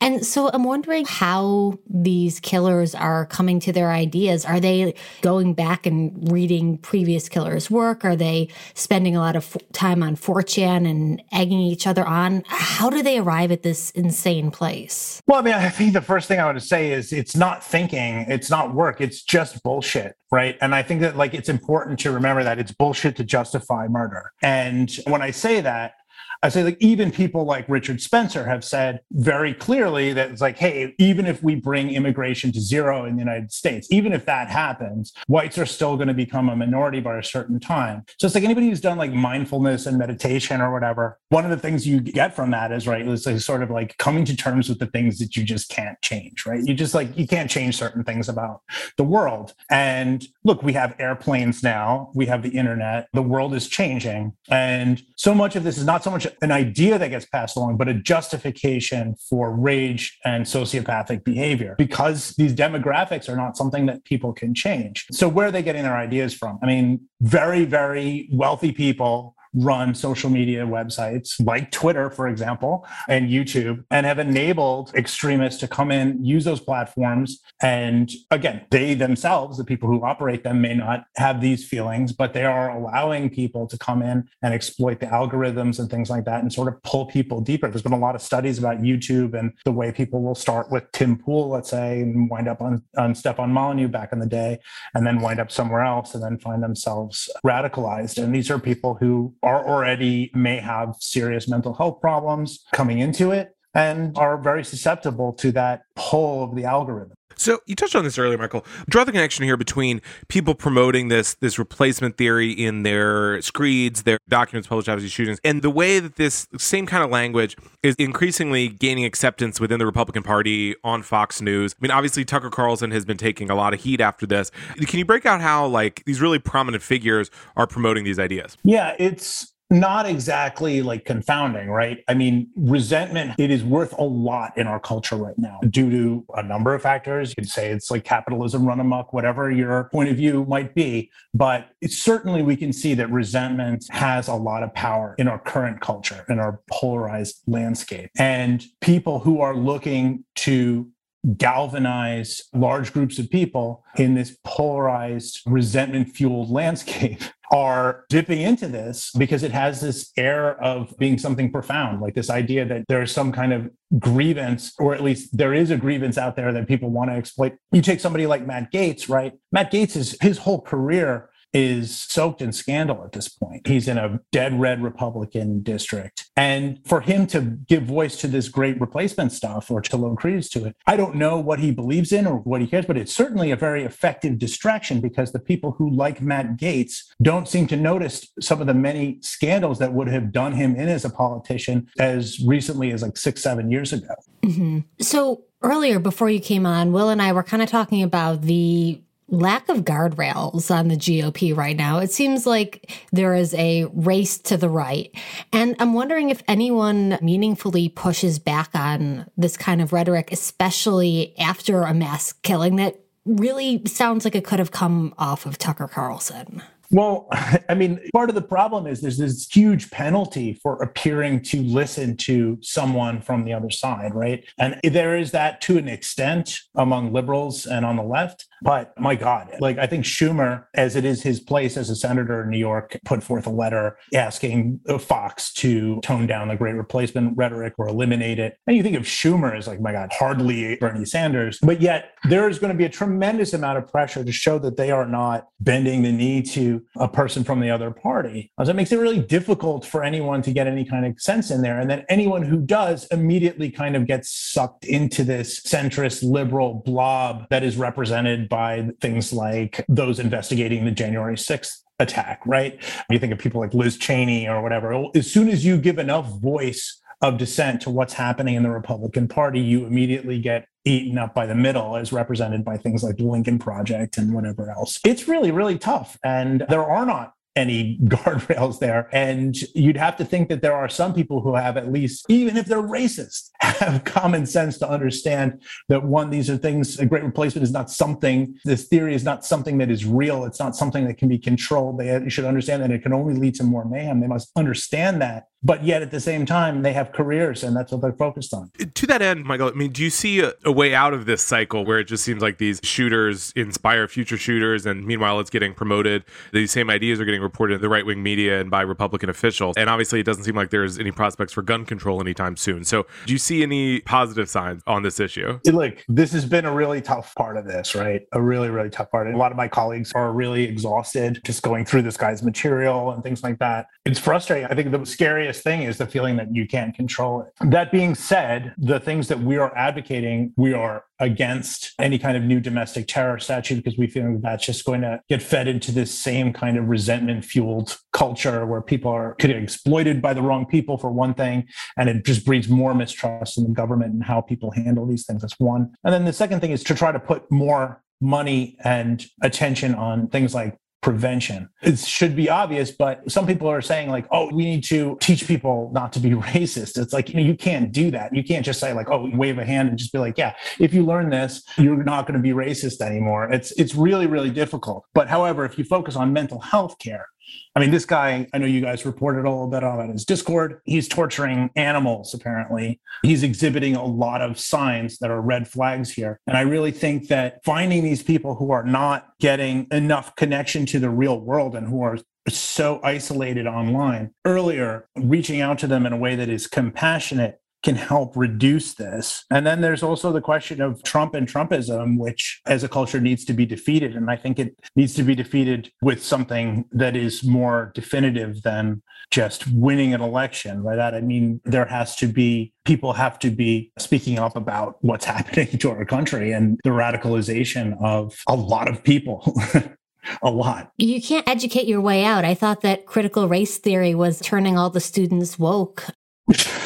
And 0.00 0.26
so 0.26 0.50
I'm 0.52 0.64
wondering 0.64 1.04
how 1.06 1.78
these 1.88 2.40
killers 2.40 2.92
are 2.92 3.26
coming 3.26 3.60
to 3.60 3.72
their 3.72 3.92
ideas. 3.92 4.44
Are 4.44 4.58
they 4.58 4.96
going 5.22 5.54
back 5.54 5.86
and 5.86 6.32
reading 6.32 6.78
previous 6.78 7.28
killers' 7.28 7.70
work? 7.70 8.04
Are 8.04 8.16
they 8.16 8.48
spending 8.74 9.14
a 9.14 9.20
lot 9.20 9.36
of 9.36 9.56
time 9.72 10.02
on 10.02 10.16
4chan 10.16 10.90
and 10.90 11.22
egging 11.30 11.60
each 11.60 11.86
other 11.86 12.04
on? 12.04 12.42
How 12.48 12.90
do 12.90 13.04
they 13.04 13.18
arrive 13.18 13.52
at 13.52 13.62
this 13.62 13.90
insane 13.92 14.50
place? 14.50 14.95
This? 14.96 15.22
Well, 15.26 15.38
I 15.38 15.42
mean, 15.42 15.54
I 15.54 15.68
think 15.68 15.92
the 15.92 16.00
first 16.00 16.28
thing 16.28 16.40
I 16.40 16.50
would 16.50 16.62
say 16.62 16.92
is 16.92 17.12
it's 17.12 17.36
not 17.36 17.62
thinking, 17.64 18.26
it's 18.28 18.50
not 18.50 18.74
work, 18.74 19.00
it's 19.00 19.22
just 19.22 19.62
bullshit, 19.62 20.14
right? 20.30 20.56
And 20.60 20.74
I 20.74 20.82
think 20.82 21.00
that 21.00 21.16
like 21.16 21.34
it's 21.34 21.48
important 21.48 21.98
to 22.00 22.12
remember 22.12 22.44
that 22.44 22.58
it's 22.58 22.72
bullshit 22.72 23.16
to 23.16 23.24
justify 23.24 23.88
murder. 23.88 24.32
And 24.42 24.90
when 25.06 25.22
I 25.22 25.30
say 25.30 25.60
that, 25.60 25.94
I 26.42 26.48
say 26.48 26.62
like 26.62 26.76
even 26.80 27.10
people 27.10 27.44
like 27.44 27.68
Richard 27.68 28.00
Spencer 28.00 28.44
have 28.44 28.64
said 28.64 29.00
very 29.12 29.54
clearly 29.54 30.12
that 30.12 30.30
it's 30.30 30.40
like, 30.40 30.58
hey, 30.58 30.94
even 30.98 31.26
if 31.26 31.42
we 31.42 31.54
bring 31.54 31.90
immigration 31.90 32.52
to 32.52 32.60
zero 32.60 33.04
in 33.04 33.16
the 33.16 33.20
United 33.20 33.52
States, 33.52 33.88
even 33.90 34.12
if 34.12 34.26
that 34.26 34.48
happens, 34.48 35.12
whites 35.28 35.58
are 35.58 35.66
still 35.66 35.96
going 35.96 36.08
to 36.08 36.14
become 36.14 36.48
a 36.48 36.56
minority 36.56 37.00
by 37.00 37.18
a 37.18 37.22
certain 37.22 37.58
time. 37.58 38.04
So 38.18 38.26
it's 38.26 38.34
like 38.34 38.44
anybody 38.44 38.68
who's 38.68 38.80
done 38.80 38.98
like 38.98 39.12
mindfulness 39.12 39.86
and 39.86 39.98
meditation 39.98 40.60
or 40.60 40.72
whatever, 40.72 41.18
one 41.28 41.44
of 41.44 41.50
the 41.50 41.56
things 41.56 41.86
you 41.86 42.00
get 42.00 42.34
from 42.34 42.50
that 42.50 42.72
is 42.72 42.86
right, 42.86 43.06
it's 43.06 43.26
like 43.26 43.40
sort 43.40 43.62
of 43.62 43.70
like 43.70 43.96
coming 43.98 44.24
to 44.24 44.36
terms 44.36 44.68
with 44.68 44.78
the 44.78 44.86
things 44.86 45.18
that 45.18 45.36
you 45.36 45.44
just 45.44 45.68
can't 45.68 46.00
change, 46.02 46.46
right? 46.46 46.62
You 46.64 46.74
just 46.74 46.94
like 46.94 47.16
you 47.16 47.26
can't 47.26 47.50
change 47.50 47.76
certain 47.76 48.04
things 48.04 48.28
about 48.28 48.62
the 48.96 49.04
world. 49.04 49.54
And 49.70 50.26
look, 50.44 50.62
we 50.62 50.72
have 50.74 50.94
airplanes 50.98 51.62
now, 51.62 52.10
we 52.14 52.26
have 52.26 52.42
the 52.42 52.50
internet, 52.50 53.08
the 53.12 53.22
world 53.22 53.54
is 53.54 53.68
changing. 53.68 54.32
And 54.48 55.02
so 55.16 55.34
much 55.34 55.56
of 55.56 55.64
this 55.64 55.78
is 55.78 55.84
not 55.84 56.04
so 56.04 56.10
much 56.10 56.25
an 56.42 56.50
idea 56.50 56.98
that 56.98 57.08
gets 57.08 57.26
passed 57.26 57.56
along, 57.56 57.76
but 57.76 57.88
a 57.88 57.94
justification 57.94 59.14
for 59.28 59.54
rage 59.54 60.18
and 60.24 60.44
sociopathic 60.44 61.24
behavior 61.24 61.74
because 61.78 62.30
these 62.36 62.54
demographics 62.54 63.28
are 63.28 63.36
not 63.36 63.56
something 63.56 63.86
that 63.86 64.04
people 64.04 64.32
can 64.32 64.54
change. 64.54 65.06
So, 65.12 65.28
where 65.28 65.48
are 65.48 65.50
they 65.50 65.62
getting 65.62 65.82
their 65.82 65.96
ideas 65.96 66.34
from? 66.34 66.58
I 66.62 66.66
mean, 66.66 67.00
very, 67.20 67.64
very 67.64 68.28
wealthy 68.32 68.72
people 68.72 69.35
run 69.54 69.94
social 69.94 70.30
media 70.30 70.66
websites 70.66 71.44
like 71.44 71.70
Twitter, 71.70 72.10
for 72.10 72.28
example, 72.28 72.86
and 73.08 73.30
YouTube, 73.30 73.84
and 73.90 74.06
have 74.06 74.18
enabled 74.18 74.92
extremists 74.94 75.60
to 75.60 75.68
come 75.68 75.90
in, 75.90 76.24
use 76.24 76.44
those 76.44 76.60
platforms. 76.60 77.40
And 77.62 78.10
again, 78.30 78.66
they 78.70 78.94
themselves, 78.94 79.58
the 79.58 79.64
people 79.64 79.88
who 79.88 80.04
operate 80.04 80.44
them, 80.44 80.60
may 80.60 80.74
not 80.74 81.04
have 81.16 81.40
these 81.40 81.66
feelings, 81.66 82.12
but 82.12 82.32
they 82.32 82.44
are 82.44 82.70
allowing 82.70 83.30
people 83.30 83.66
to 83.66 83.78
come 83.78 84.02
in 84.02 84.28
and 84.42 84.54
exploit 84.54 85.00
the 85.00 85.06
algorithms 85.06 85.78
and 85.78 85.90
things 85.90 86.10
like 86.10 86.24
that 86.24 86.42
and 86.42 86.52
sort 86.52 86.68
of 86.68 86.82
pull 86.82 87.06
people 87.06 87.40
deeper. 87.40 87.68
There's 87.68 87.82
been 87.82 87.92
a 87.92 87.98
lot 87.98 88.14
of 88.14 88.22
studies 88.22 88.58
about 88.58 88.78
YouTube 88.78 89.38
and 89.38 89.52
the 89.64 89.72
way 89.72 89.92
people 89.92 90.22
will 90.22 90.34
start 90.34 90.70
with 90.70 90.90
Tim 90.92 91.16
Pool, 91.16 91.48
let's 91.48 91.70
say, 91.70 92.00
and 92.00 92.28
wind 92.30 92.48
up 92.48 92.60
on, 92.60 92.82
on 92.96 93.14
Stefan 93.14 93.52
Molyneux 93.52 93.88
back 93.88 94.12
in 94.12 94.18
the 94.18 94.26
day, 94.26 94.58
and 94.94 95.06
then 95.06 95.20
wind 95.20 95.40
up 95.40 95.50
somewhere 95.50 95.82
else 95.82 96.14
and 96.14 96.22
then 96.22 96.38
find 96.38 96.62
themselves 96.62 97.30
radicalized. 97.44 98.22
And 98.22 98.34
these 98.34 98.50
are 98.50 98.58
people 98.58 98.94
who 98.94 99.34
are 99.42 99.66
already 99.66 100.30
may 100.34 100.58
have 100.58 100.94
serious 101.00 101.48
mental 101.48 101.74
health 101.74 102.00
problems 102.00 102.64
coming 102.72 102.98
into 102.98 103.30
it 103.30 103.50
and 103.74 104.16
are 104.16 104.38
very 104.38 104.64
susceptible 104.64 105.32
to 105.34 105.52
that 105.52 105.82
pull 105.94 106.44
of 106.44 106.54
the 106.56 106.64
algorithm. 106.64 107.15
So 107.36 107.60
you 107.66 107.74
touched 107.74 107.94
on 107.94 108.04
this 108.04 108.18
earlier, 108.18 108.38
Michael. 108.38 108.64
Draw 108.88 109.04
the 109.04 109.12
connection 109.12 109.44
here 109.44 109.56
between 109.56 110.00
people 110.28 110.54
promoting 110.54 111.08
this 111.08 111.34
this 111.34 111.58
replacement 111.58 112.16
theory 112.16 112.50
in 112.50 112.82
their 112.82 113.40
screeds, 113.42 114.04
their 114.04 114.18
documents 114.28 114.68
published 114.68 114.88
after 114.88 115.02
these 115.02 115.12
shootings, 115.12 115.38
and 115.44 115.62
the 115.62 115.70
way 115.70 116.00
that 116.00 116.16
this 116.16 116.48
same 116.58 116.86
kind 116.86 117.04
of 117.04 117.10
language 117.10 117.56
is 117.82 117.94
increasingly 117.98 118.68
gaining 118.68 119.04
acceptance 119.04 119.60
within 119.60 119.78
the 119.78 119.86
Republican 119.86 120.22
Party 120.22 120.74
on 120.82 121.02
Fox 121.02 121.40
News. 121.40 121.74
I 121.74 121.82
mean, 121.82 121.90
obviously 121.90 122.24
Tucker 122.24 122.50
Carlson 122.50 122.90
has 122.90 123.04
been 123.04 123.18
taking 123.18 123.50
a 123.50 123.54
lot 123.54 123.74
of 123.74 123.80
heat 123.80 124.00
after 124.00 124.26
this. 124.26 124.50
Can 124.86 124.98
you 124.98 125.04
break 125.04 125.26
out 125.26 125.40
how 125.40 125.66
like 125.66 126.02
these 126.06 126.20
really 126.20 126.38
prominent 126.38 126.82
figures 126.82 127.30
are 127.56 127.66
promoting 127.66 128.04
these 128.04 128.18
ideas? 128.18 128.56
Yeah, 128.64 128.94
it's 128.98 129.52
not 129.70 130.06
exactly 130.06 130.80
like 130.82 131.04
confounding, 131.04 131.68
right? 131.68 132.04
I 132.08 132.14
mean, 132.14 132.48
resentment, 132.56 133.34
it 133.38 133.50
is 133.50 133.64
worth 133.64 133.92
a 133.98 134.04
lot 134.04 134.56
in 134.56 134.66
our 134.66 134.78
culture 134.78 135.16
right 135.16 135.38
now 135.38 135.58
due 135.68 135.90
to 135.90 136.24
a 136.36 136.42
number 136.42 136.74
of 136.74 136.82
factors. 136.82 137.30
You 137.30 137.42
could 137.42 137.50
say 137.50 137.70
it's 137.70 137.90
like 137.90 138.04
capitalism 138.04 138.64
run 138.66 138.78
amok, 138.78 139.12
whatever 139.12 139.50
your 139.50 139.90
point 139.92 140.08
of 140.08 140.16
view 140.16 140.44
might 140.44 140.74
be. 140.74 141.10
But 141.34 141.70
certainly 141.86 142.42
we 142.42 142.56
can 142.56 142.72
see 142.72 142.94
that 142.94 143.10
resentment 143.10 143.86
has 143.90 144.28
a 144.28 144.34
lot 144.34 144.62
of 144.62 144.72
power 144.74 145.14
in 145.18 145.26
our 145.26 145.38
current 145.38 145.80
culture, 145.80 146.24
in 146.28 146.38
our 146.38 146.60
polarized 146.70 147.42
landscape. 147.46 148.10
And 148.18 148.64
people 148.80 149.18
who 149.18 149.40
are 149.40 149.56
looking 149.56 150.24
to 150.36 150.88
galvanize 151.36 152.42
large 152.52 152.92
groups 152.92 153.18
of 153.18 153.28
people 153.30 153.84
in 153.96 154.14
this 154.14 154.36
polarized, 154.44 155.40
resentment 155.46 156.14
fueled 156.14 156.50
landscape 156.50 157.22
are 157.52 158.04
dipping 158.08 158.40
into 158.40 158.66
this 158.66 159.12
because 159.16 159.42
it 159.42 159.52
has 159.52 159.80
this 159.80 160.12
air 160.16 160.60
of 160.62 160.92
being 160.98 161.16
something 161.18 161.50
profound, 161.50 162.00
like 162.00 162.14
this 162.14 162.30
idea 162.30 162.64
that 162.64 162.84
there's 162.88 163.12
some 163.12 163.32
kind 163.32 163.52
of 163.52 163.70
grievance, 163.98 164.72
or 164.78 164.94
at 164.94 165.02
least 165.02 165.36
there 165.36 165.54
is 165.54 165.70
a 165.70 165.76
grievance 165.76 166.18
out 166.18 166.36
there 166.36 166.52
that 166.52 166.66
people 166.66 166.90
want 166.90 167.10
to 167.10 167.16
exploit. 167.16 167.56
You 167.72 167.82
take 167.82 168.00
somebody 168.00 168.26
like 168.26 168.46
Matt 168.46 168.72
Gaetz, 168.72 169.08
right? 169.08 169.32
Matt 169.52 169.72
Gaetz 169.72 169.96
is 169.96 170.16
his 170.20 170.38
whole 170.38 170.60
career 170.60 171.30
is 171.56 171.98
soaked 172.02 172.42
in 172.42 172.52
scandal 172.52 173.02
at 173.02 173.12
this 173.12 173.28
point. 173.28 173.66
He's 173.66 173.88
in 173.88 173.96
a 173.96 174.20
dead 174.30 174.60
red 174.60 174.82
Republican 174.82 175.62
district. 175.62 176.28
And 176.36 176.78
for 176.84 177.00
him 177.00 177.26
to 177.28 177.40
give 177.40 177.84
voice 177.84 178.18
to 178.18 178.28
this 178.28 178.50
great 178.50 178.78
replacement 178.78 179.32
stuff 179.32 179.70
or 179.70 179.80
to 179.80 179.96
loan 179.96 180.16
credence 180.16 180.50
to 180.50 180.66
it, 180.66 180.76
I 180.86 180.98
don't 180.98 181.14
know 181.14 181.38
what 181.38 181.58
he 181.58 181.70
believes 181.70 182.12
in 182.12 182.26
or 182.26 182.40
what 182.40 182.60
he 182.60 182.66
cares, 182.66 182.84
but 182.84 182.98
it's 182.98 183.14
certainly 183.14 183.50
a 183.50 183.56
very 183.56 183.84
effective 183.84 184.38
distraction 184.38 185.00
because 185.00 185.32
the 185.32 185.38
people 185.38 185.72
who 185.72 185.88
like 185.88 186.20
Matt 186.20 186.58
Gaetz 186.58 187.04
don't 187.22 187.48
seem 187.48 187.66
to 187.68 187.76
notice 187.76 188.30
some 188.38 188.60
of 188.60 188.66
the 188.66 188.74
many 188.74 189.18
scandals 189.22 189.78
that 189.78 189.94
would 189.94 190.08
have 190.08 190.32
done 190.32 190.52
him 190.52 190.76
in 190.76 190.90
as 190.90 191.06
a 191.06 191.10
politician 191.10 191.88
as 191.98 192.38
recently 192.40 192.90
as 192.92 193.00
like 193.00 193.16
six, 193.16 193.42
seven 193.42 193.70
years 193.70 193.94
ago. 193.94 194.14
Mm-hmm. 194.42 194.80
So 195.00 195.44
earlier, 195.62 195.98
before 196.00 196.28
you 196.28 196.40
came 196.40 196.66
on, 196.66 196.92
Will 196.92 197.08
and 197.08 197.22
I 197.22 197.32
were 197.32 197.42
kind 197.42 197.62
of 197.62 197.70
talking 197.70 198.02
about 198.02 198.42
the 198.42 199.00
lack 199.28 199.68
of 199.68 199.78
guardrails 199.78 200.74
on 200.74 200.88
the 200.88 200.96
GOP 200.96 201.56
right 201.56 201.76
now. 201.76 201.98
It 201.98 202.12
seems 202.12 202.46
like 202.46 202.92
there 203.12 203.34
is 203.34 203.54
a 203.54 203.86
race 203.86 204.38
to 204.38 204.56
the 204.56 204.68
right. 204.68 205.10
And 205.52 205.74
I'm 205.78 205.94
wondering 205.94 206.30
if 206.30 206.42
anyone 206.46 207.18
meaningfully 207.20 207.88
pushes 207.88 208.38
back 208.38 208.70
on 208.74 209.28
this 209.36 209.56
kind 209.56 209.82
of 209.82 209.92
rhetoric, 209.92 210.30
especially 210.32 211.36
after 211.38 211.82
a 211.82 211.94
mass 211.94 212.32
killing 212.32 212.76
that 212.76 213.00
really 213.24 213.82
sounds 213.86 214.24
like 214.24 214.36
it 214.36 214.44
could 214.44 214.60
have 214.60 214.70
come 214.70 215.12
off 215.18 215.46
of 215.46 215.58
Tucker 215.58 215.88
Carlson. 215.88 216.62
Well, 216.90 217.28
I 217.68 217.74
mean, 217.74 218.00
part 218.12 218.28
of 218.28 218.34
the 218.34 218.42
problem 218.42 218.86
is 218.86 219.00
there's 219.00 219.18
this 219.18 219.48
huge 219.50 219.90
penalty 219.90 220.54
for 220.62 220.80
appearing 220.82 221.42
to 221.44 221.62
listen 221.62 222.16
to 222.18 222.58
someone 222.62 223.20
from 223.20 223.44
the 223.44 223.52
other 223.52 223.70
side, 223.70 224.14
right? 224.14 224.44
And 224.58 224.78
there 224.84 225.16
is 225.16 225.32
that 225.32 225.60
to 225.62 225.78
an 225.78 225.88
extent 225.88 226.58
among 226.74 227.12
liberals 227.12 227.66
and 227.66 227.84
on 227.84 227.96
the 227.96 228.02
left. 228.02 228.46
But 228.62 228.98
my 228.98 229.14
God, 229.14 229.50
like 229.60 229.78
I 229.78 229.86
think 229.86 230.04
Schumer, 230.04 230.64
as 230.74 230.96
it 230.96 231.04
is 231.04 231.22
his 231.22 231.40
place 231.40 231.76
as 231.76 231.90
a 231.90 231.96
senator 231.96 232.42
in 232.42 232.50
New 232.50 232.58
York, 232.58 232.98
put 233.04 233.22
forth 233.22 233.46
a 233.46 233.50
letter 233.50 233.98
asking 234.14 234.80
Fox 234.98 235.52
to 235.54 236.00
tone 236.00 236.26
down 236.26 236.48
the 236.48 236.56
great 236.56 236.74
replacement 236.74 237.36
rhetoric 237.36 237.74
or 237.78 237.88
eliminate 237.88 238.38
it. 238.38 238.58
And 238.66 238.76
you 238.76 238.82
think 238.82 238.96
of 238.96 239.04
Schumer 239.04 239.56
as 239.56 239.66
like, 239.66 239.80
my 239.80 239.92
God, 239.92 240.12
hardly 240.12 240.76
Bernie 240.76 241.04
Sanders. 241.04 241.58
But 241.62 241.80
yet 241.80 242.12
there 242.28 242.48
is 242.48 242.58
going 242.58 242.72
to 242.72 242.78
be 242.78 242.84
a 242.84 242.88
tremendous 242.88 243.52
amount 243.52 243.78
of 243.78 243.90
pressure 243.90 244.24
to 244.24 244.32
show 244.32 244.58
that 244.60 244.76
they 244.76 244.90
are 244.90 245.06
not 245.06 245.48
bending 245.60 246.02
the 246.02 246.12
knee 246.12 246.42
to 246.42 246.84
a 246.96 247.08
person 247.08 247.44
from 247.44 247.60
the 247.60 247.70
other 247.70 247.90
party. 247.90 248.52
Uh, 248.58 248.64
so 248.64 248.70
it 248.70 248.76
makes 248.76 248.92
it 248.92 248.98
really 248.98 249.20
difficult 249.20 249.84
for 249.84 250.02
anyone 250.02 250.42
to 250.42 250.52
get 250.52 250.66
any 250.66 250.84
kind 250.84 251.06
of 251.06 251.20
sense 251.20 251.50
in 251.50 251.62
there. 251.62 251.78
And 251.78 251.90
then 251.90 252.04
anyone 252.08 252.42
who 252.42 252.58
does 252.60 253.06
immediately 253.10 253.70
kind 253.70 253.96
of 253.96 254.06
gets 254.06 254.30
sucked 254.30 254.84
into 254.84 255.24
this 255.24 255.60
centrist 255.60 256.22
liberal 256.22 256.82
blob 256.84 257.46
that 257.50 257.62
is 257.62 257.76
represented 257.76 258.48
by 258.48 258.55
things 259.00 259.32
like 259.32 259.84
those 259.88 260.18
investigating 260.18 260.84
the 260.84 260.90
January 260.90 261.36
6th 261.36 261.82
attack, 261.98 262.40
right? 262.46 262.82
You 263.10 263.18
think 263.18 263.32
of 263.32 263.38
people 263.38 263.60
like 263.60 263.74
Liz 263.74 263.96
Cheney 263.96 264.48
or 264.48 264.62
whatever. 264.62 265.06
As 265.14 265.30
soon 265.30 265.48
as 265.48 265.64
you 265.64 265.78
give 265.78 265.98
enough 265.98 266.26
voice 266.40 267.00
of 267.22 267.38
dissent 267.38 267.80
to 267.82 267.90
what's 267.90 268.12
happening 268.12 268.54
in 268.54 268.62
the 268.62 268.70
Republican 268.70 269.28
Party, 269.28 269.60
you 269.60 269.86
immediately 269.86 270.38
get 270.38 270.68
eaten 270.84 271.18
up 271.18 271.34
by 271.34 271.46
the 271.46 271.54
middle 271.54 271.96
as 271.96 272.12
represented 272.12 272.64
by 272.64 272.76
things 272.76 273.02
like 273.02 273.16
the 273.16 273.24
Lincoln 273.24 273.58
Project 273.58 274.18
and 274.18 274.34
whatever 274.34 274.70
else. 274.70 275.00
It's 275.04 275.26
really, 275.26 275.50
really 275.50 275.78
tough. 275.78 276.18
And 276.22 276.64
there 276.68 276.84
are 276.84 277.06
not 277.06 277.32
any 277.56 277.98
guardrails 278.04 278.78
there. 278.78 279.08
And 279.12 279.56
you'd 279.74 279.96
have 279.96 280.16
to 280.16 280.24
think 280.24 280.48
that 280.48 280.62
there 280.62 280.74
are 280.74 280.88
some 280.88 281.14
people 281.14 281.40
who 281.40 281.54
have 281.54 281.76
at 281.76 281.90
least, 281.90 282.26
even 282.28 282.56
if 282.56 282.66
they're 282.66 282.82
racist, 282.82 283.50
have 283.60 284.04
common 284.04 284.46
sense 284.46 284.78
to 284.78 284.88
understand 284.88 285.62
that 285.88 286.04
one, 286.04 286.30
these 286.30 286.48
are 286.50 286.56
things, 286.56 286.98
a 286.98 287.06
great 287.06 287.24
replacement 287.24 287.64
is 287.64 287.72
not 287.72 287.90
something, 287.90 288.54
this 288.64 288.86
theory 288.86 289.14
is 289.14 289.24
not 289.24 289.44
something 289.44 289.78
that 289.78 289.90
is 289.90 290.04
real. 290.04 290.44
It's 290.44 290.60
not 290.60 290.76
something 290.76 291.06
that 291.06 291.18
can 291.18 291.28
be 291.28 291.38
controlled. 291.38 291.98
They 291.98 292.28
should 292.28 292.44
understand 292.44 292.82
that 292.82 292.90
it 292.90 293.02
can 293.02 293.12
only 293.12 293.34
lead 293.34 293.54
to 293.56 293.64
more 293.64 293.84
mayhem. 293.84 294.20
They 294.20 294.26
must 294.26 294.50
understand 294.56 295.20
that 295.22 295.46
but 295.66 295.84
yet 295.84 296.02
at 296.02 296.10
the 296.10 296.20
same 296.20 296.46
time 296.46 296.82
they 296.82 296.92
have 296.92 297.12
careers 297.12 297.62
and 297.64 297.76
that's 297.76 297.92
what 297.92 298.00
they're 298.00 298.12
focused 298.12 298.54
on. 298.54 298.70
To 298.94 299.06
that 299.06 299.22
end 299.22 299.44
michael 299.44 299.68
i 299.68 299.72
mean 299.72 299.92
do 299.92 300.02
you 300.02 300.10
see 300.10 300.40
a, 300.40 300.52
a, 300.64 300.72
way 300.72 300.94
out 300.94 301.14
of 301.14 301.26
this 301.26 301.42
cycle 301.42 301.84
where 301.84 301.98
it 301.98 302.04
just 302.04 302.24
seems 302.24 302.42
like 302.42 302.58
these 302.58 302.80
shooters 302.82 303.52
inspire 303.56 304.06
future 304.08 304.36
shooters 304.36 304.86
and 304.86 305.06
meanwhile 305.06 305.40
it's 305.40 305.50
getting 305.50 305.74
promoted 305.74 306.24
these 306.52 306.70
same 306.70 306.90
ideas 306.90 307.20
are 307.20 307.24
getting 307.24 307.42
reported 307.42 307.74
in 307.74 307.80
the 307.80 307.88
right-wing 307.88 308.22
media 308.22 308.60
and 308.60 308.70
by 308.70 308.82
republican 308.82 309.28
officials 309.28 309.76
and 309.76 309.88
obviously 309.90 310.20
it 310.20 310.24
doesn't 310.26 310.44
seem 310.44 310.54
like 310.54 310.70
there's 310.70 310.98
any 310.98 311.10
prospects 311.10 311.52
for 311.52 311.62
gun 311.62 311.84
control 311.84 312.20
anytime 312.20 312.56
soon. 312.56 312.84
So 312.84 313.06
do 313.26 313.32
you 313.32 313.38
see 313.38 313.62
any 313.62 314.00
positive 314.00 314.48
signs 314.48 314.82
on 314.86 315.02
this 315.02 315.20
issue? 315.20 315.58
Look 315.64 316.04
this 316.08 316.32
has 316.32 316.44
been 316.44 316.64
a 316.64 316.72
really 316.72 317.00
tough 317.00 317.34
part 317.34 317.56
of 317.56 317.64
this 317.64 317.94
right? 317.94 318.22
A 318.32 318.40
really 318.40 318.68
really 318.68 318.90
tough 318.90 319.10
part. 319.10 319.26
And 319.26 319.34
a 319.34 319.38
lot 319.38 319.50
of 319.50 319.56
my 319.56 319.68
colleagues 319.68 320.12
are 320.14 320.32
really 320.32 320.64
exhausted 320.64 321.40
just 321.44 321.62
going 321.62 321.84
through 321.84 322.02
this 322.02 322.16
guy's 322.16 322.42
material 322.42 323.10
and 323.10 323.22
things 323.22 323.42
like 323.42 323.58
that. 323.58 323.86
It's 324.04 324.18
frustrating. 324.18 324.66
I 324.70 324.74
think 324.74 324.90
the 324.90 325.04
scariest 325.04 325.55
thing 325.62 325.82
is 325.82 325.98
the 325.98 326.06
feeling 326.06 326.36
that 326.36 326.54
you 326.54 326.66
can't 326.66 326.94
control 326.94 327.42
it. 327.42 327.52
That 327.70 327.92
being 327.92 328.14
said, 328.14 328.74
the 328.78 329.00
things 329.00 329.28
that 329.28 329.40
we 329.40 329.56
are 329.56 329.76
advocating, 329.76 330.52
we 330.56 330.72
are 330.72 331.04
against 331.18 331.94
any 331.98 332.18
kind 332.18 332.36
of 332.36 332.42
new 332.42 332.60
domestic 332.60 333.08
terror 333.08 333.38
statute 333.38 333.76
because 333.76 333.98
we 333.98 334.06
feel 334.06 334.38
that's 334.42 334.66
just 334.66 334.84
going 334.84 335.00
to 335.00 335.20
get 335.28 335.42
fed 335.42 335.66
into 335.66 335.90
this 335.90 336.16
same 336.16 336.52
kind 336.52 336.76
of 336.76 336.88
resentment 336.88 337.44
fueled 337.44 337.98
culture 338.12 338.66
where 338.66 338.82
people 338.82 339.10
are 339.10 339.34
getting 339.38 339.62
exploited 339.62 340.20
by 340.20 340.34
the 340.34 340.42
wrong 340.42 340.66
people 340.66 340.98
for 340.98 341.10
one 341.10 341.32
thing 341.32 341.66
and 341.96 342.08
it 342.08 342.24
just 342.24 342.44
breeds 342.44 342.68
more 342.68 342.94
mistrust 342.94 343.56
in 343.56 343.64
the 343.64 343.70
government 343.70 344.12
and 344.12 344.24
how 344.24 344.40
people 344.40 344.70
handle 344.72 345.06
these 345.06 345.24
things 345.24 345.40
that's 345.40 345.58
one 345.58 345.90
and 346.04 346.12
then 346.12 346.24
the 346.26 346.32
second 346.32 346.60
thing 346.60 346.70
is 346.70 346.84
to 346.84 346.94
try 346.94 347.10
to 347.10 347.20
put 347.20 347.50
more 347.50 348.02
money 348.20 348.76
and 348.84 349.26
attention 349.42 349.94
on 349.94 350.28
things 350.28 350.54
like 350.54 350.76
prevention. 351.06 351.68
It 351.82 352.00
should 352.00 352.34
be 352.34 352.50
obvious, 352.50 352.90
but 352.90 353.30
some 353.30 353.46
people 353.46 353.68
are 353.68 353.80
saying 353.80 354.10
like, 354.10 354.26
oh, 354.32 354.52
we 354.52 354.64
need 354.64 354.82
to 354.86 355.16
teach 355.20 355.46
people 355.46 355.88
not 355.94 356.12
to 356.14 356.18
be 356.18 356.30
racist. 356.50 356.98
It's 356.98 357.12
like, 357.12 357.28
you 357.28 357.36
know, 357.36 357.42
you 357.42 357.54
can't 357.54 357.92
do 357.92 358.10
that. 358.10 358.34
You 358.34 358.42
can't 358.42 358.66
just 358.66 358.80
say 358.80 358.92
like, 358.92 359.08
oh, 359.08 359.30
wave 359.32 359.56
a 359.58 359.64
hand 359.64 359.88
and 359.88 359.96
just 359.96 360.12
be 360.12 360.18
like, 360.18 360.36
yeah, 360.36 360.56
if 360.80 360.92
you 360.92 361.06
learn 361.06 361.30
this, 361.30 361.62
you're 361.78 362.02
not 362.02 362.26
going 362.26 362.36
to 362.36 362.42
be 362.42 362.50
racist 362.50 363.00
anymore. 363.00 363.52
It's 363.52 363.70
it's 363.82 363.94
really, 363.94 364.26
really 364.26 364.50
difficult. 364.50 365.04
But 365.14 365.28
however, 365.28 365.64
if 365.64 365.78
you 365.78 365.84
focus 365.84 366.16
on 366.16 366.32
mental 366.32 366.58
health 366.58 366.98
care, 366.98 367.28
I 367.74 367.80
mean, 367.80 367.90
this 367.90 368.06
guy, 368.06 368.46
I 368.52 368.58
know 368.58 368.66
you 368.66 368.80
guys 368.80 369.04
reported 369.04 369.40
a 369.40 369.50
little 369.50 369.68
bit 369.68 369.84
on 369.84 370.10
his 370.10 370.24
Discord. 370.24 370.80
He's 370.84 371.08
torturing 371.08 371.70
animals, 371.76 372.32
apparently. 372.32 373.00
He's 373.22 373.42
exhibiting 373.42 373.96
a 373.96 374.04
lot 374.04 374.40
of 374.40 374.58
signs 374.58 375.18
that 375.18 375.30
are 375.30 375.40
red 375.40 375.68
flags 375.68 376.10
here. 376.10 376.40
And 376.46 376.56
I 376.56 376.62
really 376.62 376.90
think 376.90 377.28
that 377.28 377.60
finding 377.64 378.02
these 378.02 378.22
people 378.22 378.54
who 378.54 378.70
are 378.70 378.84
not 378.84 379.28
getting 379.40 379.86
enough 379.90 380.34
connection 380.36 380.86
to 380.86 380.98
the 380.98 381.10
real 381.10 381.38
world 381.38 381.76
and 381.76 381.86
who 381.86 382.02
are 382.02 382.18
so 382.48 383.00
isolated 383.02 383.66
online 383.66 384.30
earlier, 384.44 385.08
reaching 385.16 385.60
out 385.60 385.78
to 385.80 385.86
them 385.86 386.06
in 386.06 386.12
a 386.12 386.16
way 386.16 386.36
that 386.36 386.48
is 386.48 386.66
compassionate 386.66 387.60
can 387.82 387.94
help 387.94 388.36
reduce 388.36 388.94
this. 388.94 389.44
And 389.50 389.66
then 389.66 389.80
there's 389.80 390.02
also 390.02 390.32
the 390.32 390.40
question 390.40 390.80
of 390.80 391.02
Trump 391.02 391.34
and 391.34 391.46
Trumpism, 391.46 392.18
which 392.18 392.60
as 392.66 392.82
a 392.82 392.88
culture 392.88 393.20
needs 393.20 393.44
to 393.44 393.52
be 393.52 393.66
defeated. 393.66 394.16
And 394.16 394.30
I 394.30 394.36
think 394.36 394.58
it 394.58 394.78
needs 394.96 395.14
to 395.14 395.22
be 395.22 395.34
defeated 395.34 395.90
with 396.02 396.22
something 396.22 396.86
that 396.92 397.16
is 397.16 397.44
more 397.44 397.92
definitive 397.94 398.62
than 398.62 399.02
just 399.30 399.66
winning 399.72 400.14
an 400.14 400.20
election. 400.20 400.82
By 400.82 400.96
that, 400.96 401.14
I 401.14 401.20
mean, 401.20 401.60
there 401.64 401.84
has 401.84 402.16
to 402.16 402.26
be 402.26 402.72
people 402.84 403.12
have 403.12 403.38
to 403.40 403.50
be 403.50 403.92
speaking 403.98 404.38
up 404.38 404.56
about 404.56 404.96
what's 405.00 405.24
happening 405.36 405.78
to 405.78 405.90
our 405.90 406.04
country 406.04 406.52
and 406.52 406.80
the 406.84 406.90
radicalization 406.90 407.96
of 408.02 408.36
a 408.48 408.54
lot 408.54 408.88
of 408.88 409.02
people. 409.02 409.56
a 410.42 410.50
lot. 410.50 410.90
You 410.98 411.22
can't 411.22 411.48
educate 411.48 411.86
your 411.86 412.00
way 412.00 412.24
out. 412.24 412.44
I 412.44 412.54
thought 412.54 412.80
that 412.80 413.06
critical 413.06 413.48
race 413.48 413.78
theory 413.78 414.14
was 414.14 414.40
turning 414.40 414.76
all 414.76 414.90
the 414.90 415.00
students 415.00 415.56
woke. 415.56 416.06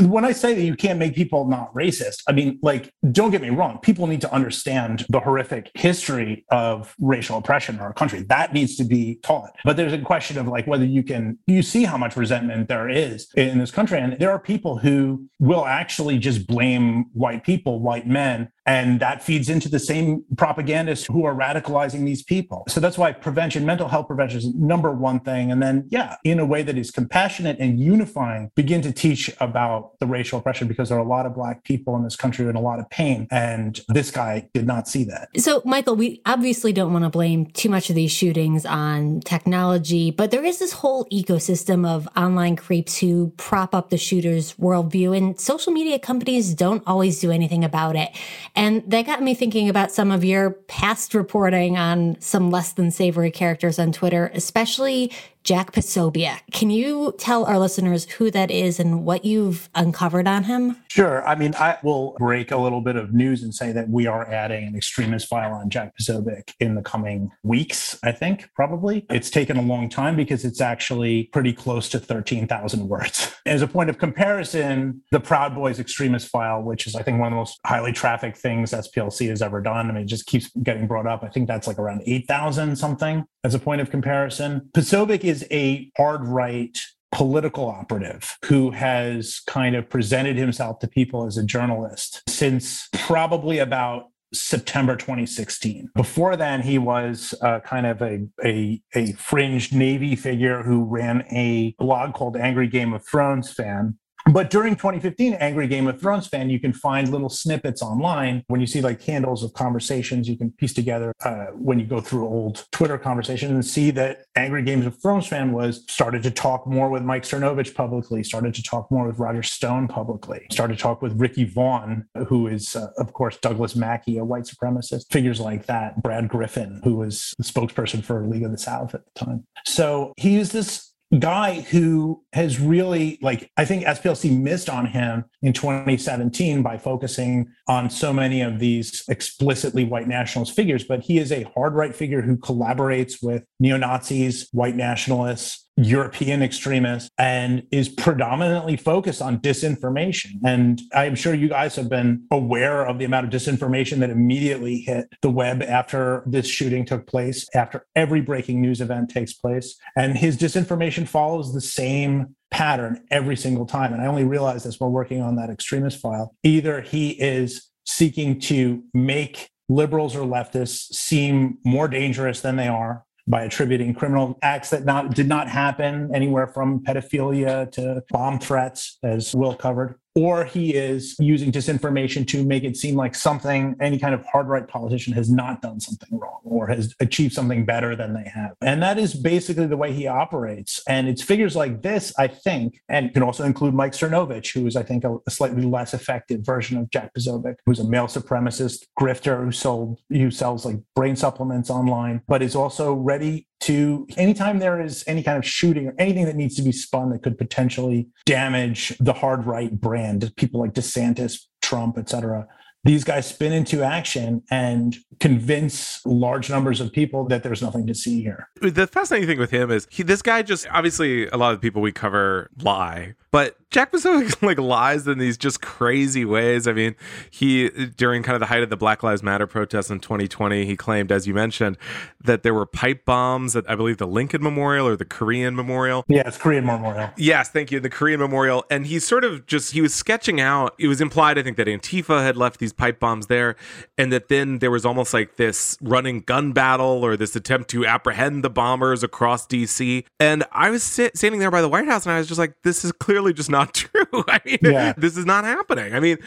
when 0.00 0.24
I 0.24 0.32
say 0.32 0.54
that 0.54 0.62
you 0.62 0.76
can't 0.76 0.98
make 0.98 1.14
people 1.14 1.46
not 1.46 1.72
racist, 1.74 2.22
I 2.28 2.32
mean, 2.32 2.58
like, 2.62 2.92
don't 3.12 3.30
get 3.30 3.42
me 3.42 3.50
wrong. 3.50 3.78
People 3.78 4.06
need 4.06 4.20
to 4.22 4.32
understand 4.32 5.06
the 5.08 5.20
horrific 5.20 5.70
history 5.74 6.44
of 6.50 6.94
racial 7.00 7.38
oppression 7.38 7.76
in 7.76 7.80
our 7.80 7.92
country. 7.92 8.22
That 8.22 8.52
needs 8.52 8.76
to 8.76 8.84
be 8.84 9.16
taught. 9.22 9.54
But 9.64 9.76
there's 9.76 9.92
a 9.92 9.98
question 9.98 10.38
of 10.38 10.46
like 10.48 10.66
whether 10.66 10.84
you 10.84 11.02
can, 11.02 11.38
you 11.46 11.62
see 11.62 11.84
how 11.84 11.96
much 11.96 12.16
resentment 12.16 12.68
there 12.68 12.88
is 12.88 13.28
in 13.36 13.58
this 13.58 13.70
country. 13.70 13.98
And 13.98 14.18
there 14.18 14.30
are 14.30 14.38
people 14.38 14.78
who 14.78 15.28
will 15.38 15.64
actually 15.64 16.18
just 16.18 16.46
blame 16.46 17.06
white 17.12 17.44
people, 17.44 17.80
white 17.80 18.06
men, 18.06 18.50
and 18.66 19.00
that 19.00 19.22
feeds 19.22 19.48
into 19.48 19.70
the 19.70 19.78
same 19.78 20.22
propagandists 20.36 21.06
who 21.06 21.24
are 21.24 21.34
radicalizing 21.34 22.04
these 22.04 22.22
people. 22.22 22.64
So 22.68 22.80
that's 22.80 22.98
why 22.98 23.12
prevention, 23.12 23.64
mental 23.64 23.88
health 23.88 24.08
prevention 24.08 24.38
is 24.38 24.54
number 24.54 24.92
one 24.92 25.20
thing. 25.20 25.50
And 25.50 25.62
then, 25.62 25.88
yeah, 25.88 26.16
in 26.22 26.38
a 26.38 26.44
way 26.44 26.62
that 26.62 26.76
is 26.76 26.90
compassionate 26.90 27.58
and 27.58 27.80
unifying, 27.80 28.50
begin 28.56 28.82
to 28.82 28.92
teach 28.92 29.07
about 29.40 29.98
the 30.00 30.06
racial 30.06 30.38
oppression 30.38 30.68
because 30.68 30.88
there 30.88 30.98
are 30.98 31.02
a 31.02 31.08
lot 31.08 31.26
of 31.26 31.34
Black 31.34 31.64
people 31.64 31.96
in 31.96 32.04
this 32.04 32.16
country 32.16 32.48
in 32.48 32.56
a 32.56 32.60
lot 32.60 32.78
of 32.78 32.88
pain. 32.90 33.26
And 33.30 33.80
this 33.88 34.10
guy 34.10 34.48
did 34.54 34.66
not 34.66 34.88
see 34.88 35.04
that. 35.04 35.28
So, 35.36 35.62
Michael, 35.64 35.96
we 35.96 36.20
obviously 36.26 36.72
don't 36.72 36.92
want 36.92 37.04
to 37.04 37.10
blame 37.10 37.46
too 37.46 37.68
much 37.68 37.90
of 37.90 37.96
these 37.96 38.10
shootings 38.10 38.66
on 38.66 39.20
technology, 39.20 40.10
but 40.10 40.30
there 40.30 40.44
is 40.44 40.58
this 40.58 40.72
whole 40.72 41.04
ecosystem 41.06 41.86
of 41.86 42.08
online 42.16 42.56
creeps 42.56 42.98
who 42.98 43.32
prop 43.36 43.74
up 43.74 43.90
the 43.90 43.98
shooter's 43.98 44.54
worldview, 44.54 45.16
and 45.16 45.38
social 45.38 45.72
media 45.72 45.98
companies 45.98 46.54
don't 46.54 46.82
always 46.86 47.20
do 47.20 47.30
anything 47.30 47.64
about 47.64 47.96
it. 47.96 48.10
And 48.54 48.82
that 48.90 49.06
got 49.06 49.22
me 49.22 49.34
thinking 49.34 49.68
about 49.68 49.92
some 49.92 50.10
of 50.10 50.24
your 50.24 50.50
past 50.50 51.14
reporting 51.14 51.76
on 51.76 52.16
some 52.20 52.50
less 52.50 52.72
than 52.72 52.90
savory 52.90 53.30
characters 53.30 53.78
on 53.78 53.92
Twitter, 53.92 54.30
especially 54.34 55.12
Jack 55.48 55.72
Posobiec. 55.72 56.40
Can 56.52 56.68
you 56.68 57.14
tell 57.16 57.46
our 57.46 57.58
listeners 57.58 58.04
who 58.04 58.30
that 58.32 58.50
is 58.50 58.78
and 58.78 59.06
what 59.06 59.24
you've 59.24 59.70
uncovered 59.74 60.28
on 60.28 60.44
him? 60.44 60.76
Sure. 60.88 61.26
I 61.26 61.36
mean, 61.36 61.54
I 61.54 61.78
will 61.82 62.14
break 62.18 62.50
a 62.50 62.58
little 62.58 62.82
bit 62.82 62.96
of 62.96 63.14
news 63.14 63.42
and 63.42 63.54
say 63.54 63.72
that 63.72 63.88
we 63.88 64.06
are 64.06 64.30
adding 64.30 64.66
an 64.66 64.76
extremist 64.76 65.26
file 65.26 65.54
on 65.54 65.70
Jack 65.70 65.94
Posobiec 65.98 66.52
in 66.60 66.74
the 66.74 66.82
coming 66.82 67.30
weeks, 67.44 67.98
I 68.02 68.12
think, 68.12 68.50
probably. 68.54 69.06
It's 69.08 69.30
taken 69.30 69.56
a 69.56 69.62
long 69.62 69.88
time 69.88 70.16
because 70.16 70.44
it's 70.44 70.60
actually 70.60 71.30
pretty 71.32 71.54
close 71.54 71.88
to 71.90 71.98
13,000 71.98 72.86
words. 72.86 73.34
As 73.46 73.62
a 73.62 73.66
point 73.66 73.88
of 73.88 73.96
comparison, 73.96 75.02
the 75.12 75.20
Proud 75.20 75.54
Boys 75.54 75.80
extremist 75.80 76.28
file, 76.28 76.60
which 76.60 76.86
is, 76.86 76.94
I 76.94 77.02
think, 77.02 77.20
one 77.20 77.28
of 77.28 77.32
the 77.32 77.36
most 77.36 77.58
highly 77.64 77.92
trafficked 77.92 78.36
things 78.36 78.72
SPLC 78.72 79.30
has 79.30 79.40
ever 79.40 79.62
done. 79.62 79.88
I 79.88 79.94
mean, 79.94 80.02
it 80.02 80.08
just 80.08 80.26
keeps 80.26 80.50
getting 80.62 80.86
brought 80.86 81.06
up. 81.06 81.22
I 81.22 81.28
think 81.28 81.48
that's 81.48 81.66
like 81.66 81.78
around 81.78 82.02
8,000 82.04 82.76
something 82.76 83.24
as 83.44 83.54
a 83.54 83.58
point 83.58 83.80
of 83.80 83.90
comparison. 83.90 84.68
Posobiec 84.72 85.24
is 85.24 85.37
a 85.50 85.90
hard 85.96 86.26
right 86.26 86.76
political 87.10 87.66
operative 87.66 88.36
who 88.44 88.70
has 88.70 89.40
kind 89.46 89.74
of 89.74 89.88
presented 89.88 90.36
himself 90.36 90.78
to 90.80 90.88
people 90.88 91.26
as 91.26 91.38
a 91.38 91.44
journalist 91.44 92.22
since 92.28 92.88
probably 92.92 93.58
about 93.58 94.08
September 94.34 94.94
2016. 94.94 95.88
Before 95.94 96.36
then, 96.36 96.60
he 96.60 96.78
was 96.78 97.34
uh, 97.40 97.60
kind 97.60 97.86
of 97.86 98.02
a, 98.02 98.26
a, 98.44 98.80
a 98.94 99.12
fringe 99.12 99.72
Navy 99.72 100.16
figure 100.16 100.62
who 100.62 100.84
ran 100.84 101.24
a 101.30 101.74
blog 101.78 102.14
called 102.14 102.36
Angry 102.36 102.68
Game 102.68 102.92
of 102.92 103.06
Thrones 103.06 103.52
Fan, 103.52 103.98
but 104.32 104.50
during 104.50 104.74
2015, 104.74 105.34
Angry 105.34 105.66
Game 105.68 105.86
of 105.86 106.00
Thrones 106.00 106.26
fan, 106.26 106.50
you 106.50 106.60
can 106.60 106.72
find 106.72 107.08
little 107.08 107.28
snippets 107.28 107.82
online. 107.82 108.44
When 108.48 108.60
you 108.60 108.66
see 108.66 108.80
like 108.80 109.02
handles 109.02 109.42
of 109.42 109.52
conversations, 109.52 110.28
you 110.28 110.36
can 110.36 110.50
piece 110.52 110.74
together 110.74 111.12
uh, 111.24 111.46
when 111.54 111.78
you 111.78 111.86
go 111.86 112.00
through 112.00 112.26
old 112.26 112.66
Twitter 112.72 112.98
conversations 112.98 113.52
and 113.52 113.64
see 113.64 113.90
that 113.92 114.24
Angry 114.36 114.62
Games 114.62 114.86
of 114.86 115.00
Thrones 115.00 115.26
fan 115.26 115.52
was 115.52 115.84
started 115.88 116.22
to 116.24 116.30
talk 116.30 116.66
more 116.66 116.88
with 116.88 117.02
Mike 117.02 117.22
Cernovich 117.22 117.74
publicly, 117.74 118.22
started 118.22 118.54
to 118.54 118.62
talk 118.62 118.90
more 118.90 119.06
with 119.06 119.18
Roger 119.18 119.42
Stone 119.42 119.88
publicly, 119.88 120.46
started 120.50 120.76
to 120.76 120.82
talk 120.82 121.02
with 121.02 121.18
Ricky 121.20 121.44
Vaughn, 121.44 122.06
who 122.26 122.46
is, 122.46 122.76
uh, 122.76 122.88
of 122.98 123.12
course, 123.12 123.36
Douglas 123.38 123.76
Mackey, 123.76 124.18
a 124.18 124.24
white 124.24 124.44
supremacist, 124.44 125.10
figures 125.10 125.40
like 125.40 125.66
that, 125.66 126.02
Brad 126.02 126.28
Griffin, 126.28 126.80
who 126.84 126.96
was 126.96 127.34
the 127.38 127.44
spokesperson 127.44 128.04
for 128.04 128.26
League 128.26 128.44
of 128.44 128.50
the 128.50 128.58
South 128.58 128.94
at 128.94 129.02
the 129.04 129.24
time. 129.24 129.44
So 129.64 130.12
he 130.16 130.36
is 130.36 130.52
this 130.52 130.92
guy 131.18 131.60
who 131.62 132.22
has 132.38 132.60
really 132.60 133.18
like 133.20 133.50
i 133.56 133.64
think 133.64 133.84
splc 133.84 134.38
missed 134.38 134.70
on 134.70 134.86
him 134.86 135.24
in 135.42 135.52
2017 135.52 136.62
by 136.62 136.78
focusing 136.78 137.48
on 137.66 137.90
so 137.90 138.12
many 138.12 138.40
of 138.40 138.60
these 138.60 139.02
explicitly 139.08 139.84
white 139.84 140.06
nationalist 140.06 140.54
figures 140.54 140.84
but 140.84 141.00
he 141.00 141.18
is 141.18 141.32
a 141.32 141.42
hard 141.54 141.74
right 141.74 141.96
figure 141.96 142.22
who 142.22 142.36
collaborates 142.36 143.16
with 143.20 143.42
neo-nazis 143.58 144.48
white 144.52 144.76
nationalists 144.76 145.68
European 145.78 146.42
extremists 146.42 147.08
and 147.18 147.62
is 147.70 147.88
predominantly 147.88 148.76
focused 148.76 149.22
on 149.22 149.38
disinformation. 149.38 150.32
And 150.44 150.82
I'm 150.92 151.14
sure 151.14 151.34
you 151.34 151.48
guys 151.48 151.76
have 151.76 151.88
been 151.88 152.24
aware 152.32 152.84
of 152.84 152.98
the 152.98 153.04
amount 153.04 153.26
of 153.26 153.32
disinformation 153.32 153.98
that 154.00 154.10
immediately 154.10 154.80
hit 154.80 155.06
the 155.22 155.30
web 155.30 155.62
after 155.62 156.24
this 156.26 156.48
shooting 156.48 156.84
took 156.84 157.06
place, 157.06 157.46
after 157.54 157.86
every 157.94 158.20
breaking 158.20 158.60
news 158.60 158.80
event 158.80 159.10
takes 159.10 159.32
place. 159.32 159.76
And 159.96 160.18
his 160.18 160.36
disinformation 160.36 161.06
follows 161.06 161.54
the 161.54 161.60
same 161.60 162.27
pattern 162.50 163.04
every 163.10 163.36
single 163.36 163.66
time. 163.66 163.92
And 163.92 164.02
I 164.02 164.06
only 164.06 164.24
realized 164.24 164.64
this 164.64 164.80
while 164.80 164.90
working 164.90 165.20
on 165.20 165.36
that 165.36 165.50
extremist 165.50 166.00
file. 166.00 166.34
Either 166.42 166.80
he 166.80 167.10
is 167.10 167.68
seeking 167.86 168.40
to 168.40 168.82
make 168.94 169.50
liberals 169.68 170.16
or 170.16 170.24
leftists 170.24 170.94
seem 170.94 171.58
more 171.64 171.88
dangerous 171.88 172.40
than 172.40 172.56
they 172.56 172.68
are 172.68 173.04
by 173.26 173.42
attributing 173.42 173.94
criminal 173.94 174.38
acts 174.42 174.70
that 174.70 174.84
not, 174.84 175.14
did 175.14 175.28
not 175.28 175.48
happen 175.48 176.10
anywhere 176.14 176.46
from 176.46 176.80
pedophilia 176.80 177.70
to 177.72 178.02
bomb 178.08 178.38
threats, 178.38 178.98
as 179.02 179.34
Will 179.34 179.54
covered 179.54 179.96
or 180.18 180.44
he 180.44 180.74
is 180.74 181.14
using 181.20 181.52
disinformation 181.52 182.26
to 182.26 182.44
make 182.44 182.64
it 182.64 182.76
seem 182.76 182.96
like 182.96 183.14
something, 183.14 183.76
any 183.80 184.00
kind 184.00 184.14
of 184.14 184.24
hard 184.26 184.48
right 184.48 184.66
politician 184.66 185.12
has 185.12 185.30
not 185.30 185.62
done 185.62 185.78
something 185.78 186.18
wrong 186.18 186.40
or 186.42 186.66
has 186.66 186.94
achieved 186.98 187.32
something 187.32 187.64
better 187.64 187.94
than 187.94 188.14
they 188.14 188.28
have. 188.28 188.52
And 188.60 188.82
that 188.82 188.98
is 188.98 189.14
basically 189.14 189.66
the 189.66 189.76
way 189.76 189.92
he 189.92 190.08
operates. 190.08 190.82
And 190.88 191.08
it's 191.08 191.22
figures 191.22 191.54
like 191.54 191.82
this, 191.82 192.12
I 192.18 192.26
think, 192.26 192.80
and 192.88 193.14
can 193.14 193.22
also 193.22 193.44
include 193.44 193.74
Mike 193.74 193.92
Cernovich, 193.92 194.52
who 194.52 194.66
is, 194.66 194.74
I 194.74 194.82
think, 194.82 195.04
a, 195.04 195.18
a 195.26 195.30
slightly 195.30 195.62
less 195.62 195.94
effective 195.94 196.40
version 196.44 196.78
of 196.78 196.90
Jack 196.90 197.14
Posobiec, 197.14 197.56
who's 197.64 197.78
a 197.78 197.88
male 197.88 198.06
supremacist 198.06 198.86
grifter 198.98 199.44
who 199.44 199.52
sold, 199.52 200.00
who 200.08 200.30
sells 200.30 200.66
like 200.66 200.78
brain 200.96 201.14
supplements 201.16 201.70
online, 201.70 202.22
but 202.26 202.42
is 202.42 202.56
also 202.56 202.92
ready 202.92 203.47
to 203.60 204.06
anytime 204.16 204.58
there 204.58 204.80
is 204.80 205.04
any 205.06 205.22
kind 205.22 205.38
of 205.38 205.44
shooting 205.44 205.88
or 205.88 205.94
anything 205.98 206.26
that 206.26 206.36
needs 206.36 206.54
to 206.56 206.62
be 206.62 206.72
spun 206.72 207.10
that 207.10 207.22
could 207.22 207.36
potentially 207.36 208.08
damage 208.24 208.96
the 209.00 209.12
hard 209.12 209.46
right 209.46 209.80
brand, 209.80 210.32
people 210.36 210.60
like 210.60 210.74
DeSantis, 210.74 211.46
Trump, 211.60 211.98
et 211.98 212.08
cetera, 212.08 212.46
these 212.84 213.04
guys 213.04 213.26
spin 213.26 213.52
into 213.52 213.82
action 213.82 214.42
and 214.50 214.96
convince 215.18 216.00
large 216.06 216.48
numbers 216.48 216.80
of 216.80 216.92
people 216.92 217.26
that 217.26 217.42
there's 217.42 217.60
nothing 217.60 217.86
to 217.86 217.94
see 217.94 218.22
here. 218.22 218.48
The 218.62 218.86
fascinating 218.86 219.28
thing 219.28 219.38
with 219.38 219.50
him 219.50 219.70
is 219.70 219.86
he, 219.90 220.02
this 220.02 220.22
guy 220.22 220.42
just 220.42 220.66
obviously 220.70 221.26
a 221.28 221.36
lot 221.36 221.52
of 221.52 221.60
the 221.60 221.66
people 221.66 221.82
we 221.82 221.92
cover 221.92 222.50
lie 222.62 223.14
But 223.30 223.56
Jack 223.70 223.92
Posobiec 223.92 224.42
like 224.46 224.58
lies 224.58 225.06
in 225.06 225.18
these 225.18 225.36
just 225.36 225.60
crazy 225.60 226.24
ways. 226.24 226.66
I 226.66 226.72
mean, 226.72 226.94
he 227.30 227.68
during 227.68 228.22
kind 228.22 228.34
of 228.34 228.40
the 228.40 228.46
height 228.46 228.62
of 228.62 228.70
the 228.70 228.76
Black 228.76 229.02
Lives 229.02 229.22
Matter 229.22 229.46
protests 229.46 229.90
in 229.90 230.00
2020, 230.00 230.64
he 230.64 230.76
claimed, 230.76 231.12
as 231.12 231.26
you 231.26 231.34
mentioned, 231.34 231.76
that 232.22 232.42
there 232.42 232.54
were 232.54 232.64
pipe 232.64 233.04
bombs 233.04 233.54
at 233.54 233.68
I 233.68 233.74
believe 233.74 233.98
the 233.98 234.06
Lincoln 234.06 234.42
Memorial 234.42 234.88
or 234.88 234.96
the 234.96 235.04
Korean 235.04 235.54
Memorial. 235.54 236.04
Yeah, 236.08 236.22
it's 236.26 236.38
Korean 236.38 236.64
Memorial. 236.64 237.10
Yes, 237.16 237.50
thank 237.50 237.70
you, 237.70 237.80
the 237.80 237.90
Korean 237.90 238.20
Memorial. 238.20 238.64
And 238.70 238.86
he 238.86 238.98
sort 238.98 239.24
of 239.24 239.46
just 239.46 239.72
he 239.72 239.82
was 239.82 239.94
sketching 239.94 240.40
out. 240.40 240.74
It 240.78 240.88
was 240.88 241.00
implied, 241.00 241.38
I 241.38 241.42
think, 241.42 241.58
that 241.58 241.66
Antifa 241.66 242.22
had 242.22 242.36
left 242.36 242.60
these 242.60 242.72
pipe 242.72 242.98
bombs 242.98 243.26
there, 243.26 243.56
and 243.98 244.10
that 244.12 244.28
then 244.28 244.60
there 244.60 244.70
was 244.70 244.86
almost 244.86 245.12
like 245.12 245.36
this 245.36 245.76
running 245.82 246.20
gun 246.20 246.52
battle 246.52 247.04
or 247.04 247.16
this 247.16 247.36
attempt 247.36 247.68
to 247.70 247.84
apprehend 247.84 248.42
the 248.42 248.50
bombers 248.50 249.02
across 249.02 249.46
D.C. 249.46 250.06
And 250.18 250.44
I 250.52 250.70
was 250.70 250.82
sit- 250.82 251.16
standing 251.16 251.40
there 251.40 251.50
by 251.50 251.60
the 251.60 251.68
White 251.68 251.86
House, 251.86 252.06
and 252.06 252.12
I 252.12 252.18
was 252.18 252.26
just 252.28 252.38
like, 252.38 252.54
this 252.62 252.84
is 252.84 252.92
clearly 253.18 253.32
just 253.32 253.50
not 253.50 253.74
true. 253.74 254.24
I 254.28 254.40
mean, 254.44 254.58
yeah. 254.62 254.92
this 254.96 255.16
is 255.16 255.26
not 255.26 255.44
happening. 255.44 255.94
I 255.94 256.00
mean, 256.00 256.18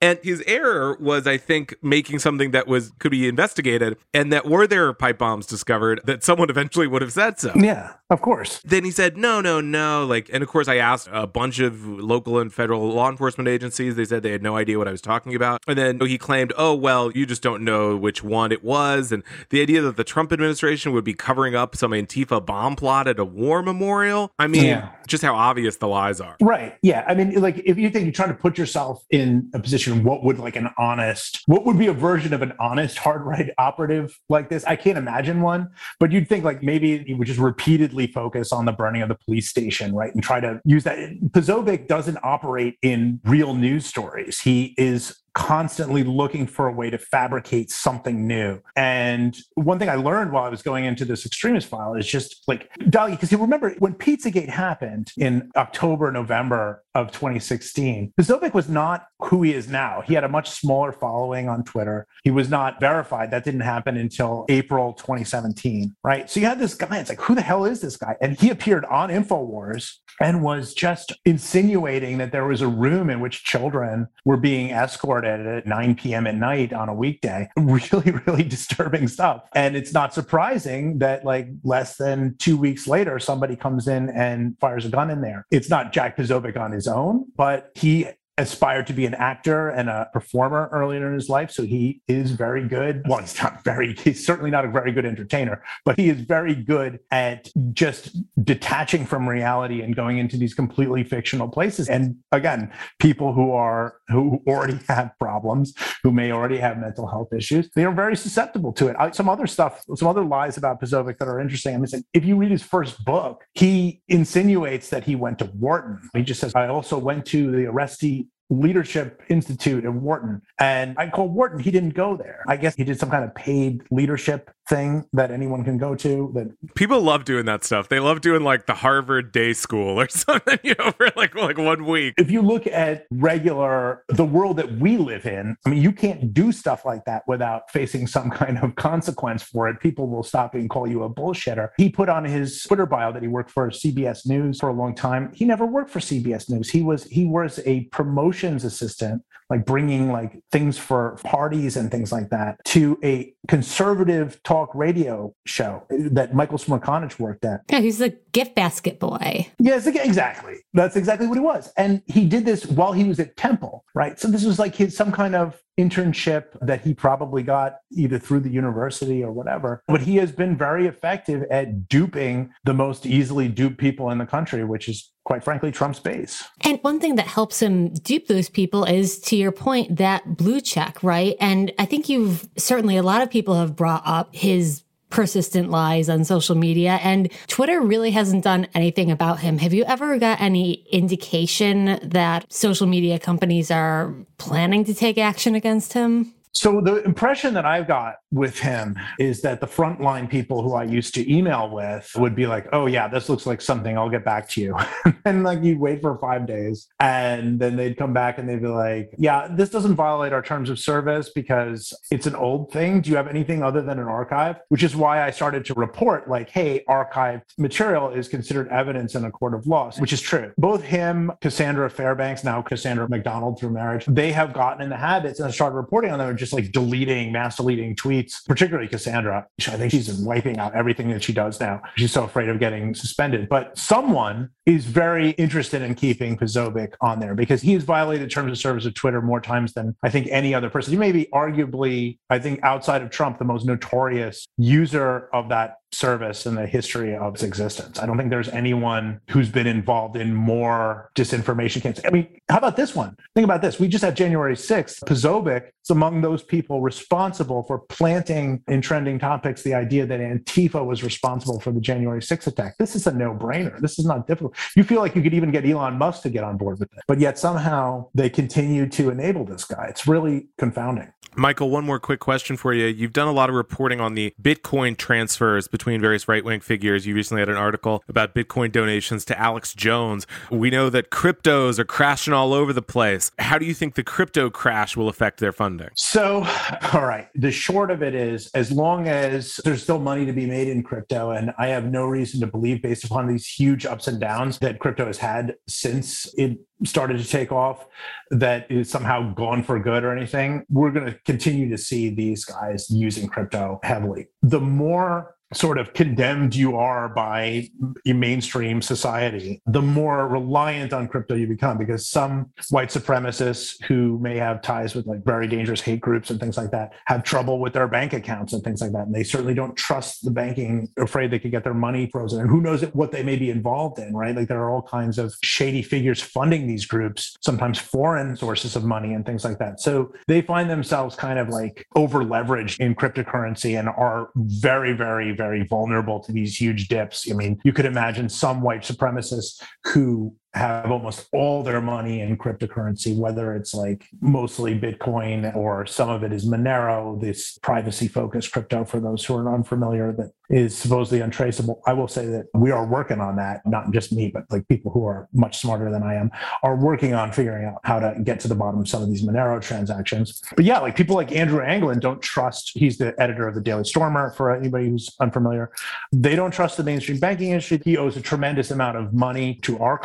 and 0.00 0.18
his 0.22 0.42
error 0.46 0.96
was, 1.00 1.26
I 1.26 1.36
think, 1.36 1.74
making 1.82 2.18
something 2.18 2.50
that 2.52 2.66
was 2.66 2.92
could 2.98 3.10
be 3.10 3.28
investigated, 3.28 3.96
and 4.14 4.32
that 4.32 4.46
were 4.46 4.66
there 4.66 4.92
pipe 4.92 5.18
bombs 5.18 5.46
discovered, 5.46 6.00
that 6.04 6.24
someone 6.24 6.50
eventually 6.50 6.86
would 6.86 7.02
have 7.02 7.12
said 7.12 7.38
so. 7.38 7.52
Yeah, 7.54 7.92
of 8.08 8.20
course. 8.20 8.60
Then 8.64 8.84
he 8.84 8.90
said, 8.90 9.16
no, 9.16 9.40
no, 9.40 9.60
no. 9.60 10.04
Like, 10.04 10.30
and 10.32 10.42
of 10.42 10.48
course, 10.48 10.68
I 10.68 10.76
asked 10.76 11.08
a 11.12 11.26
bunch 11.26 11.58
of 11.58 11.86
local 11.86 12.38
and 12.38 12.52
federal 12.52 12.88
law 12.88 13.10
enforcement 13.10 13.48
agencies. 13.48 13.96
They 13.96 14.04
said 14.04 14.22
they 14.22 14.32
had 14.32 14.42
no 14.42 14.56
idea 14.56 14.78
what 14.78 14.88
I 14.88 14.92
was 14.92 15.00
talking 15.00 15.34
about. 15.34 15.60
And 15.66 15.76
then 15.78 16.00
he 16.00 16.18
claimed, 16.18 16.52
oh, 16.56 16.74
well, 16.74 17.10
you 17.12 17.26
just 17.26 17.42
don't 17.42 17.64
know 17.64 17.96
which 17.96 18.22
one 18.22 18.52
it 18.52 18.64
was. 18.64 19.12
And 19.12 19.22
the 19.50 19.60
idea 19.60 19.82
that 19.82 19.96
the 19.96 20.04
Trump 20.04 20.32
administration 20.32 20.92
would 20.92 21.04
be 21.04 21.14
covering 21.14 21.54
up 21.54 21.76
some 21.76 21.92
Antifa 21.92 22.44
bomb 22.44 22.76
plot 22.76 23.06
at 23.06 23.18
a 23.18 23.24
war 23.24 23.62
memorial. 23.62 24.32
I 24.38 24.46
mean, 24.46 24.64
yeah. 24.64 24.90
just 25.06 25.22
how 25.22 25.34
obvious 25.34 25.76
the 25.76 25.88
lies 25.88 26.20
are. 26.20 26.36
Right. 26.40 26.76
Yeah. 26.82 27.04
I 27.06 27.14
mean, 27.14 27.34
like, 27.40 27.62
if 27.64 27.78
you 27.78 27.90
think 27.90 28.04
you're 28.04 28.12
trying 28.12 28.30
to 28.30 28.34
put 28.34 28.56
yourself 28.58 29.04
in 29.10 29.50
a 29.54 29.60
position 29.60 29.89
what 29.92 30.24
would 30.24 30.38
like 30.38 30.56
an 30.56 30.70
honest, 30.78 31.42
what 31.46 31.64
would 31.64 31.78
be 31.78 31.86
a 31.86 31.92
version 31.92 32.32
of 32.32 32.42
an 32.42 32.52
honest 32.58 32.98
hard 32.98 33.22
right 33.22 33.50
operative 33.58 34.18
like 34.28 34.48
this? 34.48 34.64
I 34.64 34.76
can't 34.76 34.98
imagine 34.98 35.40
one, 35.40 35.68
but 35.98 36.12
you'd 36.12 36.28
think 36.28 36.44
like 36.44 36.62
maybe 36.62 37.04
he 37.04 37.14
would 37.14 37.26
just 37.26 37.40
repeatedly 37.40 38.06
focus 38.06 38.52
on 38.52 38.64
the 38.64 38.72
burning 38.72 39.02
of 39.02 39.08
the 39.08 39.14
police 39.14 39.48
station, 39.48 39.94
right? 39.94 40.14
And 40.14 40.22
try 40.22 40.40
to 40.40 40.60
use 40.64 40.84
that. 40.84 40.98
Posobiec 41.30 41.88
doesn't 41.88 42.18
operate 42.22 42.76
in 42.82 43.20
real 43.24 43.54
news 43.54 43.86
stories. 43.86 44.40
He 44.40 44.74
is 44.78 45.19
constantly 45.34 46.02
looking 46.02 46.46
for 46.46 46.66
a 46.66 46.72
way 46.72 46.90
to 46.90 46.98
fabricate 46.98 47.70
something 47.70 48.26
new. 48.26 48.60
And 48.76 49.36
one 49.54 49.78
thing 49.78 49.88
I 49.88 49.94
learned 49.94 50.32
while 50.32 50.44
I 50.44 50.48
was 50.48 50.62
going 50.62 50.84
into 50.84 51.04
this 51.04 51.24
extremist 51.26 51.68
file 51.68 51.94
is 51.94 52.06
just 52.06 52.42
like 52.48 52.68
Dali, 52.80 53.12
because 53.12 53.30
you 53.30 53.38
remember 53.38 53.74
when 53.78 53.94
Pizzagate 53.94 54.48
happened 54.48 55.12
in 55.16 55.50
October, 55.56 56.10
November 56.10 56.82
of 56.94 57.12
2016, 57.12 58.12
Posobiec 58.20 58.54
was 58.54 58.68
not 58.68 59.06
who 59.20 59.42
he 59.42 59.54
is 59.54 59.68
now. 59.68 60.02
He 60.04 60.14
had 60.14 60.24
a 60.24 60.28
much 60.28 60.50
smaller 60.50 60.92
following 60.92 61.48
on 61.48 61.62
Twitter. 61.64 62.06
He 62.24 62.30
was 62.30 62.48
not 62.48 62.80
verified. 62.80 63.30
That 63.30 63.44
didn't 63.44 63.60
happen 63.60 63.96
until 63.96 64.44
April 64.48 64.94
2017, 64.94 65.94
right? 66.02 66.28
So 66.28 66.40
you 66.40 66.46
had 66.46 66.58
this 66.58 66.74
guy. 66.74 66.98
It's 66.98 67.08
like, 67.08 67.20
who 67.20 67.34
the 67.34 67.42
hell 67.42 67.64
is 67.64 67.80
this 67.80 67.96
guy? 67.96 68.16
And 68.20 68.38
he 68.38 68.50
appeared 68.50 68.84
on 68.86 69.10
InfoWars 69.10 69.92
and 70.20 70.42
was 70.42 70.74
just 70.74 71.12
insinuating 71.24 72.18
that 72.18 72.32
there 72.32 72.46
was 72.46 72.60
a 72.60 72.68
room 72.68 73.08
in 73.08 73.20
which 73.20 73.44
children 73.44 74.08
were 74.24 74.36
being 74.36 74.70
escorted 74.70 75.20
at 75.30 75.66
9 75.66 75.94
p.m. 75.94 76.26
at 76.26 76.34
night 76.34 76.72
on 76.72 76.88
a 76.88 76.94
weekday. 76.94 77.48
Really, 77.70 78.10
really 78.26 78.42
disturbing 78.42 79.06
stuff. 79.06 79.48
And 79.54 79.76
it's 79.76 79.92
not 79.92 80.12
surprising 80.12 80.98
that, 80.98 81.24
like, 81.24 81.48
less 81.62 81.96
than 81.96 82.34
two 82.38 82.56
weeks 82.56 82.88
later, 82.88 83.18
somebody 83.18 83.54
comes 83.54 83.86
in 83.86 84.08
and 84.10 84.58
fires 84.58 84.84
a 84.84 84.88
gun 84.88 85.08
in 85.10 85.20
there. 85.20 85.46
It's 85.50 85.70
not 85.70 85.92
Jack 85.92 86.16
Posobiec 86.16 86.58
on 86.58 86.72
his 86.72 86.88
own, 86.88 87.26
but 87.36 87.70
he 87.74 88.08
aspired 88.40 88.86
to 88.86 88.92
be 88.92 89.04
an 89.06 89.14
actor 89.14 89.68
and 89.68 89.88
a 89.88 90.08
performer 90.12 90.68
earlier 90.72 91.06
in 91.06 91.14
his 91.14 91.28
life. 91.28 91.50
So 91.50 91.62
he 91.62 92.00
is 92.08 92.32
very 92.32 92.66
good. 92.66 93.02
Well, 93.06 93.18
he's 93.18 93.40
not 93.40 93.62
very, 93.62 93.94
he's 93.94 94.24
certainly 94.24 94.50
not 94.50 94.64
a 94.64 94.70
very 94.70 94.92
good 94.92 95.04
entertainer, 95.04 95.62
but 95.84 95.98
he 95.98 96.08
is 96.08 96.20
very 96.22 96.54
good 96.54 97.00
at 97.10 97.50
just 97.72 98.16
detaching 98.42 99.04
from 99.04 99.28
reality 99.28 99.82
and 99.82 99.94
going 99.94 100.18
into 100.18 100.36
these 100.36 100.54
completely 100.54 101.04
fictional 101.04 101.48
places. 101.48 101.88
And 101.88 102.16
again, 102.32 102.72
people 102.98 103.32
who 103.32 103.52
are, 103.52 103.96
who 104.08 104.40
already 104.48 104.78
have 104.88 105.12
problems, 105.18 105.74
who 106.02 106.10
may 106.10 106.32
already 106.32 106.56
have 106.56 106.78
mental 106.78 107.06
health 107.06 107.32
issues, 107.32 107.68
they 107.76 107.84
are 107.84 107.92
very 107.92 108.16
susceptible 108.16 108.72
to 108.72 108.88
it. 108.88 108.96
I, 108.98 109.10
some 109.10 109.28
other 109.28 109.46
stuff, 109.46 109.84
some 109.94 110.08
other 110.08 110.24
lies 110.24 110.56
about 110.56 110.80
Posobiec 110.80 111.18
that 111.18 111.28
are 111.28 111.40
interesting. 111.40 111.74
I 111.74 111.78
mean, 111.78 112.04
if 112.14 112.24
you 112.24 112.36
read 112.36 112.50
his 112.50 112.62
first 112.62 113.04
book, 113.04 113.44
he 113.52 114.00
insinuates 114.08 114.88
that 114.88 115.04
he 115.04 115.14
went 115.14 115.38
to 115.40 115.44
Wharton. 115.44 116.00
He 116.14 116.22
just 116.22 116.40
says, 116.40 116.54
I 116.54 116.68
also 116.68 116.96
went 116.96 117.26
to 117.26 117.50
the 117.50 117.64
Aresty 117.64 118.28
Leadership 118.50 119.22
Institute 119.28 119.84
in 119.84 120.02
Wharton. 120.02 120.42
And 120.58 120.96
I 120.98 121.08
called 121.08 121.32
Wharton. 121.32 121.60
He 121.60 121.70
didn't 121.70 121.94
go 121.94 122.16
there. 122.16 122.44
I 122.48 122.56
guess 122.56 122.74
he 122.74 122.84
did 122.84 122.98
some 122.98 123.10
kind 123.10 123.24
of 123.24 123.34
paid 123.34 123.82
leadership 123.90 124.50
thing 124.68 125.04
that 125.12 125.30
anyone 125.30 125.64
can 125.64 125.78
go 125.78 125.94
to. 125.94 126.30
That 126.34 126.74
people 126.74 127.00
love 127.00 127.24
doing 127.24 127.46
that 127.46 127.64
stuff. 127.64 127.88
They 127.88 128.00
love 128.00 128.20
doing 128.20 128.42
like 128.42 128.66
the 128.66 128.74
Harvard 128.74 129.32
Day 129.32 129.52
School 129.52 130.00
or 130.00 130.08
something, 130.10 130.58
you 130.62 130.74
know, 130.78 130.92
for 130.92 131.10
like 131.16 131.34
like 131.34 131.58
one 131.58 131.86
week. 131.86 132.14
If 132.18 132.30
you 132.30 132.42
look 132.42 132.66
at 132.66 133.06
regular 133.10 134.04
the 134.08 134.24
world 134.24 134.56
that 134.56 134.78
we 134.78 134.96
live 134.96 135.26
in, 135.26 135.56
I 135.66 135.70
mean, 135.70 135.82
you 135.82 135.92
can't 135.92 136.34
do 136.34 136.52
stuff 136.52 136.84
like 136.84 137.04
that 137.04 137.22
without 137.26 137.70
facing 137.70 138.06
some 138.06 138.30
kind 138.42 138.58
of 138.58 138.74
consequence 138.74 139.42
for 139.42 139.68
it. 139.68 139.80
People 139.80 140.08
will 140.08 140.22
stop 140.22 140.54
and 140.54 140.68
call 140.68 140.88
you 140.88 141.04
a 141.04 141.10
bullshitter. 141.10 141.70
He 141.76 141.88
put 141.88 142.08
on 142.08 142.24
his 142.24 142.62
Twitter 142.62 142.86
bio 142.86 143.12
that 143.12 143.22
he 143.22 143.28
worked 143.28 143.50
for 143.50 143.70
CBS 143.70 144.26
News 144.26 144.60
for 144.60 144.68
a 144.68 144.72
long 144.72 144.94
time. 144.94 145.32
He 145.34 145.44
never 145.44 145.66
worked 145.66 145.90
for 145.90 146.00
CBS 146.00 146.50
News. 146.50 146.70
He 146.70 146.82
was 146.82 147.04
he 147.04 147.24
was 147.24 147.60
a 147.66 147.82
promotion 147.86 148.39
assistant, 148.44 149.22
like 149.48 149.64
bringing 149.66 150.12
like 150.12 150.42
things 150.52 150.78
for 150.78 151.18
parties 151.24 151.76
and 151.76 151.90
things 151.90 152.12
like 152.12 152.30
that, 152.30 152.56
to 152.66 152.98
a 153.02 153.34
conservative 153.48 154.42
talk 154.42 154.74
radio 154.74 155.34
show 155.46 155.82
that 155.90 156.34
Michael 156.34 156.58
Smerconish 156.58 157.18
worked 157.18 157.44
at. 157.44 157.62
Yeah, 157.70 157.80
he's 157.80 157.98
the 157.98 158.16
gift 158.32 158.54
basket 158.54 159.00
boy. 159.00 159.48
Yes, 159.58 159.86
exactly. 159.86 160.56
That's 160.72 160.96
exactly 160.96 161.26
what 161.26 161.36
he 161.36 161.40
was. 161.40 161.72
And 161.76 162.02
he 162.06 162.26
did 162.26 162.44
this 162.44 162.66
while 162.66 162.92
he 162.92 163.04
was 163.04 163.18
at 163.18 163.36
Temple, 163.36 163.84
right? 163.94 164.18
So 164.18 164.28
this 164.28 164.44
was 164.44 164.58
like 164.58 164.74
his 164.74 164.96
some 164.96 165.12
kind 165.12 165.34
of 165.34 165.60
internship 165.80 166.44
that 166.60 166.82
he 166.82 166.94
probably 166.94 167.42
got 167.42 167.76
either 167.90 168.18
through 168.18 168.40
the 168.40 168.50
university 168.50 169.22
or 169.22 169.32
whatever. 169.32 169.82
But 169.88 170.02
he 170.02 170.16
has 170.16 170.32
been 170.32 170.56
very 170.56 170.86
effective 170.86 171.44
at 171.50 171.88
duping 171.88 172.52
the 172.64 172.74
most 172.74 173.06
easily 173.06 173.48
duped 173.48 173.78
people 173.78 174.10
in 174.10 174.18
the 174.18 174.26
country, 174.26 174.64
which 174.64 174.88
is 174.88 175.10
quite 175.24 175.44
frankly 175.44 175.70
Trump's 175.70 176.00
base. 176.00 176.44
And 176.62 176.78
one 176.82 177.00
thing 177.00 177.16
that 177.16 177.26
helps 177.26 177.60
him 177.60 177.92
dupe 177.94 178.26
those 178.26 178.48
people 178.48 178.84
is 178.84 179.18
to 179.20 179.36
your 179.36 179.52
point 179.52 179.96
that 179.96 180.36
blue 180.36 180.60
check, 180.60 181.02
right? 181.02 181.36
And 181.40 181.72
I 181.78 181.84
think 181.84 182.08
you've 182.08 182.48
certainly 182.56 182.96
a 182.96 183.02
lot 183.02 183.22
of 183.22 183.30
people 183.30 183.54
have 183.54 183.76
brought 183.76 184.02
up 184.04 184.34
his 184.34 184.82
persistent 185.10 185.70
lies 185.70 186.08
on 186.08 186.24
social 186.24 186.54
media 186.54 186.98
and 187.02 187.30
Twitter 187.48 187.80
really 187.80 188.10
hasn't 188.10 188.44
done 188.44 188.66
anything 188.74 189.10
about 189.10 189.40
him. 189.40 189.58
Have 189.58 189.74
you 189.74 189.84
ever 189.84 190.18
got 190.18 190.40
any 190.40 190.84
indication 190.90 191.98
that 192.02 192.50
social 192.52 192.86
media 192.86 193.18
companies 193.18 193.70
are 193.70 194.14
planning 194.38 194.84
to 194.84 194.94
take 194.94 195.18
action 195.18 195.54
against 195.54 195.92
him? 195.92 196.32
So 196.52 196.80
the 196.80 197.02
impression 197.04 197.54
that 197.54 197.66
I've 197.66 197.86
got 197.86 198.19
with 198.32 198.58
him 198.58 198.96
is 199.18 199.42
that 199.42 199.60
the 199.60 199.66
frontline 199.66 200.28
people 200.28 200.62
who 200.62 200.74
I 200.74 200.84
used 200.84 201.14
to 201.14 201.32
email 201.32 201.70
with 201.70 202.10
would 202.16 202.34
be 202.34 202.46
like, 202.46 202.68
"Oh 202.72 202.86
yeah, 202.86 203.08
this 203.08 203.28
looks 203.28 203.46
like 203.46 203.60
something. 203.60 203.96
I'll 203.98 204.10
get 204.10 204.24
back 204.24 204.48
to 204.50 204.60
you," 204.60 204.76
and 205.24 205.42
like 205.42 205.62
you'd 205.62 205.80
wait 205.80 206.00
for 206.00 206.16
five 206.18 206.46
days, 206.46 206.88
and 207.00 207.58
then 207.58 207.76
they'd 207.76 207.96
come 207.96 208.12
back 208.12 208.38
and 208.38 208.48
they'd 208.48 208.62
be 208.62 208.68
like, 208.68 209.10
"Yeah, 209.18 209.48
this 209.50 209.70
doesn't 209.70 209.94
violate 209.94 210.32
our 210.32 210.42
terms 210.42 210.70
of 210.70 210.78
service 210.78 211.30
because 211.34 211.92
it's 212.10 212.26
an 212.26 212.34
old 212.34 212.72
thing. 212.72 213.00
Do 213.00 213.10
you 213.10 213.16
have 213.16 213.28
anything 213.28 213.62
other 213.62 213.82
than 213.82 213.98
an 213.98 214.06
archive?" 214.06 214.56
Which 214.68 214.82
is 214.82 214.94
why 214.94 215.24
I 215.24 215.30
started 215.30 215.64
to 215.66 215.74
report 215.74 216.28
like, 216.28 216.50
"Hey, 216.50 216.84
archived 216.88 217.42
material 217.58 218.10
is 218.10 218.28
considered 218.28 218.68
evidence 218.68 219.14
in 219.14 219.24
a 219.24 219.30
court 219.30 219.54
of 219.54 219.66
law," 219.66 219.90
which 219.98 220.12
is 220.12 220.20
true. 220.20 220.52
Both 220.56 220.82
him, 220.82 221.32
Cassandra 221.40 221.90
Fairbanks, 221.90 222.44
now 222.44 222.62
Cassandra 222.62 223.08
McDonald 223.08 223.58
through 223.58 223.70
marriage, 223.70 224.04
they 224.06 224.30
have 224.32 224.52
gotten 224.52 224.82
in 224.82 224.88
the 224.88 224.96
habits 224.96 225.40
and 225.40 225.52
started 225.52 225.76
reporting 225.76 226.12
on 226.12 226.18
them 226.18 226.28
and 226.28 226.38
just 226.38 226.52
like 226.52 226.70
deleting, 226.72 227.32
mass 227.32 227.56
deleting 227.56 227.96
tweets, 227.96 228.19
particularly 228.46 228.88
Cassandra. 228.88 229.46
I 229.68 229.76
think 229.76 229.92
she's 229.92 230.12
wiping 230.12 230.58
out 230.58 230.74
everything 230.74 231.10
that 231.10 231.22
she 231.22 231.32
does 231.32 231.60
now. 231.60 231.82
She's 231.96 232.12
so 232.12 232.24
afraid 232.24 232.48
of 232.48 232.58
getting 232.58 232.94
suspended. 232.94 233.48
But 233.48 233.76
someone 233.76 234.50
is 234.66 234.84
very 234.84 235.30
interested 235.30 235.82
in 235.82 235.94
keeping 235.94 236.36
Posobiec 236.36 236.94
on 237.00 237.20
there 237.20 237.34
because 237.34 237.62
he 237.62 237.72
has 237.74 237.84
violated 237.84 238.30
terms 238.30 238.50
of 238.50 238.58
service 238.58 238.86
of 238.86 238.94
Twitter 238.94 239.20
more 239.20 239.40
times 239.40 239.72
than 239.72 239.96
I 240.02 240.10
think 240.10 240.28
any 240.30 240.54
other 240.54 240.70
person. 240.70 240.92
He 240.92 240.98
may 240.98 241.12
be 241.12 241.26
arguably, 241.32 242.18
I 242.28 242.38
think, 242.38 242.60
outside 242.62 243.02
of 243.02 243.10
Trump, 243.10 243.38
the 243.38 243.44
most 243.44 243.66
notorious 243.66 244.46
user 244.56 245.28
of 245.32 245.48
that 245.48 245.76
service 245.92 246.46
in 246.46 246.54
the 246.54 246.66
history 246.66 247.16
of 247.16 247.34
its 247.34 247.42
existence. 247.42 247.98
I 247.98 248.06
don't 248.06 248.16
think 248.16 248.30
there's 248.30 248.48
anyone 248.48 249.20
who's 249.30 249.48
been 249.48 249.66
involved 249.66 250.16
in 250.16 250.34
more 250.34 251.10
disinformation 251.14 251.82
campaigns. 251.82 252.06
I 252.06 252.10
mean, 252.10 252.40
how 252.48 252.58
about 252.58 252.76
this 252.76 252.94
one? 252.94 253.16
Think 253.34 253.44
about 253.44 253.62
this. 253.62 253.80
We 253.80 253.88
just 253.88 254.04
had 254.04 254.16
January 254.16 254.54
6th. 254.54 255.04
Posobiec 255.04 255.70
is 255.84 255.90
among 255.90 256.20
those 256.20 256.42
people 256.42 256.80
responsible 256.80 257.62
for 257.64 257.78
planting 257.78 258.62
in 258.68 258.80
trending 258.80 259.18
topics 259.18 259.62
the 259.62 259.74
idea 259.74 260.06
that 260.06 260.20
Antifa 260.20 260.84
was 260.84 261.02
responsible 261.02 261.60
for 261.60 261.72
the 261.72 261.80
January 261.80 262.20
6th 262.20 262.46
attack. 262.46 262.76
This 262.78 262.94
is 262.94 263.06
a 263.06 263.12
no 263.12 263.34
brainer. 263.34 263.80
This 263.80 263.98
is 263.98 264.06
not 264.06 264.26
difficult. 264.26 264.56
You 264.76 264.84
feel 264.84 265.00
like 265.00 265.14
you 265.16 265.22
could 265.22 265.34
even 265.34 265.50
get 265.50 265.66
Elon 265.66 265.98
Musk 265.98 266.22
to 266.22 266.30
get 266.30 266.44
on 266.44 266.56
board 266.56 266.78
with 266.78 266.92
it, 266.92 267.02
but 267.08 267.18
yet 267.18 267.38
somehow 267.38 268.08
they 268.14 268.30
continue 268.30 268.88
to 268.90 269.10
enable 269.10 269.44
this 269.44 269.64
guy. 269.64 269.86
It's 269.88 270.06
really 270.06 270.48
confounding. 270.58 271.12
Michael, 271.36 271.70
one 271.70 271.84
more 271.84 272.00
quick 272.00 272.18
question 272.18 272.56
for 272.56 272.74
you. 272.74 272.86
You've 272.86 273.12
done 273.12 273.28
a 273.28 273.32
lot 273.32 273.48
of 273.48 273.54
reporting 273.54 274.00
on 274.00 274.14
the 274.14 274.34
Bitcoin 274.42 274.96
transfers 274.96 275.68
between 275.68 275.79
various 275.84 276.28
right 276.28 276.44
wing 276.44 276.60
figures. 276.60 277.06
You 277.06 277.14
recently 277.14 277.40
had 277.40 277.48
an 277.48 277.56
article 277.56 278.04
about 278.08 278.34
Bitcoin 278.34 278.72
donations 278.72 279.24
to 279.26 279.38
Alex 279.38 279.74
Jones. 279.74 280.26
We 280.50 280.70
know 280.70 280.90
that 280.90 281.10
cryptos 281.10 281.78
are 281.78 281.84
crashing 281.84 282.32
all 282.32 282.52
over 282.52 282.72
the 282.72 282.82
place. 282.82 283.30
How 283.38 283.58
do 283.58 283.64
you 283.64 283.74
think 283.74 283.94
the 283.94 284.04
crypto 284.04 284.50
crash 284.50 284.96
will 284.96 285.08
affect 285.08 285.40
their 285.40 285.52
funding? 285.52 285.90
So, 285.94 286.46
all 286.92 287.04
right. 287.06 287.28
The 287.34 287.50
short 287.50 287.90
of 287.90 288.02
it 288.02 288.14
is 288.14 288.50
as 288.54 288.70
long 288.70 289.08
as 289.08 289.60
there's 289.64 289.82
still 289.82 289.98
money 289.98 290.26
to 290.26 290.32
be 290.32 290.46
made 290.46 290.68
in 290.68 290.82
crypto, 290.82 291.30
and 291.30 291.52
I 291.58 291.68
have 291.68 291.84
no 291.84 292.04
reason 292.04 292.40
to 292.40 292.46
believe, 292.46 292.82
based 292.82 293.04
upon 293.04 293.26
these 293.26 293.46
huge 293.46 293.86
ups 293.86 294.08
and 294.08 294.20
downs 294.20 294.58
that 294.58 294.78
crypto 294.78 295.06
has 295.06 295.18
had 295.18 295.54
since 295.66 296.32
it 296.36 296.58
started 296.84 297.18
to 297.18 297.24
take 297.24 297.52
off 297.52 297.86
that 298.30 298.70
is 298.70 298.90
somehow 298.90 299.32
gone 299.34 299.62
for 299.62 299.78
good 299.78 300.04
or 300.04 300.16
anything, 300.16 300.64
we're 300.68 300.90
going 300.90 301.06
to 301.06 301.18
continue 301.24 301.68
to 301.68 301.78
see 301.78 302.10
these 302.10 302.44
guys 302.44 302.88
using 302.90 303.28
crypto 303.28 303.80
heavily. 303.82 304.28
The 304.42 304.60
more 304.60 305.34
sort 305.52 305.78
of 305.78 305.92
condemned 305.94 306.54
you 306.54 306.76
are 306.76 307.08
by 307.08 307.68
mainstream 308.06 308.82
society, 308.82 309.62
the 309.66 309.82
more 309.82 310.28
reliant 310.28 310.92
on 310.92 311.08
crypto 311.08 311.34
you 311.34 311.46
become 311.46 311.78
because 311.78 312.06
some 312.06 312.50
white 312.70 312.88
supremacists 312.88 313.82
who 313.84 314.18
may 314.20 314.36
have 314.36 314.62
ties 314.62 314.94
with 314.94 315.06
like 315.06 315.24
very 315.24 315.48
dangerous 315.48 315.80
hate 315.80 316.00
groups 316.00 316.30
and 316.30 316.38
things 316.38 316.56
like 316.56 316.70
that 316.70 316.92
have 317.06 317.24
trouble 317.24 317.58
with 317.58 317.72
their 317.72 317.88
bank 317.88 318.12
accounts 318.12 318.52
and 318.52 318.62
things 318.62 318.80
like 318.80 318.92
that. 318.92 319.06
And 319.06 319.14
they 319.14 319.24
certainly 319.24 319.54
don't 319.54 319.76
trust 319.76 320.24
the 320.24 320.30
banking, 320.30 320.88
afraid 320.98 321.30
they 321.30 321.38
could 321.38 321.50
get 321.50 321.64
their 321.64 321.74
money 321.74 322.08
frozen. 322.12 322.40
And 322.40 322.50
who 322.50 322.60
knows 322.60 322.82
what 322.92 323.10
they 323.10 323.22
may 323.22 323.36
be 323.36 323.50
involved 323.50 323.98
in, 323.98 324.14
right? 324.14 324.34
Like 324.34 324.48
there 324.48 324.60
are 324.60 324.70
all 324.70 324.82
kinds 324.82 325.18
of 325.18 325.34
shady 325.42 325.82
figures 325.82 326.20
funding 326.20 326.66
these 326.66 326.86
groups, 326.86 327.36
sometimes 327.40 327.78
foreign 327.78 328.36
sources 328.36 328.76
of 328.76 328.84
money 328.84 329.14
and 329.14 329.24
things 329.24 329.44
like 329.44 329.58
that. 329.58 329.80
So 329.80 330.12
they 330.28 330.42
find 330.42 330.70
themselves 330.70 331.16
kind 331.16 331.38
of 331.38 331.48
like 331.48 331.86
over 331.96 332.22
leveraged 332.22 332.78
in 332.80 332.94
cryptocurrency 332.94 333.78
and 333.78 333.88
are 333.88 334.30
very, 334.36 334.92
very, 334.92 335.32
very 335.40 335.62
vulnerable 335.66 336.20
to 336.20 336.32
these 336.32 336.60
huge 336.60 336.88
dips. 336.88 337.30
I 337.30 337.34
mean, 337.34 337.58
you 337.64 337.72
could 337.72 337.86
imagine 337.86 338.28
some 338.28 338.60
white 338.60 338.82
supremacists 338.82 339.62
who 339.86 340.34
have 340.54 340.90
almost 340.90 341.28
all 341.32 341.62
their 341.62 341.80
money 341.80 342.20
in 342.20 342.36
cryptocurrency, 342.36 343.16
whether 343.16 343.54
it's 343.54 343.72
like 343.72 344.06
mostly 344.20 344.78
Bitcoin 344.78 345.54
or 345.54 345.86
some 345.86 346.08
of 346.08 346.24
it 346.24 346.32
is 346.32 346.44
Monero, 346.44 347.20
this 347.20 347.58
privacy 347.58 348.08
focused 348.08 348.50
crypto 348.52 348.84
for 348.84 348.98
those 348.98 349.24
who 349.24 349.36
are 349.36 349.54
unfamiliar 349.54 350.12
that 350.12 350.32
is 350.50 350.76
supposedly 350.76 351.20
untraceable. 351.20 351.80
I 351.86 351.92
will 351.92 352.08
say 352.08 352.26
that 352.26 352.46
we 352.54 352.72
are 352.72 352.84
working 352.84 353.20
on 353.20 353.36
that, 353.36 353.64
not 353.64 353.92
just 353.92 354.12
me, 354.12 354.32
but 354.34 354.44
like 354.50 354.66
people 354.66 354.90
who 354.90 355.06
are 355.06 355.28
much 355.32 355.58
smarter 355.58 355.90
than 355.90 356.02
I 356.02 356.14
am 356.14 356.30
are 356.64 356.74
working 356.74 357.14
on 357.14 357.30
figuring 357.30 357.66
out 357.66 357.78
how 357.84 358.00
to 358.00 358.20
get 358.24 358.40
to 358.40 358.48
the 358.48 358.56
bottom 358.56 358.80
of 358.80 358.88
some 358.88 359.02
of 359.02 359.08
these 359.08 359.22
Monero 359.22 359.62
transactions. 359.62 360.42
But 360.56 360.64
yeah, 360.64 360.80
like 360.80 360.96
people 360.96 361.14
like 361.14 361.30
Andrew 361.30 361.62
Anglin 361.62 362.00
don't 362.00 362.20
trust, 362.20 362.72
he's 362.74 362.98
the 362.98 363.14
editor 363.20 363.46
of 363.46 363.54
the 363.54 363.60
Daily 363.60 363.84
Stormer 363.84 364.32
for 364.32 364.50
anybody 364.54 364.88
who's 364.88 365.14
unfamiliar. 365.20 365.70
They 366.12 366.34
don't 366.34 366.50
trust 366.50 366.76
the 366.76 366.82
mainstream 366.82 367.20
banking 367.20 367.50
industry. 367.50 367.80
He 367.84 367.96
owes 367.96 368.16
a 368.16 368.20
tremendous 368.20 368.72
amount 368.72 368.96
of 368.96 369.14
money 369.14 369.60
to 369.62 369.78
our 369.78 369.98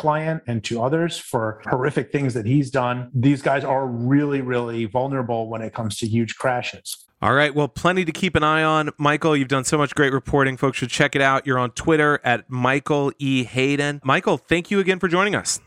and 0.47 0.63
to 0.65 0.81
others 0.81 1.17
for 1.17 1.61
horrific 1.65 2.11
things 2.11 2.33
that 2.33 2.45
he's 2.45 2.71
done. 2.71 3.09
These 3.13 3.41
guys 3.41 3.63
are 3.63 3.87
really, 3.87 4.41
really 4.41 4.85
vulnerable 4.85 5.49
when 5.49 5.61
it 5.61 5.73
comes 5.73 5.97
to 5.99 6.07
huge 6.07 6.35
crashes. 6.35 7.05
All 7.21 7.33
right. 7.33 7.55
Well, 7.55 7.67
plenty 7.67 8.05
to 8.05 8.11
keep 8.11 8.35
an 8.35 8.43
eye 8.43 8.63
on. 8.63 8.91
Michael, 8.97 9.35
you've 9.35 9.47
done 9.47 9.63
so 9.63 9.77
much 9.77 9.95
great 9.95 10.13
reporting. 10.13 10.57
Folks 10.57 10.77
should 10.77 10.89
check 10.89 11.15
it 11.15 11.21
out. 11.21 11.47
You're 11.47 11.57
on 11.57 11.71
Twitter 11.71 12.19
at 12.23 12.49
Michael 12.49 13.11
E. 13.17 13.43
Hayden. 13.45 14.01
Michael, 14.03 14.37
thank 14.37 14.69
you 14.69 14.79
again 14.79 14.99
for 14.99 15.07
joining 15.07 15.33
us. 15.33 15.59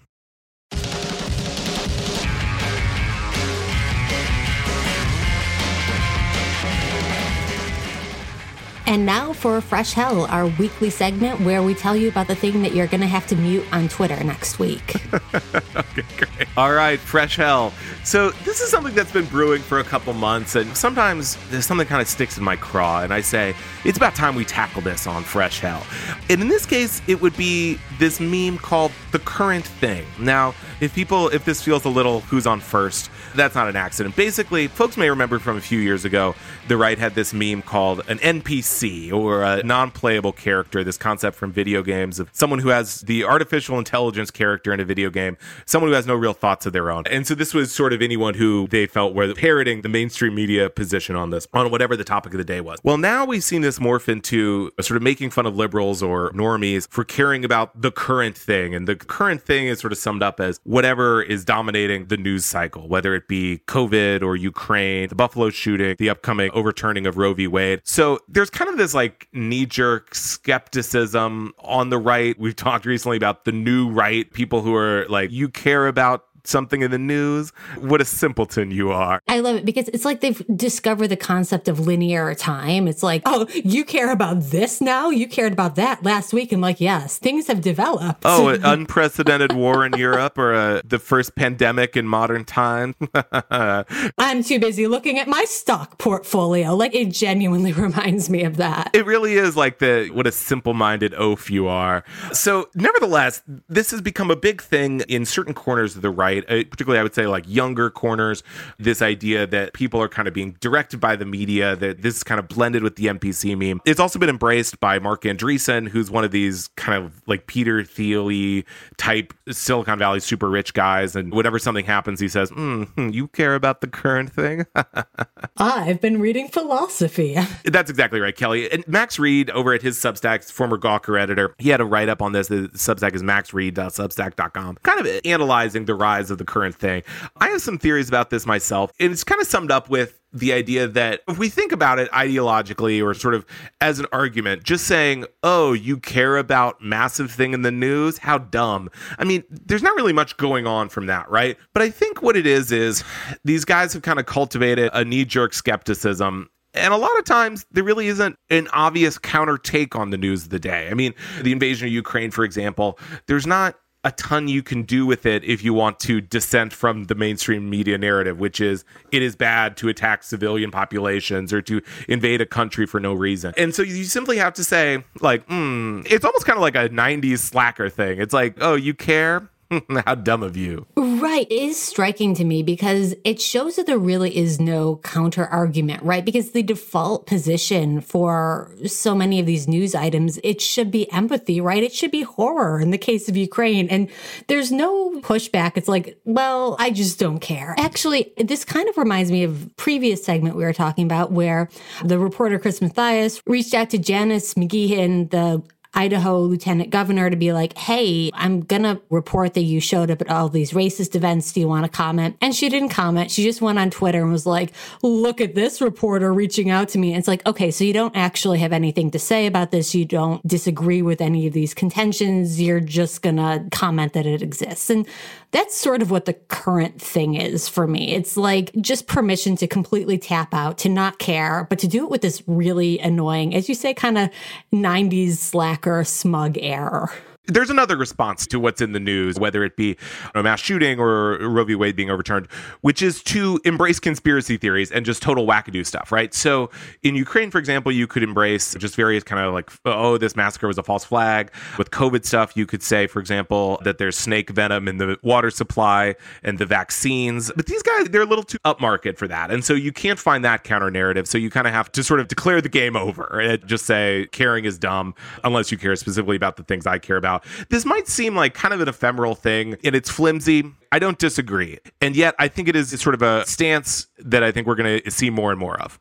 And 8.88 9.04
now 9.04 9.34
for 9.34 9.60
Fresh 9.60 9.92
Hell, 9.92 10.24
our 10.30 10.46
weekly 10.46 10.88
segment 10.88 11.42
where 11.42 11.62
we 11.62 11.74
tell 11.74 11.94
you 11.94 12.08
about 12.08 12.26
the 12.26 12.34
thing 12.34 12.62
that 12.62 12.74
you're 12.74 12.86
going 12.86 13.02
to 13.02 13.06
have 13.06 13.26
to 13.26 13.36
mute 13.36 13.66
on 13.70 13.86
Twitter 13.86 14.24
next 14.24 14.58
week. 14.58 14.94
okay, 15.34 16.04
great. 16.16 16.48
All 16.56 16.72
right, 16.72 16.98
Fresh 16.98 17.36
Hell. 17.36 17.74
So, 18.02 18.30
this 18.30 18.62
is 18.62 18.70
something 18.70 18.94
that's 18.94 19.12
been 19.12 19.26
brewing 19.26 19.60
for 19.60 19.80
a 19.80 19.84
couple 19.84 20.14
months, 20.14 20.54
and 20.54 20.74
sometimes 20.74 21.36
there's 21.50 21.66
something 21.66 21.86
kind 21.86 22.00
of 22.00 22.08
sticks 22.08 22.38
in 22.38 22.44
my 22.44 22.56
craw, 22.56 23.02
and 23.02 23.12
I 23.12 23.20
say, 23.20 23.54
it's 23.84 23.98
about 23.98 24.14
time 24.14 24.34
we 24.34 24.46
tackle 24.46 24.80
this 24.80 25.06
on 25.06 25.22
Fresh 25.22 25.60
Hell. 25.60 25.86
And 26.30 26.40
in 26.40 26.48
this 26.48 26.64
case, 26.64 27.02
it 27.06 27.20
would 27.20 27.36
be 27.36 27.78
this 27.98 28.20
meme 28.20 28.56
called 28.56 28.92
The 29.12 29.18
Current 29.18 29.66
Thing. 29.66 30.06
Now, 30.18 30.54
if 30.80 30.94
people, 30.94 31.28
if 31.28 31.44
this 31.44 31.62
feels 31.62 31.84
a 31.84 31.90
little 31.90 32.20
who's 32.20 32.46
on 32.46 32.60
first, 32.60 33.10
that's 33.34 33.54
not 33.54 33.68
an 33.68 33.76
accident. 33.76 34.16
Basically, 34.16 34.68
folks 34.68 34.96
may 34.96 35.10
remember 35.10 35.38
from 35.38 35.56
a 35.56 35.60
few 35.60 35.78
years 35.78 36.04
ago, 36.04 36.34
the 36.68 36.76
right 36.76 36.98
had 36.98 37.14
this 37.14 37.32
meme 37.32 37.62
called 37.62 38.02
an 38.08 38.18
NPC 38.18 39.12
or 39.12 39.42
a 39.42 39.62
non 39.62 39.90
playable 39.90 40.32
character, 40.32 40.84
this 40.84 40.96
concept 40.96 41.36
from 41.36 41.52
video 41.52 41.82
games 41.82 42.18
of 42.18 42.28
someone 42.32 42.58
who 42.58 42.68
has 42.68 43.02
the 43.02 43.24
artificial 43.24 43.78
intelligence 43.78 44.30
character 44.30 44.72
in 44.72 44.80
a 44.80 44.84
video 44.84 45.10
game, 45.10 45.36
someone 45.66 45.90
who 45.90 45.94
has 45.94 46.06
no 46.06 46.14
real 46.14 46.32
thoughts 46.32 46.66
of 46.66 46.72
their 46.72 46.90
own. 46.90 47.04
And 47.10 47.26
so 47.26 47.34
this 47.34 47.54
was 47.54 47.72
sort 47.72 47.92
of 47.92 48.02
anyone 48.02 48.34
who 48.34 48.68
they 48.68 48.86
felt 48.86 49.14
were 49.14 49.34
parroting 49.34 49.82
the 49.82 49.88
mainstream 49.88 50.34
media 50.34 50.70
position 50.70 51.16
on 51.16 51.30
this, 51.30 51.46
on 51.52 51.70
whatever 51.70 51.96
the 51.96 52.04
topic 52.04 52.32
of 52.32 52.38
the 52.38 52.44
day 52.44 52.60
was. 52.60 52.78
Well, 52.82 52.98
now 52.98 53.24
we've 53.24 53.44
seen 53.44 53.62
this 53.62 53.78
morph 53.78 54.08
into 54.08 54.70
sort 54.80 54.96
of 54.96 55.02
making 55.02 55.30
fun 55.30 55.46
of 55.46 55.56
liberals 55.56 56.02
or 56.02 56.30
normies 56.32 56.88
for 56.88 57.04
caring 57.04 57.44
about 57.44 57.80
the 57.80 57.90
current 57.90 58.36
thing. 58.36 58.74
And 58.74 58.86
the 58.86 58.96
current 58.96 59.42
thing 59.42 59.66
is 59.66 59.80
sort 59.80 59.92
of 59.92 59.98
summed 59.98 60.22
up 60.22 60.40
as 60.40 60.60
whatever 60.64 61.22
is 61.22 61.44
dominating 61.44 62.06
the 62.06 62.16
news 62.16 62.44
cycle, 62.44 62.88
whether 62.88 63.17
it 63.18 63.28
be 63.28 63.60
COVID 63.66 64.22
or 64.22 64.36
Ukraine, 64.36 65.08
the 65.08 65.14
Buffalo 65.14 65.50
shooting, 65.50 65.96
the 65.98 66.10
upcoming 66.10 66.50
overturning 66.52 67.06
of 67.06 67.16
Roe 67.18 67.34
v. 67.34 67.46
Wade. 67.46 67.80
So 67.84 68.18
there's 68.28 68.50
kind 68.50 68.70
of 68.70 68.78
this 68.78 68.94
like 68.94 69.28
knee 69.32 69.66
jerk 69.66 70.14
skepticism 70.14 71.52
on 71.58 71.90
the 71.90 71.98
right. 71.98 72.38
We've 72.38 72.56
talked 72.56 72.86
recently 72.86 73.16
about 73.16 73.44
the 73.44 73.52
new 73.52 73.90
right, 73.90 74.32
people 74.32 74.62
who 74.62 74.74
are 74.74 75.06
like, 75.08 75.30
you 75.30 75.48
care 75.48 75.86
about 75.86 76.24
something 76.44 76.82
in 76.82 76.90
the 76.90 76.98
news. 76.98 77.50
What 77.78 78.00
a 78.00 78.04
simpleton 78.04 78.70
you 78.70 78.90
are. 78.90 79.20
I 79.28 79.40
love 79.40 79.56
it 79.56 79.64
because 79.64 79.88
it's 79.88 80.04
like 80.04 80.20
they've 80.20 80.42
discovered 80.54 81.08
the 81.08 81.16
concept 81.16 81.68
of 81.68 81.80
linear 81.80 82.34
time. 82.34 82.88
It's 82.88 83.02
like, 83.02 83.22
oh, 83.26 83.46
you 83.52 83.84
care 83.84 84.10
about 84.10 84.40
this 84.40 84.80
now? 84.80 85.10
You 85.10 85.28
cared 85.28 85.52
about 85.52 85.76
that 85.76 86.02
last 86.02 86.32
week. 86.32 86.52
And 86.52 86.62
like, 86.62 86.80
yes, 86.80 87.18
things 87.18 87.46
have 87.46 87.60
developed. 87.60 88.22
Oh, 88.24 88.48
an 88.48 88.64
unprecedented 88.64 89.52
war 89.52 89.84
in 89.84 89.92
Europe 89.94 90.38
or 90.38 90.54
uh, 90.54 90.82
the 90.84 90.98
first 90.98 91.34
pandemic 91.34 91.96
in 91.96 92.06
modern 92.06 92.44
time. 92.44 92.94
I'm 93.50 94.42
too 94.42 94.58
busy 94.58 94.86
looking 94.86 95.18
at 95.18 95.28
my 95.28 95.44
stock 95.44 95.98
portfolio. 95.98 96.74
Like, 96.74 96.94
it 96.94 97.10
genuinely 97.10 97.72
reminds 97.78 98.30
me 98.30 98.44
of 98.44 98.56
that. 98.56 98.90
It 98.94 99.06
really 99.06 99.34
is 99.34 99.56
like 99.56 99.78
the 99.78 100.10
what 100.12 100.26
a 100.26 100.32
simple 100.32 100.74
minded 100.74 101.14
oaf 101.14 101.50
you 101.50 101.68
are. 101.68 102.04
So, 102.32 102.68
nevertheless, 102.74 103.42
this 103.68 103.90
has 103.90 104.00
become 104.00 104.30
a 104.30 104.36
big 104.36 104.62
thing 104.62 105.00
in 105.08 105.24
certain 105.24 105.54
corners 105.54 105.96
of 105.96 106.02
the 106.02 106.10
right 106.10 106.37
right? 106.48 106.60
Uh, 106.60 106.64
particularly, 106.68 106.98
I 106.98 107.02
would 107.02 107.14
say 107.14 107.26
like 107.26 107.44
younger 107.46 107.90
corners. 107.90 108.42
This 108.78 109.02
idea 109.02 109.46
that 109.46 109.72
people 109.72 110.00
are 110.00 110.08
kind 110.08 110.28
of 110.28 110.34
being 110.34 110.56
directed 110.60 111.00
by 111.00 111.16
the 111.16 111.24
media, 111.24 111.76
that 111.76 112.02
this 112.02 112.16
is 112.16 112.24
kind 112.24 112.38
of 112.38 112.48
blended 112.48 112.82
with 112.82 112.96
the 112.96 113.06
NPC 113.06 113.56
meme. 113.56 113.80
It's 113.84 114.00
also 114.00 114.18
been 114.18 114.30
embraced 114.30 114.80
by 114.80 114.98
Marc 114.98 115.22
Andreessen, 115.22 115.88
who's 115.88 116.10
one 116.10 116.24
of 116.24 116.30
these 116.30 116.68
kind 116.76 117.02
of 117.02 117.22
like 117.26 117.46
Peter 117.46 117.84
Thiel 117.84 118.62
type 118.96 119.32
Silicon 119.50 119.98
Valley 119.98 120.20
super 120.20 120.48
rich 120.48 120.74
guys. 120.74 121.16
And 121.16 121.32
whenever 121.32 121.58
something 121.58 121.84
happens, 121.84 122.20
he 122.20 122.28
says, 122.28 122.50
mm, 122.50 123.12
You 123.14 123.28
care 123.28 123.54
about 123.54 123.80
the 123.80 123.86
current 123.86 124.32
thing? 124.32 124.66
I've 125.56 126.00
been 126.00 126.20
reading 126.20 126.48
philosophy. 126.48 127.36
That's 127.64 127.90
exactly 127.90 128.20
right, 128.20 128.36
Kelly. 128.36 128.70
And 128.70 128.86
Max 128.88 129.18
Read 129.18 129.50
over 129.50 129.72
at 129.72 129.82
his 129.82 129.96
Substack, 129.98 130.50
former 130.50 130.78
Gawker 130.78 131.20
editor, 131.20 131.54
he 131.58 131.70
had 131.70 131.80
a 131.80 131.84
write 131.84 132.08
up 132.08 132.22
on 132.22 132.32
this. 132.32 132.48
The 132.48 132.68
Substack 132.74 133.14
is 133.14 133.22
maxread.substack.com, 133.22 134.78
kind 134.82 135.00
of 135.00 135.20
analyzing 135.24 135.84
the 135.84 135.94
rise 135.94 136.17
of 136.30 136.38
the 136.38 136.44
current 136.44 136.74
thing. 136.74 137.02
I 137.40 137.48
have 137.48 137.62
some 137.62 137.78
theories 137.78 138.08
about 138.08 138.30
this 138.30 138.46
myself. 138.46 138.90
And 139.00 139.12
it's 139.12 139.24
kind 139.24 139.40
of 139.40 139.46
summed 139.46 139.70
up 139.70 139.88
with 139.88 140.20
the 140.32 140.52
idea 140.52 140.86
that 140.86 141.22
if 141.26 141.38
we 141.38 141.48
think 141.48 141.72
about 141.72 141.98
it 141.98 142.10
ideologically 142.10 143.02
or 143.02 143.14
sort 143.14 143.34
of 143.34 143.46
as 143.80 143.98
an 143.98 144.04
argument, 144.12 144.62
just 144.62 144.86
saying, 144.86 145.24
oh, 145.42 145.72
you 145.72 145.96
care 145.96 146.36
about 146.36 146.82
massive 146.82 147.30
thing 147.30 147.54
in 147.54 147.62
the 147.62 147.70
news, 147.70 148.18
how 148.18 148.36
dumb. 148.36 148.90
I 149.18 149.24
mean, 149.24 149.42
there's 149.48 149.82
not 149.82 149.96
really 149.96 150.12
much 150.12 150.36
going 150.36 150.66
on 150.66 150.90
from 150.90 151.06
that, 151.06 151.30
right? 151.30 151.56
But 151.72 151.82
I 151.82 151.88
think 151.88 152.20
what 152.22 152.36
it 152.36 152.46
is 152.46 152.70
is 152.72 153.02
these 153.44 153.64
guys 153.64 153.94
have 153.94 154.02
kind 154.02 154.18
of 154.18 154.26
cultivated 154.26 154.90
a 154.92 155.02
knee 155.02 155.24
jerk 155.24 155.54
skepticism 155.54 156.50
And 156.74 156.92
a 156.92 156.96
lot 156.96 157.18
of 157.18 157.24
times, 157.24 157.64
there 157.72 157.84
really 157.84 158.08
isn't 158.08 158.36
an 158.50 158.68
obvious 158.72 159.18
counter 159.18 159.56
take 159.56 159.96
on 159.96 160.10
the 160.10 160.18
news 160.18 160.44
of 160.44 160.50
the 160.50 160.58
day. 160.58 160.88
I 160.90 160.94
mean, 160.94 161.14
the 161.42 161.52
invasion 161.52 161.86
of 161.86 161.92
Ukraine, 161.92 162.30
for 162.30 162.44
example, 162.44 162.98
there's 163.26 163.46
not 163.46 163.76
a 164.04 164.12
ton 164.12 164.46
you 164.46 164.62
can 164.62 164.82
do 164.82 165.04
with 165.04 165.26
it 165.26 165.42
if 165.44 165.64
you 165.64 165.74
want 165.74 165.98
to 166.00 166.20
dissent 166.20 166.72
from 166.72 167.04
the 167.04 167.14
mainstream 167.14 167.68
media 167.68 167.98
narrative, 167.98 168.38
which 168.38 168.60
is 168.60 168.84
it 169.10 169.22
is 169.22 169.34
bad 169.34 169.76
to 169.78 169.88
attack 169.88 170.22
civilian 170.22 170.70
populations 170.70 171.52
or 171.52 171.60
to 171.62 171.82
invade 172.08 172.40
a 172.40 172.46
country 172.46 172.86
for 172.86 173.00
no 173.00 173.12
reason. 173.12 173.52
And 173.56 173.74
so 173.74 173.82
you 173.82 174.04
simply 174.04 174.36
have 174.38 174.54
to 174.54 174.64
say, 174.64 175.02
like, 175.20 175.46
mm, 175.48 176.06
it's 176.10 176.24
almost 176.24 176.46
kind 176.46 176.56
of 176.56 176.62
like 176.62 176.76
a 176.76 176.88
90s 176.88 177.38
slacker 177.38 177.88
thing. 177.88 178.20
It's 178.20 178.32
like, 178.32 178.56
oh, 178.60 178.74
you 178.74 178.94
care? 178.94 179.48
How 180.06 180.14
dumb 180.14 180.42
of 180.42 180.56
you. 180.56 180.86
Right. 180.96 181.46
It 181.50 181.54
is 181.54 181.80
striking 181.80 182.34
to 182.34 182.44
me 182.44 182.62
because 182.62 183.14
it 183.24 183.40
shows 183.40 183.76
that 183.76 183.86
there 183.86 183.98
really 183.98 184.36
is 184.36 184.60
no 184.60 184.96
counter 184.96 185.46
argument, 185.46 186.02
right? 186.02 186.24
Because 186.24 186.52
the 186.52 186.62
default 186.62 187.26
position 187.26 188.00
for 188.00 188.74
so 188.86 189.14
many 189.14 189.40
of 189.40 189.46
these 189.46 189.68
news 189.68 189.94
items, 189.94 190.38
it 190.42 190.60
should 190.60 190.90
be 190.90 191.10
empathy, 191.12 191.60
right? 191.60 191.82
It 191.82 191.92
should 191.92 192.10
be 192.10 192.22
horror 192.22 192.80
in 192.80 192.90
the 192.90 192.98
case 192.98 193.28
of 193.28 193.36
Ukraine. 193.36 193.88
And 193.88 194.08
there's 194.46 194.72
no 194.72 195.20
pushback. 195.20 195.72
It's 195.76 195.88
like, 195.88 196.18
well, 196.24 196.76
I 196.78 196.90
just 196.90 197.18
don't 197.18 197.40
care. 197.40 197.74
Actually, 197.78 198.32
this 198.38 198.64
kind 198.64 198.88
of 198.88 198.96
reminds 198.96 199.30
me 199.30 199.44
of 199.44 199.70
previous 199.76 200.24
segment 200.24 200.56
we 200.56 200.64
were 200.64 200.72
talking 200.72 201.04
about 201.04 201.32
where 201.32 201.68
the 202.04 202.18
reporter 202.18 202.58
Chris 202.58 202.80
Mathias 202.80 203.42
reached 203.46 203.74
out 203.74 203.90
to 203.90 203.98
Janice 203.98 204.54
McGeachin, 204.54 205.30
the 205.30 205.62
Idaho 205.98 206.42
lieutenant 206.42 206.90
governor 206.90 207.28
to 207.28 207.36
be 207.36 207.52
like, 207.52 207.76
hey, 207.76 208.30
I'm 208.32 208.60
going 208.60 208.84
to 208.84 209.00
report 209.10 209.54
that 209.54 209.62
you 209.62 209.80
showed 209.80 210.12
up 210.12 210.20
at 210.20 210.30
all 210.30 210.48
these 210.48 210.70
racist 210.70 211.16
events. 211.16 211.52
Do 211.52 211.58
you 211.58 211.66
want 211.66 211.86
to 211.86 211.90
comment? 211.90 212.36
And 212.40 212.54
she 212.54 212.68
didn't 212.68 212.90
comment. 212.90 213.32
She 213.32 213.42
just 213.42 213.60
went 213.60 213.80
on 213.80 213.90
Twitter 213.90 214.22
and 214.22 214.30
was 214.30 214.46
like, 214.46 214.72
look 215.02 215.40
at 215.40 215.56
this 215.56 215.80
reporter 215.80 216.32
reaching 216.32 216.70
out 216.70 216.88
to 216.90 216.98
me. 216.98 217.10
And 217.10 217.18
it's 217.18 217.26
like, 217.26 217.44
okay, 217.46 217.72
so 217.72 217.82
you 217.82 217.92
don't 217.92 218.16
actually 218.16 218.60
have 218.60 218.72
anything 218.72 219.10
to 219.10 219.18
say 219.18 219.46
about 219.46 219.72
this. 219.72 219.92
You 219.92 220.04
don't 220.04 220.46
disagree 220.46 221.02
with 221.02 221.20
any 221.20 221.48
of 221.48 221.52
these 221.52 221.74
contentions. 221.74 222.60
You're 222.62 222.78
just 222.78 223.20
going 223.22 223.36
to 223.36 223.64
comment 223.72 224.12
that 224.12 224.24
it 224.24 224.40
exists. 224.40 224.90
And 224.90 225.04
that's 225.50 225.76
sort 225.76 226.02
of 226.02 226.10
what 226.10 226.26
the 226.26 226.34
current 226.34 227.00
thing 227.00 227.34
is 227.34 227.68
for 227.68 227.86
me. 227.86 228.14
It's 228.14 228.36
like 228.36 228.70
just 228.80 229.06
permission 229.06 229.56
to 229.56 229.66
completely 229.66 230.18
tap 230.18 230.52
out, 230.52 230.78
to 230.78 230.88
not 230.88 231.18
care, 231.18 231.66
but 231.70 231.78
to 231.78 231.88
do 231.88 232.04
it 232.04 232.10
with 232.10 232.20
this 232.20 232.42
really 232.46 232.98
annoying, 232.98 233.54
as 233.54 233.68
you 233.68 233.74
say, 233.74 233.94
kind 233.94 234.18
of 234.18 234.30
90s 234.72 235.36
slacker 235.36 236.04
smug 236.04 236.58
air. 236.58 237.10
There's 237.48 237.70
another 237.70 237.96
response 237.96 238.46
to 238.48 238.60
what's 238.60 238.80
in 238.80 238.92
the 238.92 239.00
news, 239.00 239.38
whether 239.38 239.64
it 239.64 239.76
be 239.76 239.96
a 240.34 240.42
mass 240.42 240.60
shooting 240.60 241.00
or 241.00 241.38
Roe 241.38 241.64
v. 241.64 241.74
Wade 241.74 241.96
being 241.96 242.10
overturned, 242.10 242.46
which 242.82 243.02
is 243.02 243.22
to 243.24 243.60
embrace 243.64 243.98
conspiracy 243.98 244.56
theories 244.56 244.92
and 244.92 245.04
just 245.04 245.22
total 245.22 245.46
wackadoo 245.46 245.84
stuff, 245.84 246.12
right? 246.12 246.32
So 246.34 246.70
in 247.02 247.14
Ukraine, 247.16 247.50
for 247.50 247.58
example, 247.58 247.90
you 247.90 248.06
could 248.06 248.22
embrace 248.22 248.74
just 248.74 248.96
various 248.96 249.24
kind 249.24 249.44
of 249.44 249.54
like, 249.54 249.70
oh, 249.84 250.18
this 250.18 250.36
massacre 250.36 250.66
was 250.66 250.78
a 250.78 250.82
false 250.82 251.04
flag. 251.04 251.50
With 251.78 251.90
COVID 251.90 252.24
stuff, 252.24 252.56
you 252.56 252.66
could 252.66 252.82
say, 252.82 253.06
for 253.06 253.20
example, 253.20 253.80
that 253.84 253.98
there's 253.98 254.16
snake 254.16 254.50
venom 254.50 254.86
in 254.86 254.98
the 254.98 255.16
water 255.22 255.50
supply 255.50 256.14
and 256.42 256.58
the 256.58 256.66
vaccines. 256.66 257.50
But 257.56 257.66
these 257.66 257.82
guys, 257.82 258.08
they're 258.10 258.22
a 258.22 258.26
little 258.26 258.44
too 258.44 258.58
upmarket 258.64 259.16
for 259.16 259.26
that. 259.28 259.50
And 259.50 259.64
so 259.64 259.74
you 259.74 259.92
can't 259.92 260.18
find 260.18 260.44
that 260.44 260.64
counter 260.64 260.90
narrative. 260.90 261.26
So 261.26 261.38
you 261.38 261.50
kind 261.50 261.66
of 261.66 261.72
have 261.72 261.90
to 261.92 262.04
sort 262.04 262.20
of 262.20 262.28
declare 262.28 262.60
the 262.60 262.68
game 262.68 262.96
over 262.96 263.40
and 263.40 263.66
just 263.66 263.86
say 263.86 264.28
caring 264.32 264.64
is 264.64 264.78
dumb 264.78 265.14
unless 265.44 265.72
you 265.72 265.78
care 265.78 265.96
specifically 265.96 266.36
about 266.36 266.56
the 266.56 266.62
things 266.62 266.86
I 266.86 266.98
care 266.98 267.16
about. 267.16 267.37
This 267.68 267.84
might 267.84 268.08
seem 268.08 268.34
like 268.34 268.54
kind 268.54 268.74
of 268.74 268.80
an 268.80 268.88
ephemeral 268.88 269.34
thing 269.34 269.76
and 269.84 269.94
it's 269.94 270.10
flimsy. 270.10 270.64
I 270.90 270.98
don't 270.98 271.18
disagree. 271.18 271.78
And 272.00 272.16
yet 272.16 272.34
I 272.38 272.48
think 272.48 272.68
it 272.68 272.76
is 272.76 272.90
sort 273.00 273.14
of 273.14 273.22
a 273.22 273.46
stance 273.46 274.06
that 274.18 274.42
I 274.42 274.52
think 274.52 274.66
we're 274.66 274.74
going 274.74 275.02
to 275.02 275.10
see 275.10 275.30
more 275.30 275.50
and 275.50 275.60
more 275.60 275.80
of. 275.80 275.98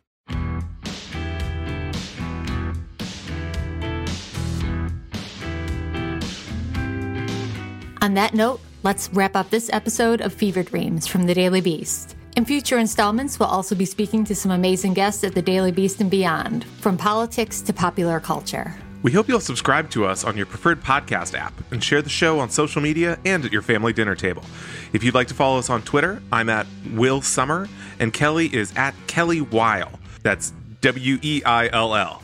On 7.99 8.13
that 8.13 8.33
note, 8.33 8.61
let's 8.83 9.09
wrap 9.11 9.35
up 9.35 9.49
this 9.49 9.69
episode 9.73 10.21
of 10.21 10.33
Fever 10.33 10.63
Dreams 10.63 11.07
from 11.07 11.25
the 11.25 11.33
Daily 11.33 11.61
Beast. 11.61 12.15
In 12.37 12.45
future 12.45 12.77
installments, 12.77 13.39
we'll 13.39 13.49
also 13.49 13.73
be 13.73 13.83
speaking 13.83 14.23
to 14.25 14.35
some 14.35 14.51
amazing 14.51 14.93
guests 14.93 15.23
at 15.23 15.33
the 15.33 15.41
Daily 15.41 15.71
Beast 15.71 15.99
and 15.99 16.09
beyond, 16.09 16.65
from 16.65 16.95
politics 16.95 17.61
to 17.61 17.73
popular 17.73 18.19
culture. 18.19 18.75
We 19.03 19.11
hope 19.11 19.27
you'll 19.27 19.39
subscribe 19.39 19.89
to 19.91 20.05
us 20.05 20.23
on 20.23 20.35
your 20.35 20.47
preferred 20.47 20.81
podcast 20.81 21.37
app 21.37 21.53
and 21.71 21.83
share 21.83 22.01
the 22.01 22.09
show 22.09 22.39
on 22.39 22.49
social 22.49 22.81
media 22.81 23.19
and 23.25 23.45
at 23.45 23.51
your 23.51 23.61
family 23.61 23.93
dinner 23.93 24.15
table. 24.15 24.43
If 24.91 25.03
you'd 25.03 25.13
like 25.13 25.27
to 25.27 25.33
follow 25.33 25.59
us 25.59 25.69
on 25.69 25.83
Twitter, 25.83 26.21
I'm 26.31 26.49
at 26.49 26.65
Will 26.91 27.21
Sommer 27.21 27.69
and 27.99 28.11
Kelly 28.11 28.53
is 28.53 28.75
at 28.75 28.95
Kelly 29.07 29.41
Weill. 29.41 29.91
That's 30.23 30.51
W 30.81 31.19
E 31.21 31.41
I 31.45 31.69
L 31.69 31.95
L. 31.95 32.21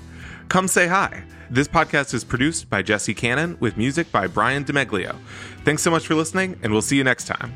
Come 0.50 0.68
say 0.68 0.88
hi. 0.88 1.24
This 1.50 1.68
podcast 1.68 2.14
is 2.14 2.24
produced 2.24 2.70
by 2.70 2.82
Jesse 2.82 3.14
Cannon 3.14 3.58
with 3.60 3.78
music 3.78 4.12
by 4.12 4.28
Brian 4.28 4.66
DeMeglio. 4.66 5.16
Thanks 5.64 5.84
so 5.84 5.92
much 5.92 6.08
for 6.08 6.16
listening, 6.16 6.60
and 6.64 6.72
we'll 6.72 6.82
see 6.82 6.98
you 6.98 7.04
next 7.04 7.26
time. 7.26 7.56